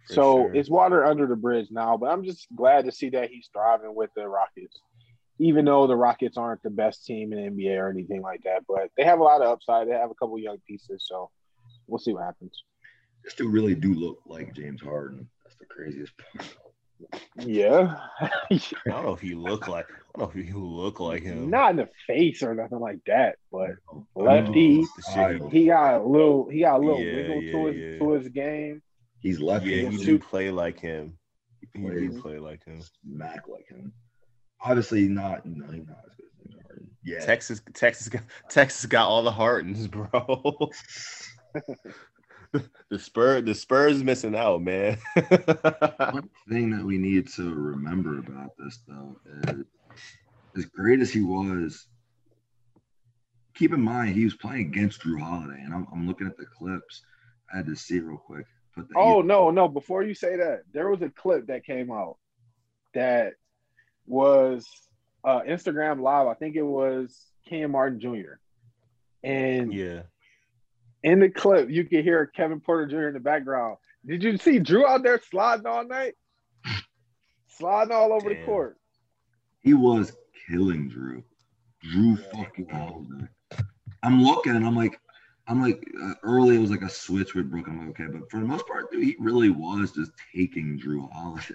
[0.06, 0.54] For so sure.
[0.54, 3.94] it's water under the bridge now, but I'm just glad to see that he's thriving
[3.94, 4.80] with the Rockets.
[5.40, 8.64] Even though the Rockets aren't the best team in the NBA or anything like that,
[8.66, 9.88] but they have a lot of upside.
[9.88, 11.30] They have a couple young pieces, so
[11.86, 12.64] we'll see what happens.
[13.24, 15.28] This dude really do look like James Harden.
[15.44, 16.56] That's the craziest part.
[17.36, 17.94] Yeah.
[18.50, 19.86] I don't know if he look like.
[20.16, 21.48] I don't know if he look like him.
[21.50, 24.84] Not in the face or nothing like that, but Oh, lefty.
[25.14, 27.98] Shit he- got a little he got a little Yeah, wiggle yeah, to his yeah.
[27.98, 28.82] to his game.
[29.20, 29.70] He's lefty.
[29.70, 31.16] Yeah, he do play like him.
[31.74, 32.80] He do play like him.
[33.04, 33.92] smack like him.
[34.60, 35.46] Obviously not.
[35.46, 36.90] No, he's not as good as James Harden.
[37.04, 37.24] Yeah.
[37.24, 40.70] Texas, Texas, got, Texas got all the Hardens, bro.
[42.88, 44.98] the Spurs, the Spurs missing out, man.
[45.14, 49.64] One thing that we need to remember about this, though, is
[50.56, 51.86] as great as he was,
[53.54, 56.46] keep in mind he was playing against Jrue Holiday, and I'm, I'm looking at the
[56.46, 57.02] clips.
[57.52, 58.46] I had to see real quick.
[58.74, 59.68] Put the Oh no, no!
[59.68, 62.18] Before you say that, there was a clip that came out
[62.94, 63.34] that
[64.08, 64.66] was
[65.24, 66.26] uh, Instagram Live.
[66.26, 67.16] I think it was
[67.48, 68.34] Cam Martin Jr.
[69.22, 70.02] And yeah,
[71.02, 73.08] in the clip, you can hear Kevin Porter Jr.
[73.08, 73.78] in the background.
[74.06, 76.14] Did you see Jrue out there sliding all night?
[77.48, 78.76] Sliding all over the court.
[79.60, 80.12] he was
[80.48, 81.24] killing Jrue.
[81.84, 83.26] Jrue fucking Holiday.
[84.02, 85.00] I'm looking and I'm like,
[85.48, 87.66] I'm like, uh, early it was like a switch with Brook.
[87.66, 91.10] I'm like, okay, but for the most part, dude, he really was just taking Jrue
[91.10, 91.54] Holiday,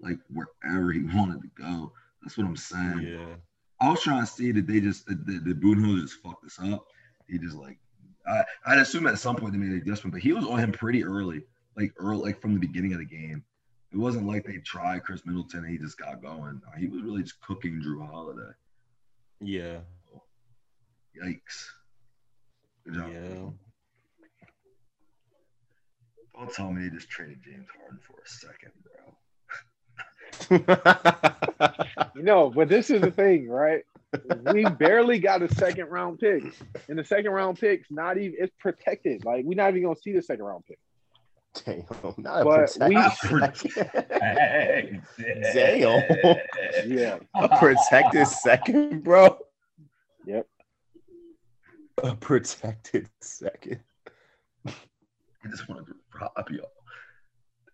[0.00, 1.92] like wherever he wanted to go.
[2.22, 3.00] That's what I'm saying.
[3.02, 3.34] yeah.
[3.80, 6.42] I was trying to see that they just that the, the Boone Hills just fucked
[6.44, 6.86] this up.
[7.28, 7.78] He just like
[8.26, 10.72] I I'd assume at some point they made an adjustment, but he was on him
[10.72, 11.42] pretty early,
[11.76, 13.44] like early, like from the beginning of the game.
[13.92, 16.60] It wasn't like they tried Khris Middleton and he just got going.
[16.78, 18.50] He was really just cooking Jrue Holiday.
[19.40, 19.78] Yeah,
[21.22, 21.66] Yikes.
[22.84, 23.10] Good job.
[23.12, 23.50] yeah.
[26.34, 29.14] Don't tell me they just traded James Harden for a second, bro.
[32.14, 33.82] You know, but this is the thing, right?
[34.52, 36.44] we barely got a second round pick.
[36.88, 39.24] And the second round pick's not even it's protected.
[39.24, 40.78] Like we're not even gonna see the second round pick.
[41.64, 41.84] Damn,
[42.18, 42.94] not But we-
[43.28, 45.02] protected second.
[45.52, 46.36] Damn.
[46.86, 47.18] Yeah.
[47.34, 49.38] A protected second, bro.
[50.26, 50.46] Yep.
[52.02, 53.80] A protected second.
[54.66, 56.70] I just wanted to rob y'all.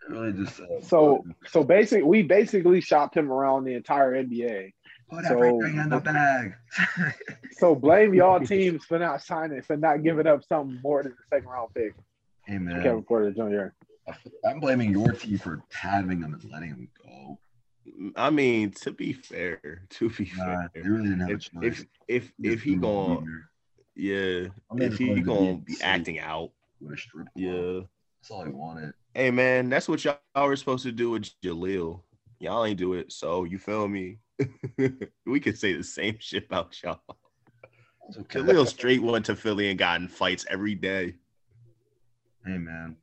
[0.08, 4.72] It really just uh, So so basically we basically shopped him around the entire NBA.
[5.10, 6.54] put so- everything in the bag.
[7.58, 11.36] So blame y'all teams for not signing, for not giving up something more than the
[11.36, 11.94] second round pick.
[12.46, 13.74] hey for man, Kevin Porter Jr.
[14.44, 17.38] I'm blaming your team for having him and letting him go.
[18.16, 21.40] I mean, to be fair, to be Nah, fair, they really didn't have a if
[21.40, 21.62] choice.
[21.62, 23.42] if if, if he didn't want to going,
[23.94, 26.50] yeah, I mean, if he going to be be acting out,
[26.80, 27.32] with a strip club.
[27.36, 27.80] yeah.
[28.22, 28.92] That's all he wanted.
[29.16, 32.02] Hey man, that's what y'all were supposed to do with Jahlil.
[32.38, 34.18] Y'all ain't do it, so you feel me?
[35.26, 37.00] we could say the same shit about y'all.
[38.08, 38.38] It's okay.
[38.38, 41.14] Jahlil straight went to Philly and got in fights every day.
[42.46, 42.96] Hey man,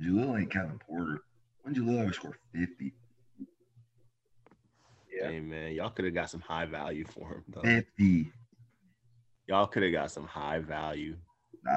[0.00, 1.22] Jahlil ain't Kevin Porter.
[1.62, 2.94] When did Jahlil ever score 50?
[5.12, 5.28] Yeah.
[5.28, 7.62] Hey man, y'all could have got some high value for him though.
[7.62, 8.30] 50.
[9.48, 11.16] Y'all could have got some high value.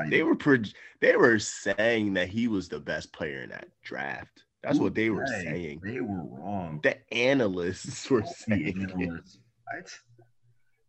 [0.09, 0.63] They were pro-
[1.01, 4.43] they were saying that he was the best player in that draft.
[4.63, 5.79] That's what they were saying.
[5.83, 6.79] They were wrong.
[6.83, 8.77] The analysts were saying.
[8.81, 9.39] analysts.
[9.71, 9.89] Right?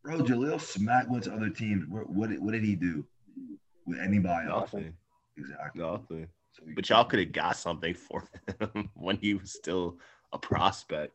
[0.03, 1.87] Bro, Jahlil Smack went to other teams.
[1.89, 3.05] What, what, did, what did he do
[3.87, 4.73] with anybody else?
[4.73, 4.95] Nothing.
[5.37, 5.83] Exactly.
[5.83, 6.29] Nothing.
[6.53, 8.29] So But y'all could have got something for
[8.59, 9.99] him when he was still
[10.33, 11.13] a prospect.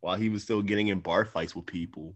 [0.00, 2.14] While he was still getting in bar fights with people.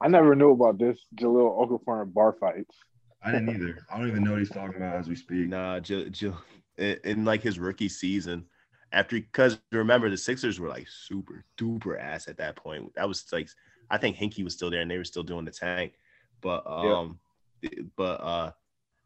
[0.00, 2.74] I never knew about this Jahlil Okafor in bar fights.
[3.22, 3.86] I didn't either.
[3.92, 5.48] I don't even know what he's talking about as we speak.
[5.48, 6.40] Nah, Jill, Jill,
[6.78, 8.46] in, in like his rookie season,
[8.92, 12.94] after because remember the Sixers were like super duper ass at that point.
[12.94, 13.48] That was like
[13.90, 15.94] I think Hinkie was still there and they were still doing the tank,
[16.40, 17.18] but um,
[17.96, 18.52] but uh,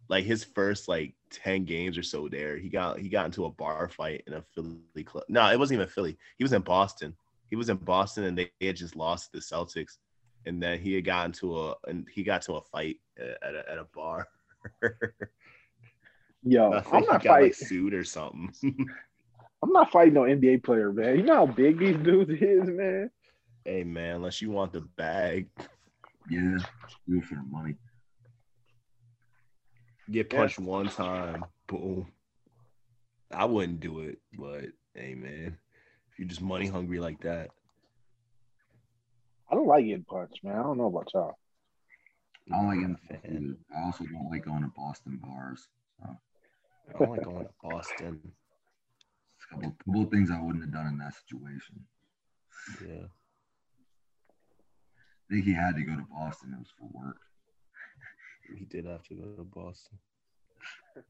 [0.09, 3.51] like his first like ten games or so there, he got he got into a
[3.51, 5.25] bar fight in a Philly club.
[5.29, 6.17] No, it wasn't even Philly.
[6.39, 7.17] He was in Boston.
[7.51, 9.99] He was in Boston and they, they had just lost to the Celtics,
[10.47, 13.55] and then he had gotten to a and he got to a fight at, at
[13.55, 14.29] a, at a bar.
[16.47, 17.69] Yo, I I'm not he got like fighting.
[17.69, 18.53] sued or something.
[19.63, 21.17] I'm not fighting no NBA player, man.
[21.17, 23.11] You know how big these dudes is, man.
[23.65, 25.49] hey man, unless you want the bag,
[26.29, 26.59] Yeah,
[27.09, 27.75] do it for the money.
[30.11, 30.41] get Yeah.
[30.41, 32.09] punched one time, boom.
[33.33, 35.57] I wouldn't do it, but hey man,
[36.13, 37.51] if you're just money hungry like that,
[39.55, 40.59] I don't like getting punched, man.
[40.59, 41.39] I don't know about y'all.
[42.53, 43.57] I don't like getting fan.
[43.73, 45.69] I also don't like going to Boston bars.
[46.03, 48.21] So I don't like going to Boston.
[48.25, 51.87] it's a couple, couple of things I wouldn't have done in that situation.
[52.85, 53.07] Yeah.
[55.31, 56.53] I think he had to go to Boston.
[56.53, 57.19] It was for work.
[58.59, 59.99] He did have to go to Boston.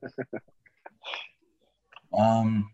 [2.17, 2.71] Um,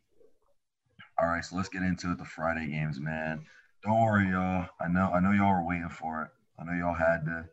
[1.18, 2.18] All right, so let's get into it.
[2.18, 3.46] The Friday games, man.
[3.82, 4.66] Don't worry, y'all.
[4.80, 6.28] I know, I know y'all were waiting for it.
[6.58, 7.46] I know y'all had to,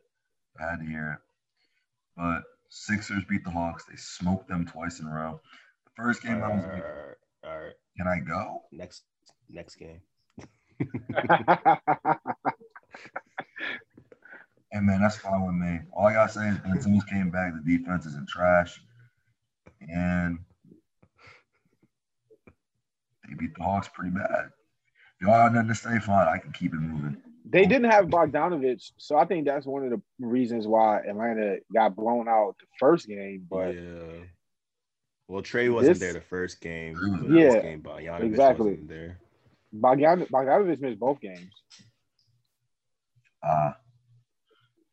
[0.58, 1.18] had to hear it.
[2.16, 3.84] But Sixers beat the Hawks.
[3.84, 5.40] They smoked them twice in a row.
[5.84, 6.82] The first game, I was right,
[7.44, 7.72] all right.
[7.96, 8.62] can I go?
[8.72, 9.04] Next
[9.48, 10.00] next game.
[14.72, 15.80] and man, that's fine with me.
[15.92, 17.54] All I gotta say is Ben Simmons came back.
[17.54, 18.80] The defense isn't trash,
[19.80, 20.38] and
[23.26, 24.50] they beat the Hawks pretty bad.
[25.20, 26.28] If y'all got nothing to say, fine.
[26.28, 27.16] I can keep it moving.
[27.50, 31.96] they didn't have Bogdanovich, so I think that's one of the reasons why Atlanta got
[31.96, 33.46] blown out the first game.
[33.50, 34.24] But yeah.
[35.28, 36.94] Well, Trae wasn't This- there the first game.
[36.94, 38.70] Trae was but Yeah, game, Bogdanovich exactly.
[38.72, 39.18] wasn't there.
[39.72, 41.50] Bogdan- Bogdanovich missed both games.
[43.42, 43.76] Ah,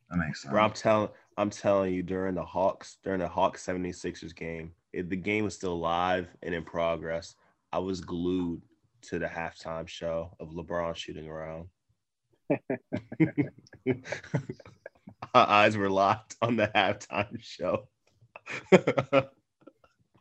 [0.09, 0.51] that makes sense.
[0.51, 5.09] Bro, I'm telling I'm telling you, during the Hawks, during the Hawks 76ers game, if
[5.09, 7.35] the game was still live and in progress,
[7.73, 8.61] I was glued
[9.09, 11.67] to the halftime show of LeBron shooting around.
[13.85, 13.95] My
[15.33, 17.87] eyes were locked on the halftime show.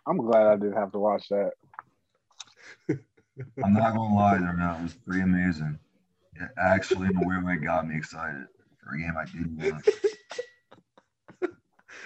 [0.07, 1.53] I'm glad I didn't have to watch that.
[3.65, 4.53] I'm not gonna lie, though.
[4.53, 5.79] No, it was pretty amazing.
[6.37, 8.47] It actually, in a weird way, got me excited
[8.83, 9.89] for a game I didn't want.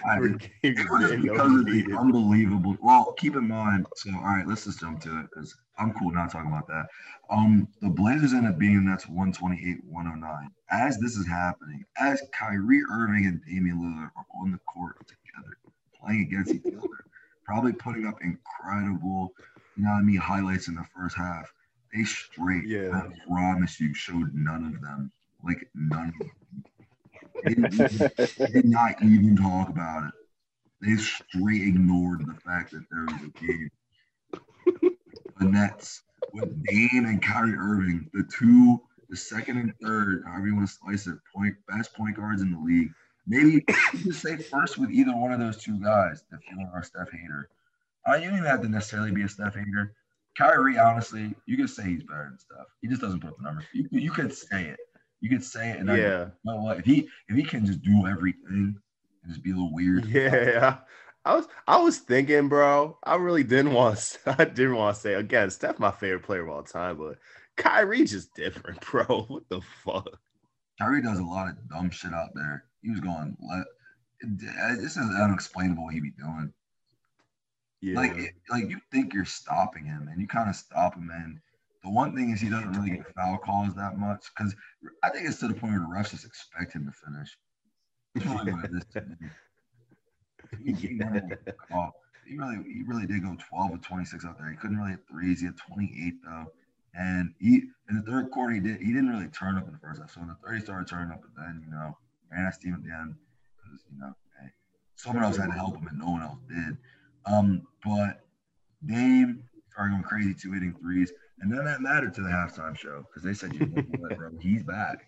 [0.05, 2.77] I, For a game It was didn't know because of the unbelievable.
[2.81, 3.87] Well, keep in mind.
[3.97, 6.87] So, all right, let's just jump to it because I'm cool not talking about that.
[7.31, 10.51] Um, the Blazers end up beating the Nets 128 109.
[10.71, 15.57] As this is happening, as Kyrie Irving and Damian Lillard are on the court together,
[16.01, 17.05] playing against each other,
[17.45, 19.33] probably putting up incredible,
[19.77, 21.53] you know what I mean, highlights in the first half.
[21.95, 22.91] They straight, Yeah.
[22.93, 25.11] I promise you, showed none of them.
[25.45, 26.31] Like none of them.
[27.45, 30.15] They didn't even they did not even talk about it.
[30.81, 33.71] They straight ignored the fact that there was a game.
[35.39, 36.03] the Nets
[36.33, 40.75] with Dame and Kyrie Irving, the two, the second and third, however you want to
[40.75, 42.91] slice it, point best point guards in the league.
[43.27, 46.81] Maybe you could say first with either one of those two guys if you are
[46.81, 47.49] a Steph hater.
[48.09, 49.95] Uh, you don't even have to necessarily be a Steph hater.
[50.37, 52.67] Kyrie, honestly, you could say he's better than Steph.
[52.81, 53.65] He just doesn't put up the numbers.
[53.73, 54.79] You, you could say it.
[55.21, 56.25] You could say it, and I, Yeah.
[56.27, 56.79] you know what?
[56.79, 58.77] If he if he can just do everything
[59.23, 60.79] and just be a little weird, Yeah.
[61.25, 62.97] I was I was thinking, bro.
[63.03, 66.43] I really didn't want to I didn't want to say again, Steph my favorite player
[66.43, 67.19] of all time, but
[67.57, 69.25] Kyrie just different, bro.
[69.29, 70.09] What the fuck?
[70.81, 72.65] Kyrie does a lot of dumb shit out there.
[72.83, 73.37] He was going,
[74.81, 76.53] this is unexplainable what he be doing.
[77.81, 77.97] Yeah.
[77.97, 81.11] Like, like you think you're stopping him, and you kind of stop him.
[81.13, 81.41] And
[81.83, 84.55] the one thing is, he doesn't really get foul calls that much because
[85.03, 87.37] I think it's to the point where the refs just expect him to finish.
[88.15, 89.29] That's really what it is to me.
[90.65, 91.95] He, he never got call.
[92.27, 94.51] He really, he really did go 12 of 26 out there.
[94.51, 95.41] He couldn't really hit threes.
[95.41, 96.47] He had 28 though,
[96.95, 98.81] and he in the third quarter he did.
[98.81, 100.11] He didn't really turn up in the first half.
[100.11, 101.97] So in the third he started turning up, but then you know
[102.31, 103.15] ran out steam at the end
[103.57, 104.49] because you know hey,
[104.97, 106.77] someone else had to help him and no one else did.
[107.25, 108.25] Um, but
[108.85, 109.48] Dame
[109.79, 113.23] started going crazy, two hitting threes, and then that mattered to the halftime show because
[113.23, 114.31] they said, "You know what, bro?
[114.41, 114.99] He's back.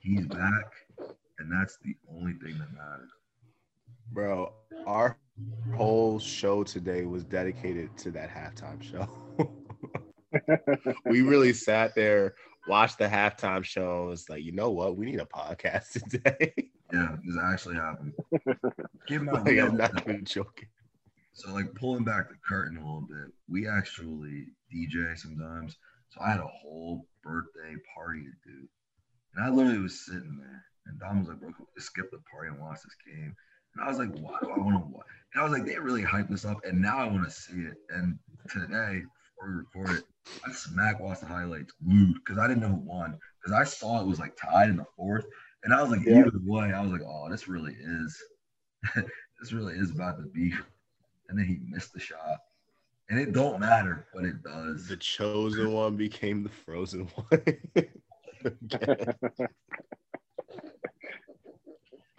[0.00, 0.72] He's back,
[1.40, 3.10] and that's the only thing that matters."
[4.12, 4.52] Bro,
[4.86, 5.18] our
[5.74, 9.08] whole show today was dedicated to that halftime show.
[11.06, 12.36] we really sat there,
[12.68, 14.96] watched the halftime show, was like, you know what?
[14.96, 16.54] We need a podcast today.
[16.92, 18.14] Yeah, this actually happened.
[19.08, 20.68] Give my like, I'm not even joking.
[21.32, 25.76] So like pulling back the curtain a little bit, we actually DJ sometimes.
[26.10, 28.68] So I had a whole birthday party to do.
[29.34, 32.60] And I literally was sitting there and Dom was like, bro, skip the party and
[32.60, 33.34] watch this game.
[33.74, 35.06] And I was like, why do I want to watch?
[35.34, 37.60] And I was like, they really hyped this up and now I want to see
[37.60, 37.76] it.
[37.90, 38.18] And
[38.50, 39.02] today,
[39.36, 40.04] before we record it,
[40.46, 43.18] I smack watched the highlights glued because I didn't know who won.
[43.40, 45.26] Because I saw it was like tied in the fourth.
[45.62, 46.20] And I was like, Yeah.
[46.20, 48.20] either way, I was like, oh, this really is
[49.40, 50.52] this really is about to be
[51.30, 52.38] and then he missed the shot.
[53.08, 54.86] And it don't matter, but it does.
[54.86, 57.42] The chosen one became the frozen one.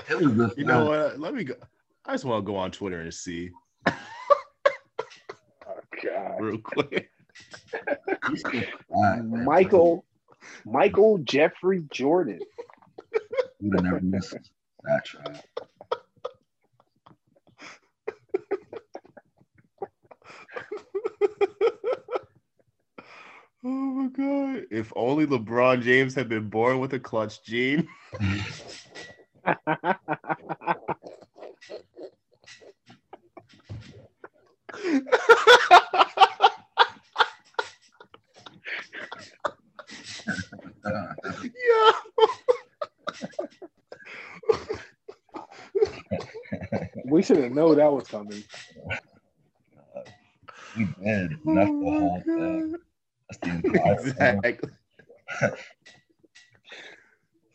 [0.10, 1.20] It was just you know what?
[1.20, 1.54] Let me go.
[2.06, 3.52] I just want to go on Twitter and see
[3.88, 3.94] Oh,
[6.04, 6.40] God.
[6.40, 7.10] real quick.
[8.30, 9.46] He's still flat, man.
[9.46, 10.04] Michael,
[10.66, 12.40] Michael Jeffrey Jordan.
[13.60, 14.36] He would have never missed
[14.84, 15.46] that shot.
[23.64, 24.66] Oh my god!
[24.72, 27.88] If only LeBron James had been born with a clutch gene.
[28.20, 28.44] yeah.
[47.06, 48.44] we should have known that was coming.
[50.78, 51.32] We did.
[51.46, 52.28] Not oh the whole God.
[52.72, 52.76] thing.
[53.74, 54.70] exactly.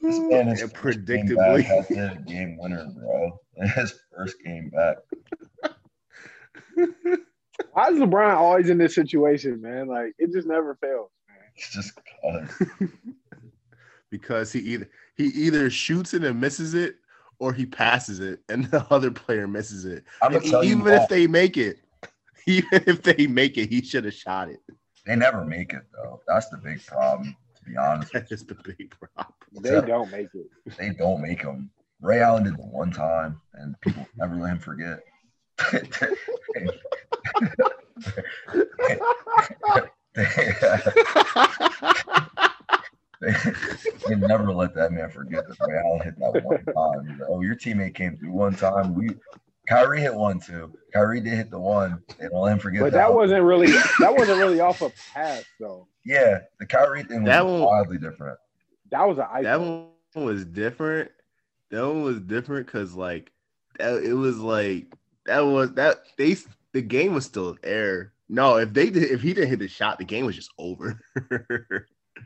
[0.02, 1.62] This man is And game predictably.
[1.62, 3.40] back has a game winner, bro.
[3.74, 4.98] His first game back.
[7.72, 9.88] Why is LeBron always in this situation, man?
[9.88, 11.38] Like it just never fails, man.
[11.56, 12.68] It's just cause.
[14.10, 16.96] because he either he either shoots it and misses it
[17.38, 20.04] or he passes it and the other player misses it.
[20.22, 21.78] I'm And you even if they make it,
[22.46, 24.60] even if they make it, he should have shot it.
[25.06, 26.20] They never make it though.
[26.26, 27.36] That's the big problem.
[27.56, 29.34] To be honest, with That's the big problem.
[29.62, 29.80] They Yeah.
[29.82, 30.46] don't make it.
[30.78, 31.70] they don't make them.
[32.00, 35.00] Ray Allen did the one time, and people never let him forget.
[43.20, 43.32] they,
[44.08, 47.08] they never let that man forget that Ray Allen hit that one time.
[47.08, 48.94] He's like, oh, your teammate came through one time.
[48.94, 49.10] We
[49.68, 50.72] Kyrie hit one too.
[50.92, 52.02] Kyrie did hit the one.
[52.18, 53.16] They don't let him forget But that one.
[53.18, 53.66] wasn't really
[54.00, 55.88] that wasn't really off a pass though.
[56.04, 58.38] Yeah, the Kyrie thing was That one- wildly different.
[58.90, 61.10] That was an that one was different.
[61.70, 63.32] That one was different because like
[63.78, 64.86] that it was like
[65.26, 66.36] that was that they
[66.72, 68.12] the game was still in air.
[68.28, 71.00] No, if they did if he didn't hit the shot, the game was just over.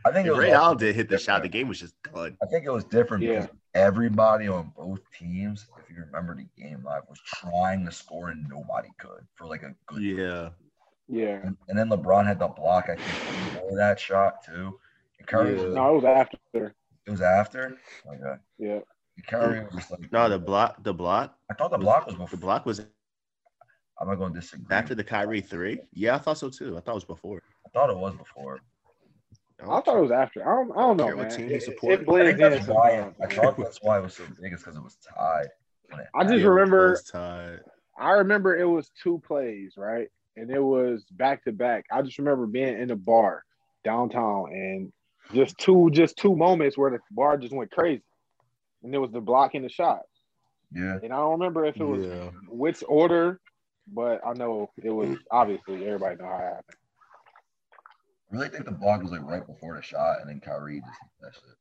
[0.06, 1.80] I think it if was Ray also Allen did hit the shot, the game was
[1.80, 2.36] just done.
[2.42, 3.40] I think it was different Yeah.
[3.40, 8.30] because everybody on both teams, if you remember the game live, was trying to score
[8.30, 10.02] and nobody could for like a good.
[10.02, 10.48] Yeah.
[11.08, 11.40] Yeah.
[11.44, 12.88] And, and then LeBron had the block.
[12.88, 14.78] I think before that shot too.
[15.18, 15.62] And Curry Yeah.
[15.62, 16.38] like, No, it was after.
[17.06, 17.76] it was after.
[18.06, 18.40] Okay.
[18.58, 18.78] Yeah.
[19.16, 22.14] And Curry was just like, No, the block, the block, I thought the block was
[22.14, 22.28] before.
[22.28, 22.86] the block was
[24.00, 24.64] I'm not going to disagree.
[24.74, 25.78] after the Kyrie three.
[25.92, 26.76] Yeah, I thought so too.
[26.76, 27.42] I thought it was before.
[27.66, 28.60] I thought it was before.
[29.68, 30.42] I thought it was after.
[30.42, 32.00] I don't I don't know, Care what team he It, supported.
[32.00, 33.12] it I blends think in why.
[33.22, 34.52] I thought that's why it was so big.
[34.52, 35.46] Is because it was tied.
[35.46, 35.50] it
[35.92, 36.30] I just happened.
[36.40, 37.60] Yeah, it remember- tied.
[37.98, 40.08] I remember it was two plays, right?
[40.36, 41.84] And it was back to back.
[41.92, 43.44] I just remember being in a bar
[43.84, 44.92] downtown and
[45.34, 48.02] just two just two moments where the bar just went crazy.
[48.82, 50.00] And it was the block and the shot.
[50.72, 50.98] Yeah.
[51.02, 52.30] And I don't remember if it was Yeah.
[52.48, 53.38] which order,
[53.92, 56.76] but I know it was obviously everybody know how it happened.
[58.32, 60.98] I really think the block was like right before the shot, and then Kyrie just
[61.20, 61.56] that shit.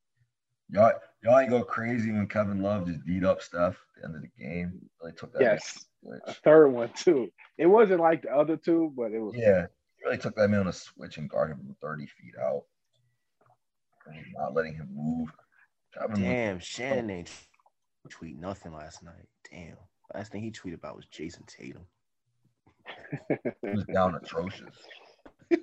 [0.71, 0.91] Y'all,
[1.23, 4.21] y'all ain't go crazy when Kevin Love just beat up Steph at the end of
[4.21, 4.79] the game.
[5.01, 5.41] Really took that.
[5.41, 5.85] Yes.
[6.05, 7.31] A a third one too.
[7.57, 9.65] It wasn't like the other two, but it was Yeah,
[9.97, 12.61] he really took that man on a switch and guarded him from 30 feet out.
[14.05, 15.29] And he's not letting him move.
[15.93, 17.31] Kevin was- Damn, Shannon ain't
[18.09, 19.27] tweet nothing last night.
[19.51, 19.75] Damn.
[20.13, 21.85] Last thing he tweeted about was Jayson Tatum.
[23.63, 24.75] he was down atrocious.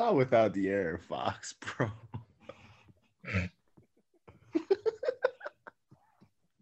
[0.00, 1.90] Not without the air Fox, bro.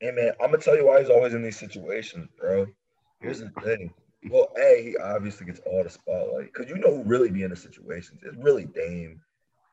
[0.01, 2.67] Hey man, I'm gonna tell you why he's always in these situations, bro.
[3.21, 3.95] Here's the thing.
[4.29, 7.51] Well, A, he obviously gets all the spotlight because you know who really be in
[7.51, 8.23] the situations.
[8.25, 9.21] It's really Dame.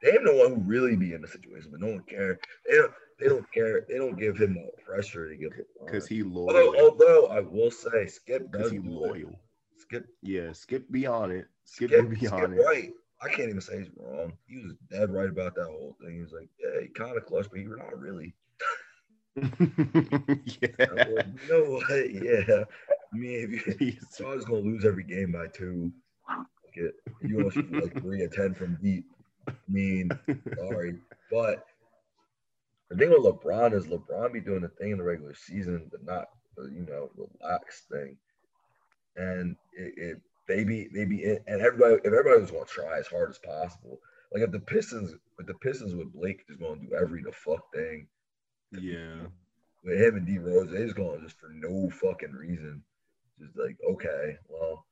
[0.04, 2.38] Dame the one who really be in the situation, but no one care.
[2.70, 2.92] They don't.
[3.20, 3.82] They don't care.
[3.90, 5.50] They don't give him the pressure to get.
[5.84, 6.76] Because he loyal.
[6.80, 8.92] although I will say, Skip Because does he do it.
[8.92, 9.40] loyal.
[9.78, 11.48] Skip, Yeah, skip be on it.
[11.64, 12.58] Skip, Skip, be Skip on it.
[12.60, 12.92] right.
[13.22, 14.34] I can't even say he's wrong.
[14.48, 16.16] He was dead right about that whole thing.
[16.16, 18.34] He was like, yeah, he kind of clutch, but you're not really.
[19.38, 20.70] Yeah.
[20.80, 22.14] like, you know what?
[22.14, 22.64] Yeah.
[23.14, 25.92] I mean, if you, He's- So I was gonna lose every game by two.
[26.74, 29.06] Get you want to like three or ten from deep.
[29.48, 30.10] I mean,
[30.58, 30.96] sorry,
[31.32, 31.64] but
[32.90, 36.04] the thing with LeBron is LeBron be doing the thing in the regular season, but
[36.04, 36.26] not
[36.58, 38.18] the you know relaxed thing,
[39.16, 42.99] and it, it they be they be in, and everybody if everybody was gonna try
[42.99, 43.99] as hard as possible.
[44.34, 47.72] Like if the Pistons, with the Pistons with Blake just gonna do every the fuck
[47.73, 48.07] thing
[48.72, 49.27] yeah.
[49.84, 52.84] with him and D Rose, they just going just for no fucking reason.
[53.39, 54.85] Just like, okay, well,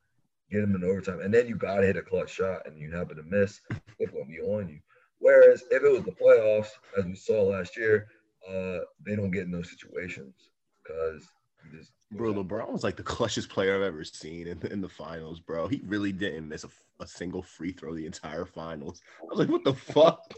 [0.51, 1.21] get him in overtime.
[1.21, 3.61] And then you gotta hit a clutch shot and you happen to miss,
[3.99, 4.79] it's gonna be on you.
[5.19, 8.07] Whereas if it was the playoffs, as we saw last year,
[8.47, 10.49] uh, they don't get in those situations
[10.83, 11.23] because
[11.71, 15.39] just Bro, LeBron was like the clutchest player I've ever seen in, in the finals,
[15.39, 15.67] bro.
[15.67, 16.69] He really didn't miss a,
[16.99, 19.01] a single free throw the entire finals.
[19.21, 20.33] I was like, what the fuck?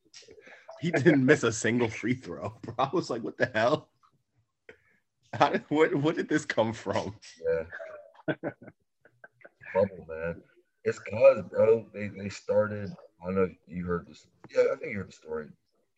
[0.80, 2.74] he didn't miss a single free throw, bro.
[2.78, 3.88] I was like, what the hell?
[5.32, 7.14] How did, what, what did this come from?
[7.46, 8.34] Yeah.
[9.74, 10.42] Bubble, man.
[10.84, 12.90] It's cause, bro, they, they started.
[13.22, 14.26] I don't know if you heard this.
[14.54, 15.46] Yeah, I think you heard the story,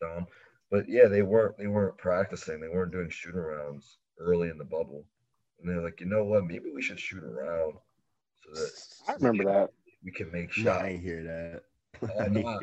[0.00, 0.26] Dom.
[0.70, 2.60] But yeah, they weren't they weren't practicing.
[2.60, 5.04] They weren't doing shoot arounds early in the bubble.
[5.60, 6.46] And they're like, you know what?
[6.46, 7.74] Maybe we should shoot around
[8.44, 8.70] so that
[9.08, 9.70] I remember that.
[10.04, 10.84] we can make No, shots.
[10.84, 11.62] I hear that.
[12.02, 12.60] Oh, I nah.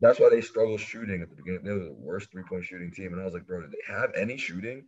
[0.00, 1.64] That's why they struggled shooting at the beginning.
[1.64, 3.12] They were the worst three point shooting team.
[3.12, 4.84] And I was like, bro, did they have any shooting?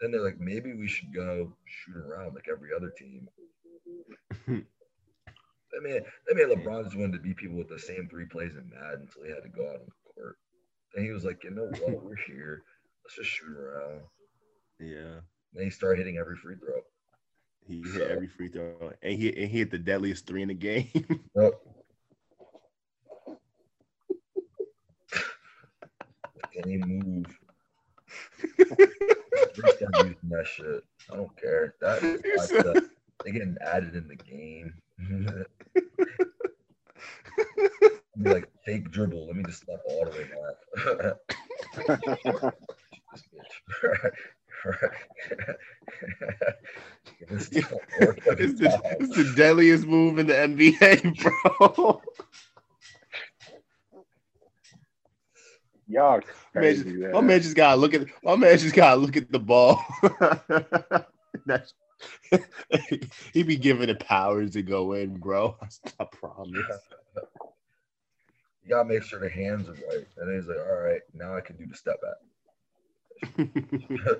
[0.00, 3.28] Then they're like, maybe we should go shoot around like every other team.
[4.48, 8.52] I mean, I mean, LeBron just wanted to beat people with the same three plays
[8.56, 10.36] in Madden until he had to go out on the court.
[10.94, 12.62] And he was like, you know what, we're here.
[13.04, 14.00] Let's just shoot around.
[14.80, 15.20] Yeah.
[15.54, 16.82] Then he started hitting every free throw.
[17.66, 20.54] He hit every free throw, and he and he hit the deadliest three in the
[20.54, 20.88] game.
[21.36, 21.52] Yep.
[26.64, 27.26] Any move.
[28.58, 30.82] Just using that shit.
[31.12, 31.74] I don't care.
[31.80, 32.88] That, that,
[33.24, 34.74] they getting added in the game.
[38.16, 39.26] Be like fake dribble.
[39.26, 40.26] Let me just step all the way
[42.42, 42.54] back.
[47.28, 47.50] This bitch.
[47.50, 51.20] This it's, don't work every the, it's the deadliest move in the NBA,
[51.58, 52.02] bro.
[55.90, 56.22] Y'all Man,
[56.52, 57.12] crazy, just- man.
[57.12, 59.82] my man just gotta look at my man just gotta look at the ball.
[61.46, 61.72] That's
[63.32, 65.56] he be giving it powers to go in, bro.
[65.98, 66.52] I promise.
[68.62, 70.06] You gotta make sure the hands are right.
[70.18, 72.16] And then he's like, all right, now I can do the step back.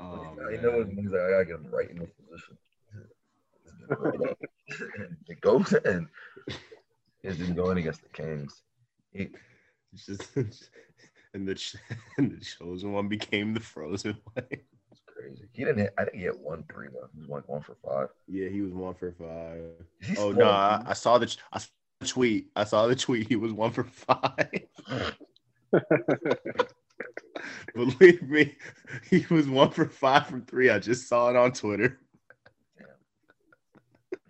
[0.00, 0.96] oh, he knows man.
[0.96, 2.58] he's like, I gotta get him right in this position.
[3.88, 4.38] Right up.
[4.98, 6.08] and it goes in.
[7.22, 8.62] Didn't go in against the Kings.
[9.12, 9.28] He,
[9.92, 10.36] It's just
[11.34, 11.76] and the
[12.18, 14.46] and the chosen one became the frozen one.
[14.50, 15.48] it's crazy.
[15.52, 15.94] He didn't hit.
[15.98, 17.08] I think he hit one three though.
[17.14, 18.08] He was like one for five.
[18.26, 20.18] Yeah, he was one for five.
[20.18, 21.68] Oh no, I, I saw the I saw
[22.00, 22.50] the tweet.
[22.54, 23.28] I saw the tweet.
[23.28, 24.48] He was one for five.
[27.74, 28.56] Believe me,
[29.10, 30.70] he was one for five from three.
[30.70, 31.98] I just saw it on Twitter.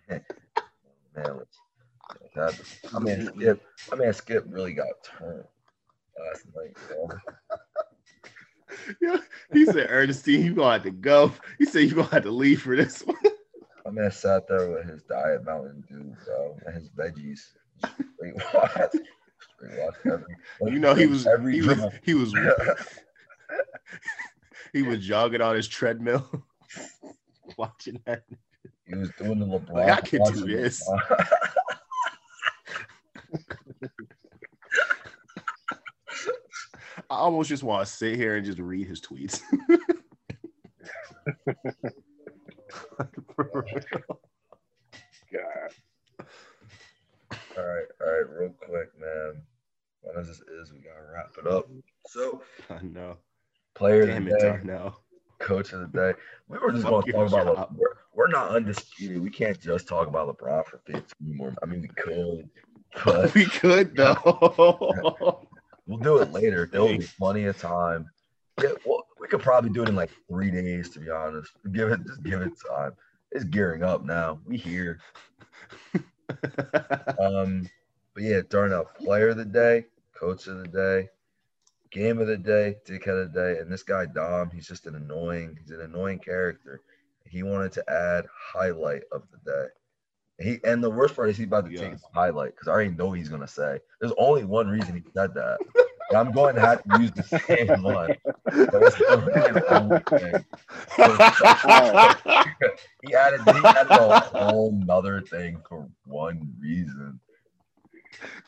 [0.09, 0.23] Man,
[2.35, 2.61] that,
[2.95, 3.63] I mean, Skip.
[3.93, 5.45] I mean, Skip really got turned
[6.19, 6.77] last night.
[6.89, 7.09] Bro.
[9.01, 9.17] Yeah,
[9.53, 11.33] he said, Ernestine, you gonna have to go.
[11.59, 13.17] He said you gonna have to leave for this one.
[13.85, 17.41] My man sat there with his diet Mountain Dew, bro, and his veggies.
[20.07, 20.73] Every.
[20.73, 22.35] You know he was every he was he was
[24.73, 26.45] he was jogging on his treadmill,
[27.57, 28.23] watching that.
[28.87, 29.75] He was doing the LeBron.
[29.75, 30.89] Like, I can do this.
[37.11, 39.41] I almost just want to sit here and just read his tweets.
[45.33, 45.73] God.
[47.59, 49.43] All right, all right, real quick, man.
[50.03, 51.69] When as this is, we gotta wrap it up.
[52.07, 53.17] So, I know.
[53.75, 55.01] player of the day, Darnell.
[55.41, 56.19] coach of the day.
[56.49, 57.57] We were just Fuck going to your talk about.
[57.57, 57.77] job.
[57.77, 59.21] We're, we're not undisputed.
[59.23, 61.03] We can't just talk about LeBron for 15
[61.37, 61.55] more.
[61.63, 62.49] I mean, we could,
[63.05, 65.47] but We could though.
[65.87, 66.69] we'll do it later.
[66.71, 68.09] There will be plenty of time.
[68.63, 71.53] Yeah, well, we could probably do it in like three days, to be honest.
[71.73, 72.93] Give it, just give it time.
[73.31, 74.41] It's gearing up now.
[74.47, 74.99] We here.
[77.19, 77.69] Um,
[78.15, 79.87] but yeah, Darnell, player of the day,
[80.19, 81.09] coach of the day,
[81.91, 84.95] game of the day, dickhead of the day, and this guy Dom, he's just an
[84.95, 86.81] annoying, he's an annoying character.
[87.25, 89.67] He wanted to add highlight of the day.
[90.41, 92.01] He and the worst part is he's about to take Yes.
[92.01, 93.81] the highlight because I already know what he's gonna say.
[94.01, 95.59] There's only one reason he said that.
[96.11, 98.17] And I'm going to have to use the same one.
[98.45, 100.45] But it's the only thing.
[103.07, 107.21] He added, he added a whole nother thing for one reason.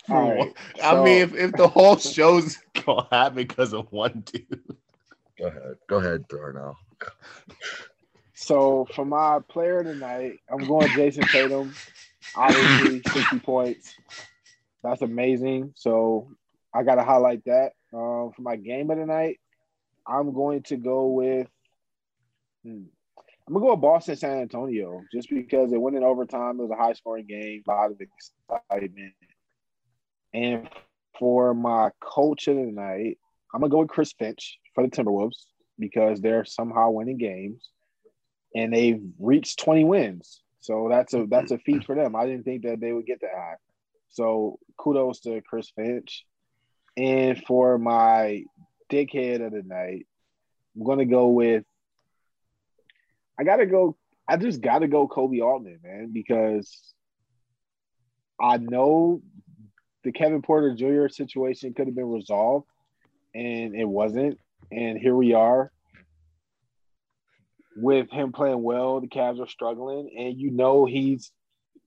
[0.06, 3.90] For All right, I so- mean, if, if the whole show's gonna happen because of
[3.92, 4.64] one dude,
[5.38, 5.76] Go ahead.
[5.88, 6.76] Go ahead, Darnell.
[8.34, 11.72] So for my player tonight, I'm going Jayson Tatum.
[12.36, 13.94] Obviously, 60 points.
[14.82, 15.72] That's amazing.
[15.76, 16.28] So
[16.74, 17.72] I got to highlight that.
[17.92, 19.40] Um, for my game of the night,
[20.06, 21.48] I'm going to go with.
[22.64, 22.84] hmm,
[23.46, 26.60] I'm gonna go with Boston San Antonio just because it went in overtime.
[26.60, 29.14] It was a high scoring game, a lot of excitement.
[30.32, 30.68] And
[31.18, 33.18] for my coach of the night,
[33.52, 35.46] I'm gonna go with Chris Finch for the Timberwolves
[35.80, 37.70] because they're somehow winning games
[38.54, 40.42] and they've reached 20 wins.
[40.60, 42.14] So that's a that's a feat for them.
[42.14, 43.56] I didn't think that they would get that high.
[44.10, 46.24] So kudos to Chris Finch.
[46.96, 48.44] And for my
[48.90, 50.06] dickhead of the night,
[50.76, 51.64] I'm gonna go with
[53.38, 53.96] I gotta go,
[54.28, 56.92] I just gotta go Koby Altman, man, because
[58.38, 59.22] I know
[60.04, 61.08] the Kevin Porter Jr.
[61.08, 62.66] situation could have been resolved
[63.34, 64.38] and it wasn't.
[64.70, 65.72] And here we are
[67.76, 69.00] with him playing well.
[69.00, 71.32] The Cavs are struggling, and you know he's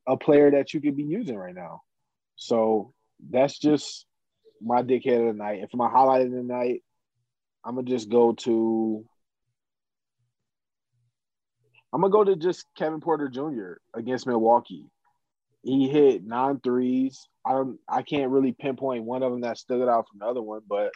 [0.08, 1.82] a player that you could be using right now.
[2.36, 2.94] So
[3.30, 4.06] that's just
[4.64, 5.62] my dickhead of the night.
[5.62, 6.84] And for my highlight of the night,
[7.64, 9.06] I'm gonna just go to.
[11.94, 13.74] I'm gonna go to just Kevin Porter Jr.
[13.94, 14.90] against Milwaukee.
[15.64, 17.28] He hit nine threes.
[17.46, 17.80] I don't.
[17.88, 20.92] I can't really pinpoint one of them that stood out from the other one, but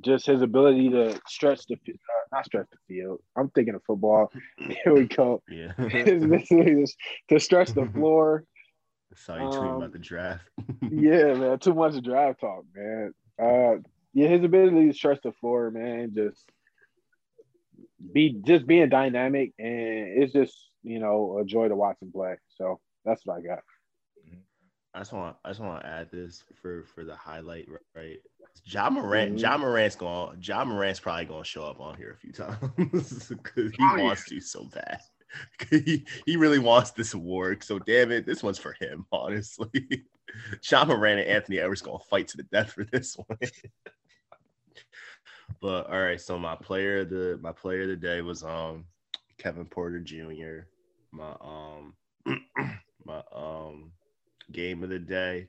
[0.00, 1.92] just his ability to stretch the uh,
[2.32, 3.20] not stretch the field.
[3.36, 4.30] I'm thinking of football.
[4.58, 5.42] Here we go.
[5.48, 5.72] Yeah.
[5.78, 6.96] It's basically just
[7.28, 8.44] to stretch the floor.
[9.14, 10.48] Saw you tweeting Um, about the draft.
[10.90, 11.58] Yeah, man.
[11.58, 13.14] Too much draft talk, man.
[13.40, 13.76] Uh,
[14.12, 16.12] yeah, his ability to stretch the floor, man.
[16.14, 16.50] Just
[18.12, 19.68] be just being dynamic, and
[20.22, 22.36] it's just you know a joy to watch him play.
[22.56, 23.60] So that's what I got.
[24.94, 28.18] I just want I just want to add this for for the highlight, right?
[28.64, 29.40] Ja Morant, Mhm.
[29.40, 30.38] Ja Morant's going.
[30.40, 33.96] Ja Morant's probably going to show up on here a few times because he Oh,
[33.96, 34.02] yeah.
[34.04, 35.00] wants to so bad.
[35.70, 37.62] he he really wants this award.
[37.64, 39.06] So damn it, this one's for him.
[39.12, 40.04] Honestly,
[40.70, 43.38] Ja Morant and Anthony Edwards going to fight to the death for this one.
[45.60, 48.84] but all right, so my player of the my player of the day was um
[49.38, 50.66] Kevin Porter Jr.
[51.12, 51.94] My um
[53.04, 53.92] my um
[54.52, 55.48] game of the day.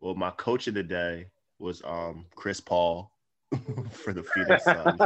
[0.00, 1.26] Well, my coach of the day
[1.58, 3.10] was um Chris Paul
[3.90, 5.00] for the Phoenix Suns.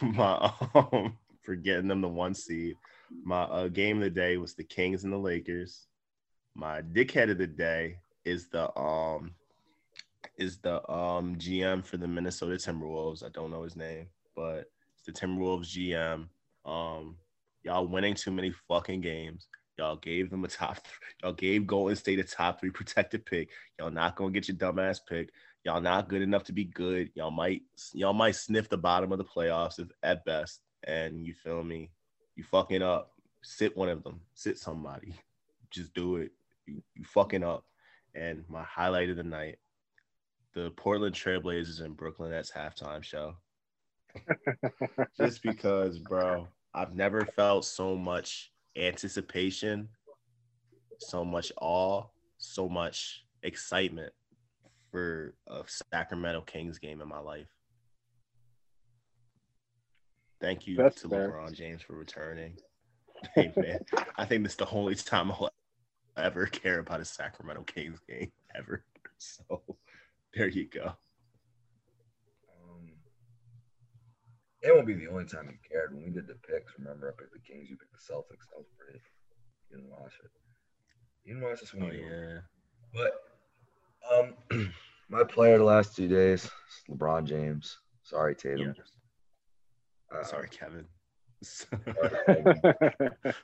[0.00, 1.16] my um
[1.46, 2.76] for getting them the one seed.
[3.24, 5.86] My uh, game of the day was the Kings and the Lakers.
[6.54, 9.32] My dickhead of the day is the um
[10.36, 13.24] is the um GM for the Minnesota Timberwolves.
[13.24, 16.26] I don't know his name, but it's the Timberwolves GM.
[16.68, 17.16] Um,
[17.62, 19.46] y'all winning too many fucking games.
[19.78, 20.78] Y'all gave them a top.
[21.22, 23.50] Y'all gave Golden State a top three protected pick.
[23.78, 25.30] Y'all not gonna get your dumbass pick.
[25.64, 27.10] Y'all not good enough to be good.
[27.14, 27.62] Y'all might
[27.92, 30.60] y'all might sniff the bottom of the playoffs if, at best.
[30.84, 31.90] And you feel me?
[32.34, 33.12] You fucking up.
[33.42, 34.20] Sit one of them.
[34.34, 35.14] Sit somebody.
[35.70, 36.32] Just do it.
[36.66, 37.64] You, you fucking up.
[38.14, 39.58] And my highlight of the night,
[40.54, 43.36] the Portland Trailblazers and Brooklyn Nets halftime show.
[45.16, 49.88] Just because, bro, I've never felt so much anticipation,
[50.98, 52.04] so much awe,
[52.38, 54.12] so much excitement
[54.90, 55.62] for a
[55.92, 57.48] Sacramento Kings game in my life.
[60.46, 61.32] Thank you That's to fair.
[61.32, 62.56] LeBron James for returning.
[63.34, 63.80] Hey man,
[64.16, 65.50] I think this is the only time I'll
[66.16, 68.84] ever care about a Sacramento Kings game ever.
[69.18, 69.62] So
[70.34, 70.92] there you go.
[72.52, 72.90] Um,
[74.62, 75.94] it won't be the only time you cared.
[75.94, 78.46] When we did the picks, remember I picked the Kings, you picked the Celtics.
[78.50, 79.00] That was pretty.
[79.70, 80.30] You didn't watch it.
[81.24, 82.44] You didn't watch this one Oh either.
[82.94, 83.10] yeah.
[84.12, 84.72] But um,
[85.08, 86.50] my player the last two days, is
[86.88, 87.78] LeBron James.
[88.04, 88.76] Sorry, Tatum.
[90.14, 90.86] Uh, Sorry, Kevin.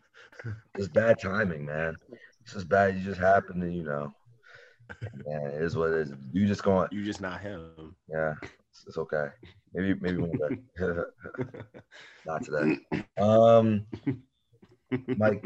[0.77, 1.95] It's bad timing, man.
[2.41, 2.97] It's just bad.
[2.97, 4.13] You just happen to, you know.
[5.27, 6.13] Yeah, it is what it is.
[6.33, 7.95] You just going, you just not him.
[8.09, 9.27] yeah, it's, it's okay.
[9.75, 10.57] Maybe, maybe one day.
[12.27, 12.79] Not today.
[13.19, 13.87] Um,
[15.17, 15.41] my,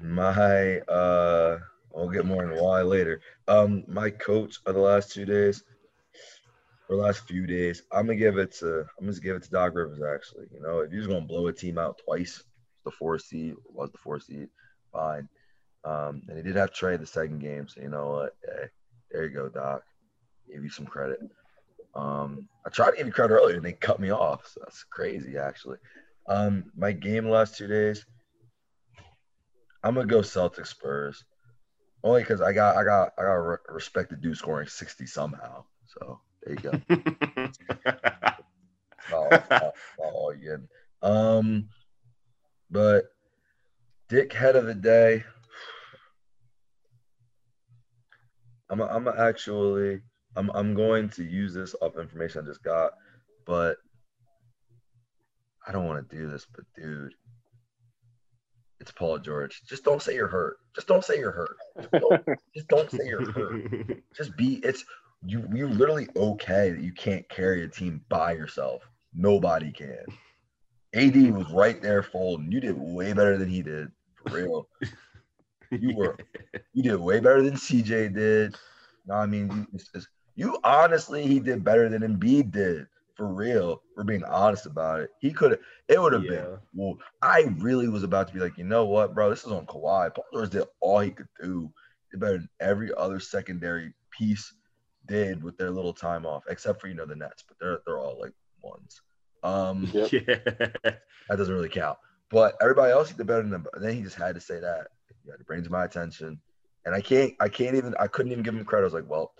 [0.00, 1.58] my, uh,
[1.96, 3.20] I'll get more into why later.
[3.48, 5.64] Um, my coach of the last two days,
[6.88, 9.74] or last few days, I'm gonna give it to, I'm gonna give it to Doc
[9.74, 10.02] Rivers.
[10.02, 12.42] Actually, you know, if you're gonna blow a team out twice,
[12.84, 14.48] the four seed was the four seed,
[14.92, 15.28] fine.
[15.84, 18.36] Um, and he did have Trey the second game, so you know what?
[18.44, 18.68] Hey,
[19.10, 19.82] there you go, Doc.
[20.50, 21.18] Give you some credit.
[21.94, 24.46] Um, I tried to give you credit earlier, and they cut me off.
[24.46, 25.78] So that's crazy, actually.
[26.28, 28.04] Um, my game last two days,
[29.82, 31.24] I'm gonna go Celtics Spurs,
[32.04, 35.64] only because I got I got I got respect the dude scoring 60 somehow.
[35.86, 36.72] So there you go.
[39.98, 40.68] all again.
[41.02, 41.68] Um,
[42.70, 43.04] but
[44.08, 45.24] dick head of the day.
[48.70, 50.00] I'm I'm actually
[50.36, 52.92] I'm I'm going to use this off information I just got,
[53.46, 53.76] but
[55.66, 57.14] I don't want to do this, but dude,
[58.80, 59.62] it's Paul George.
[59.68, 60.56] Just don't say you're hurt.
[60.74, 61.56] Just don't say you're hurt.
[61.78, 64.02] Just don't, just don't say you're hurt.
[64.16, 64.84] Just be it's
[65.24, 68.82] you you're literally okay that you can't carry a team by yourself.
[69.14, 70.04] Nobody can.
[70.94, 72.50] AD was right there folding.
[72.52, 73.90] You did way better than he did.
[74.16, 74.68] For real.
[75.70, 76.16] You were
[76.72, 78.56] you did way better than CJ did.
[79.06, 82.86] No, I mean you, it's- you honestly he did better than Embiid did.
[83.16, 83.82] For real.
[83.94, 85.10] For being honest about it.
[85.20, 88.56] He could have it would have been well, I really was about to be like,
[88.58, 89.30] you know what, bro?
[89.30, 90.14] This is on Kawhi.
[90.14, 91.70] Paul George did all he could do.
[92.10, 94.52] Did better than every other secondary piece
[95.06, 97.98] did with their little time off, except for you know the Nets, but they're they're
[97.98, 99.00] all like ones.
[99.42, 100.12] Um, Yep.
[100.12, 100.38] Yeah.
[100.84, 101.98] that doesn't really count.
[102.30, 103.66] But everybody else he did better than them.
[103.74, 104.86] And then he just had to say that.
[105.26, 106.40] Yeah, it brings my attention.
[106.84, 108.84] And I can't I can't even I couldn't even give him credit.
[108.84, 109.32] I was like, well,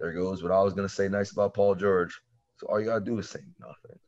[0.00, 2.18] there goes what I was gonna say nice about Paul George.
[2.56, 3.98] So all you gotta do is say nothing.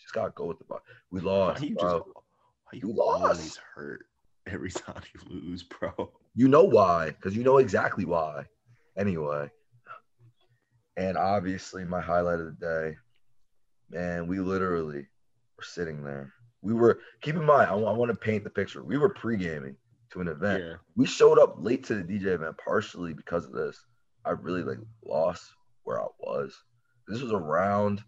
[0.00, 0.80] Just gotta go with the ball.
[1.10, 1.92] We lost, Why you bro.
[1.98, 3.40] just why you We lost.
[3.40, 4.00] always hurt
[4.46, 6.12] every time you lose, bro?
[6.34, 7.06] You know why?
[7.10, 8.44] Because you know exactly why.
[8.96, 9.50] Anyway,
[10.96, 12.96] and obviously my highlight of the day,
[13.90, 15.06] man, we literally
[15.56, 16.32] were sitting there.
[16.62, 17.70] We were keep in mind.
[17.70, 18.82] I, want to paint the picture.
[18.82, 19.76] We were pre gaming
[20.10, 20.62] to an event.
[20.64, 20.74] Yeah.
[20.96, 23.78] we showed up late to the DJ event partially because of this.
[24.24, 25.44] I really like lost
[25.84, 26.56] where I was.
[27.06, 28.02] This was around,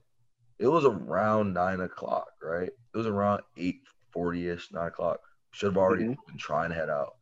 [0.59, 2.69] it was around nine o'clock, right?
[2.69, 3.83] It was around eight
[4.13, 5.21] forty ish, nine o'clock.
[5.53, 6.17] Should have already Mhm.
[6.27, 7.15] been trying to head out.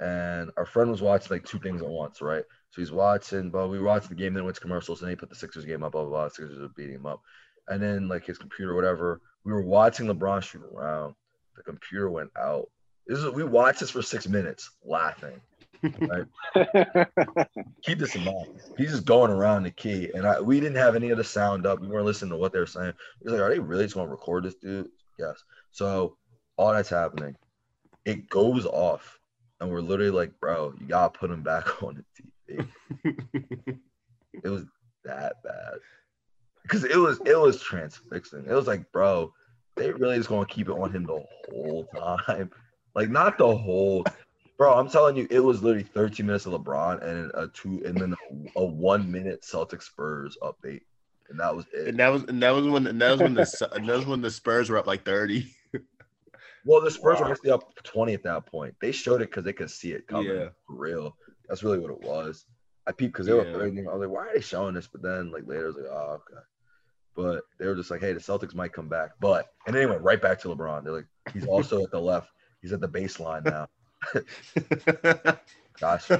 [0.00, 2.44] And our friend was watching like two things at once, right?
[2.72, 5.20] So he's watching, but we watching the game, then went to commercials, and then he
[5.20, 6.28] put the Sixers game up, blah blah blah.
[6.28, 7.20] Sixers are beating him up,
[7.68, 9.20] and then like his computer, whatever.
[9.44, 11.14] We were watching LeBron shoot around.
[11.56, 12.70] The computer went out.
[13.06, 15.38] This is we watched this for six minutes, laughing.
[17.82, 18.46] Keep this in mind.
[18.78, 21.66] He's just going around the key, and I, we didn't have any of the sound
[21.66, 21.80] up.
[21.80, 22.94] We weren't listening to what they were saying.
[23.20, 24.88] Was like, are they really just going to record this dude?
[25.18, 25.42] Yes.
[25.72, 26.16] So
[26.56, 27.36] all that's happening,
[28.06, 29.18] it goes off,
[29.60, 32.31] and we're literally like, bro, you gotta put him back on the TV.
[32.48, 33.78] It
[34.48, 34.64] was
[35.04, 35.74] that bad
[36.62, 38.44] because it was it was transfixing.
[38.46, 39.32] It was like, bro,
[39.76, 41.88] they really just gonna keep it on him the whole
[42.26, 42.50] time,
[42.94, 44.06] like not the whole.
[44.58, 48.00] Bro, I'm telling you, it was literally 13 minutes of LeBron and a two, and
[48.00, 50.82] then a, a one minute Celtic Spurs update,
[51.28, 51.88] and that was it.
[51.88, 54.06] and that was and that was when and that was when the and that was
[54.06, 55.52] when the Spurs were up like thirty.
[56.64, 57.26] Well, the Spurs Wow.
[57.26, 58.76] were actually up 20 at that point.
[58.80, 60.48] They showed it because they could see it coming Yeah.
[60.64, 61.16] for real.
[61.52, 62.46] That's really what it was.
[62.86, 63.52] I peeped because they were Yeah.
[63.52, 63.80] 30.
[63.80, 64.86] I was like, why are they showing this?
[64.86, 66.40] But then, like, later, I was like, oh, okay.
[67.14, 69.10] But they were just like, hey, the Celtics might come back.
[69.20, 70.82] But, and then it went right back to LeBron.
[70.82, 72.30] They're like, he's also at the left.
[72.62, 73.68] He's at the baseline now.
[75.78, 76.10] Gosh.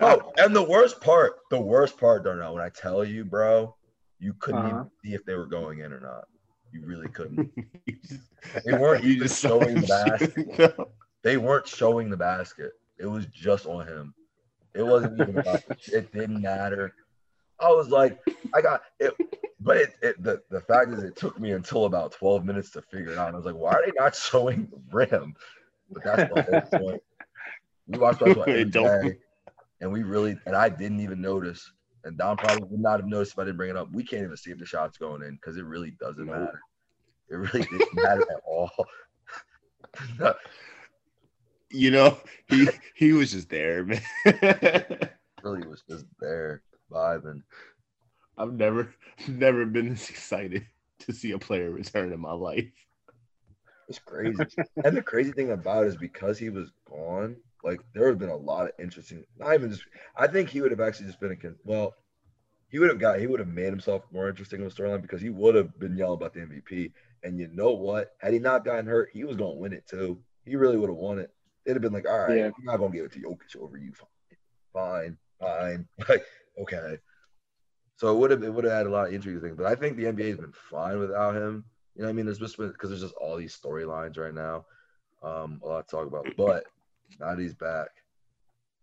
[0.00, 3.76] Oh, and the worst part, the worst part, Darnell, when I tell you, bro,
[4.18, 4.68] you couldn't Uh-huh.
[4.70, 6.24] even see if they were going in or not.
[6.72, 7.50] You really couldn't.
[7.86, 10.74] You just- They weren't you even just showing the basket.
[11.22, 12.72] They weren't showing the basket.
[12.98, 14.14] It was just on him.
[14.74, 16.94] It wasn't even about it didn't matter.
[17.60, 18.18] I was like,
[18.54, 19.14] I got it,
[19.60, 22.82] but it, it the, the fact is it took me until about 12 minutes to
[22.82, 23.28] figure it out.
[23.28, 25.34] And I was like, why are they not showing the rim?
[25.90, 27.00] But that's the whole point.
[27.86, 29.14] We watched basketball every don't-
[29.80, 31.70] and we really and I didn't even notice.
[32.04, 33.90] And Don probably would not have noticed if I didn't bring it up.
[33.92, 36.34] We can't even see if the shot's going in because it really doesn't Nope.
[36.36, 36.60] matter.
[37.30, 38.70] It really didn't matter at all.
[41.74, 42.16] You know,
[42.48, 44.00] he he was just there, man.
[45.42, 47.42] really was just there vibing.
[48.38, 48.94] I've never
[49.26, 50.66] never been this excited
[51.00, 52.70] to see a player return in my life.
[53.88, 54.38] It's crazy.
[54.84, 58.18] and the crazy thing about it is because he was gone, like there would have
[58.18, 59.24] been a lot of interesting.
[59.36, 59.82] Not even just.
[60.16, 61.94] I think he would have actually just been a well.
[62.68, 63.18] He would have got.
[63.18, 65.96] He would have made himself more interesting in the storyline because he would have been
[65.96, 66.92] yelling about the MVP.
[67.24, 68.12] And you know what?
[68.18, 70.20] Had he not gotten hurt, he was gonna win it too.
[70.44, 71.30] He really would have won it.
[71.66, 72.50] It'd have been like, all right, Yeah.
[72.58, 73.92] I'm not gonna give it to Jokic over you.
[74.72, 76.24] Fine, fine, like
[76.60, 76.98] okay.
[77.96, 79.74] So it would have it would have had a lot of intrigue things, but I
[79.74, 81.64] think the NBA has been fine without him.
[81.94, 82.26] You know what I mean?
[82.26, 84.66] There's just been because there's just all these storylines right now.
[85.22, 86.26] Um, a lot to talk about.
[86.36, 86.64] But
[87.20, 87.88] now that he's back.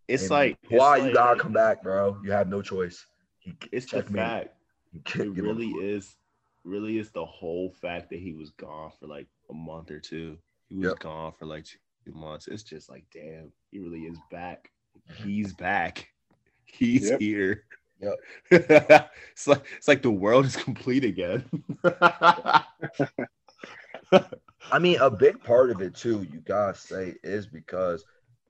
[0.08, 2.18] It's and like it's why you like- gotta come back, bro.
[2.24, 3.06] You have no choice.
[3.40, 4.16] He, It's the checkmate.
[4.24, 4.56] fact.
[5.16, 6.16] It really is.
[6.64, 10.38] Really is the whole fact that he was gone for like a month or two.
[10.70, 10.99] He was Yep.
[10.99, 11.66] gone for like
[12.06, 12.48] two months.
[12.48, 14.72] It's just like, damn, he really is back.
[15.06, 16.10] He's back.
[16.65, 17.19] He's Yep.
[17.19, 17.65] here.
[18.02, 18.15] Yep.
[18.52, 21.45] it's like it's like the world is complete again.
[24.72, 28.06] I mean, a big part of it too, you gotta say, is because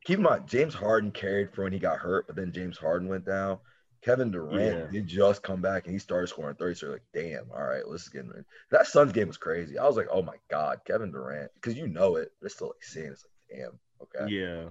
[0.06, 3.08] keep in mind James Harden carried for when he got hurt, but then James Harden
[3.08, 3.60] went down.
[4.04, 4.88] Kevin Durant Yeah.
[4.90, 6.76] did just come back and he started scoring 30.
[6.76, 8.46] So you're like, damn, all right, let's get in.
[8.72, 9.78] That Suns game was crazy.
[9.78, 12.30] I was like, oh my God, Kevin Durant, because you know it.
[12.42, 13.12] They're still like seeing it.
[13.12, 14.32] it's like, damn, okay.
[14.34, 14.66] yeah.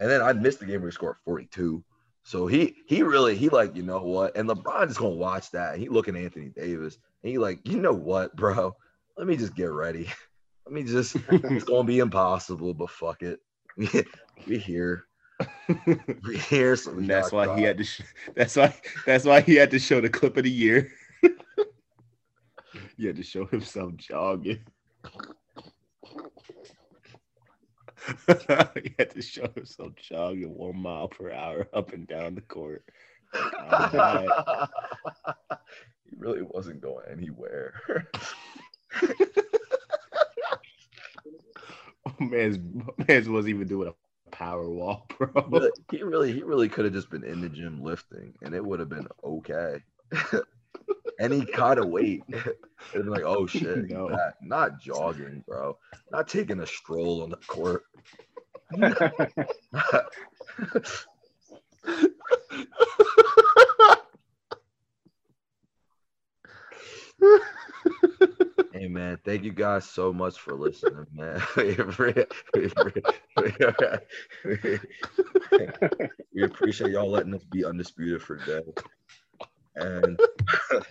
[0.00, 1.84] And then I missed the game where he scored 42.
[2.22, 4.36] So he he really he like, you know what?
[4.36, 5.78] And LeBron LeBron's gonna watch that.
[5.78, 8.74] He looking at Anthony Davis and he like, you know what, bro?
[9.16, 10.08] Let me just get ready.
[10.66, 13.40] Let me just it's gonna be impossible, but fuck it.
[14.46, 15.04] We here.
[16.24, 16.74] We here.
[16.74, 17.84] So we that's why he had to.
[17.84, 18.00] Sh-
[18.34, 18.74] that's why.
[19.04, 20.90] That's why he had to show the clip of the year.
[22.96, 24.60] he had to show himself jogging.
[28.82, 32.84] he had to show himself jogging one mile per hour up and down the court.
[36.10, 37.74] He really wasn't going anywhere.
[42.06, 42.58] Oh, man's
[43.08, 45.68] man's wasn't even doing a power walk, bro.
[45.90, 48.80] He really he really could have just been in the gym lifting and it would
[48.80, 49.80] have been okay.
[51.20, 52.22] Any kind of weight.
[52.92, 54.08] Be like, oh shit, No.
[54.08, 55.76] not, not jogging, bro.
[56.10, 57.84] Not taking a stroll on the court.
[68.72, 71.42] hey man, thank you guys so much for listening, man.
[71.56, 71.76] we,
[76.34, 78.62] we appreciate y'all letting us be undisputed for a day.
[79.76, 80.18] And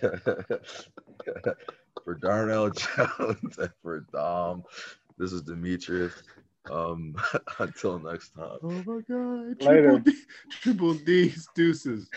[2.04, 4.64] for Darnell Jones and for Dom,
[5.18, 6.14] this is Demetrius.
[6.70, 7.14] Um,
[7.58, 8.58] until next time.
[8.62, 9.62] Oh my god.
[9.62, 9.98] Later.
[9.98, 10.12] Triple, D,
[10.50, 12.08] triple D's deuces.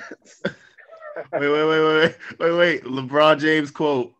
[0.43, 0.53] wait,
[1.31, 2.83] wait, wait, wait, wait, wait, wait.
[2.83, 4.13] LeBron James quote.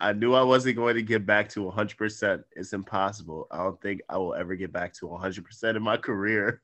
[0.00, 2.42] I knew I wasn't going to get back to 100%.
[2.56, 3.46] It's impossible.
[3.52, 6.60] I don't think I will ever get back to 100% in my career.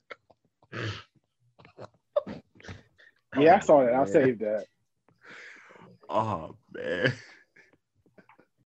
[3.41, 3.95] Yeah, I saw that.
[3.95, 4.65] I saved that.
[6.09, 7.13] Oh, man.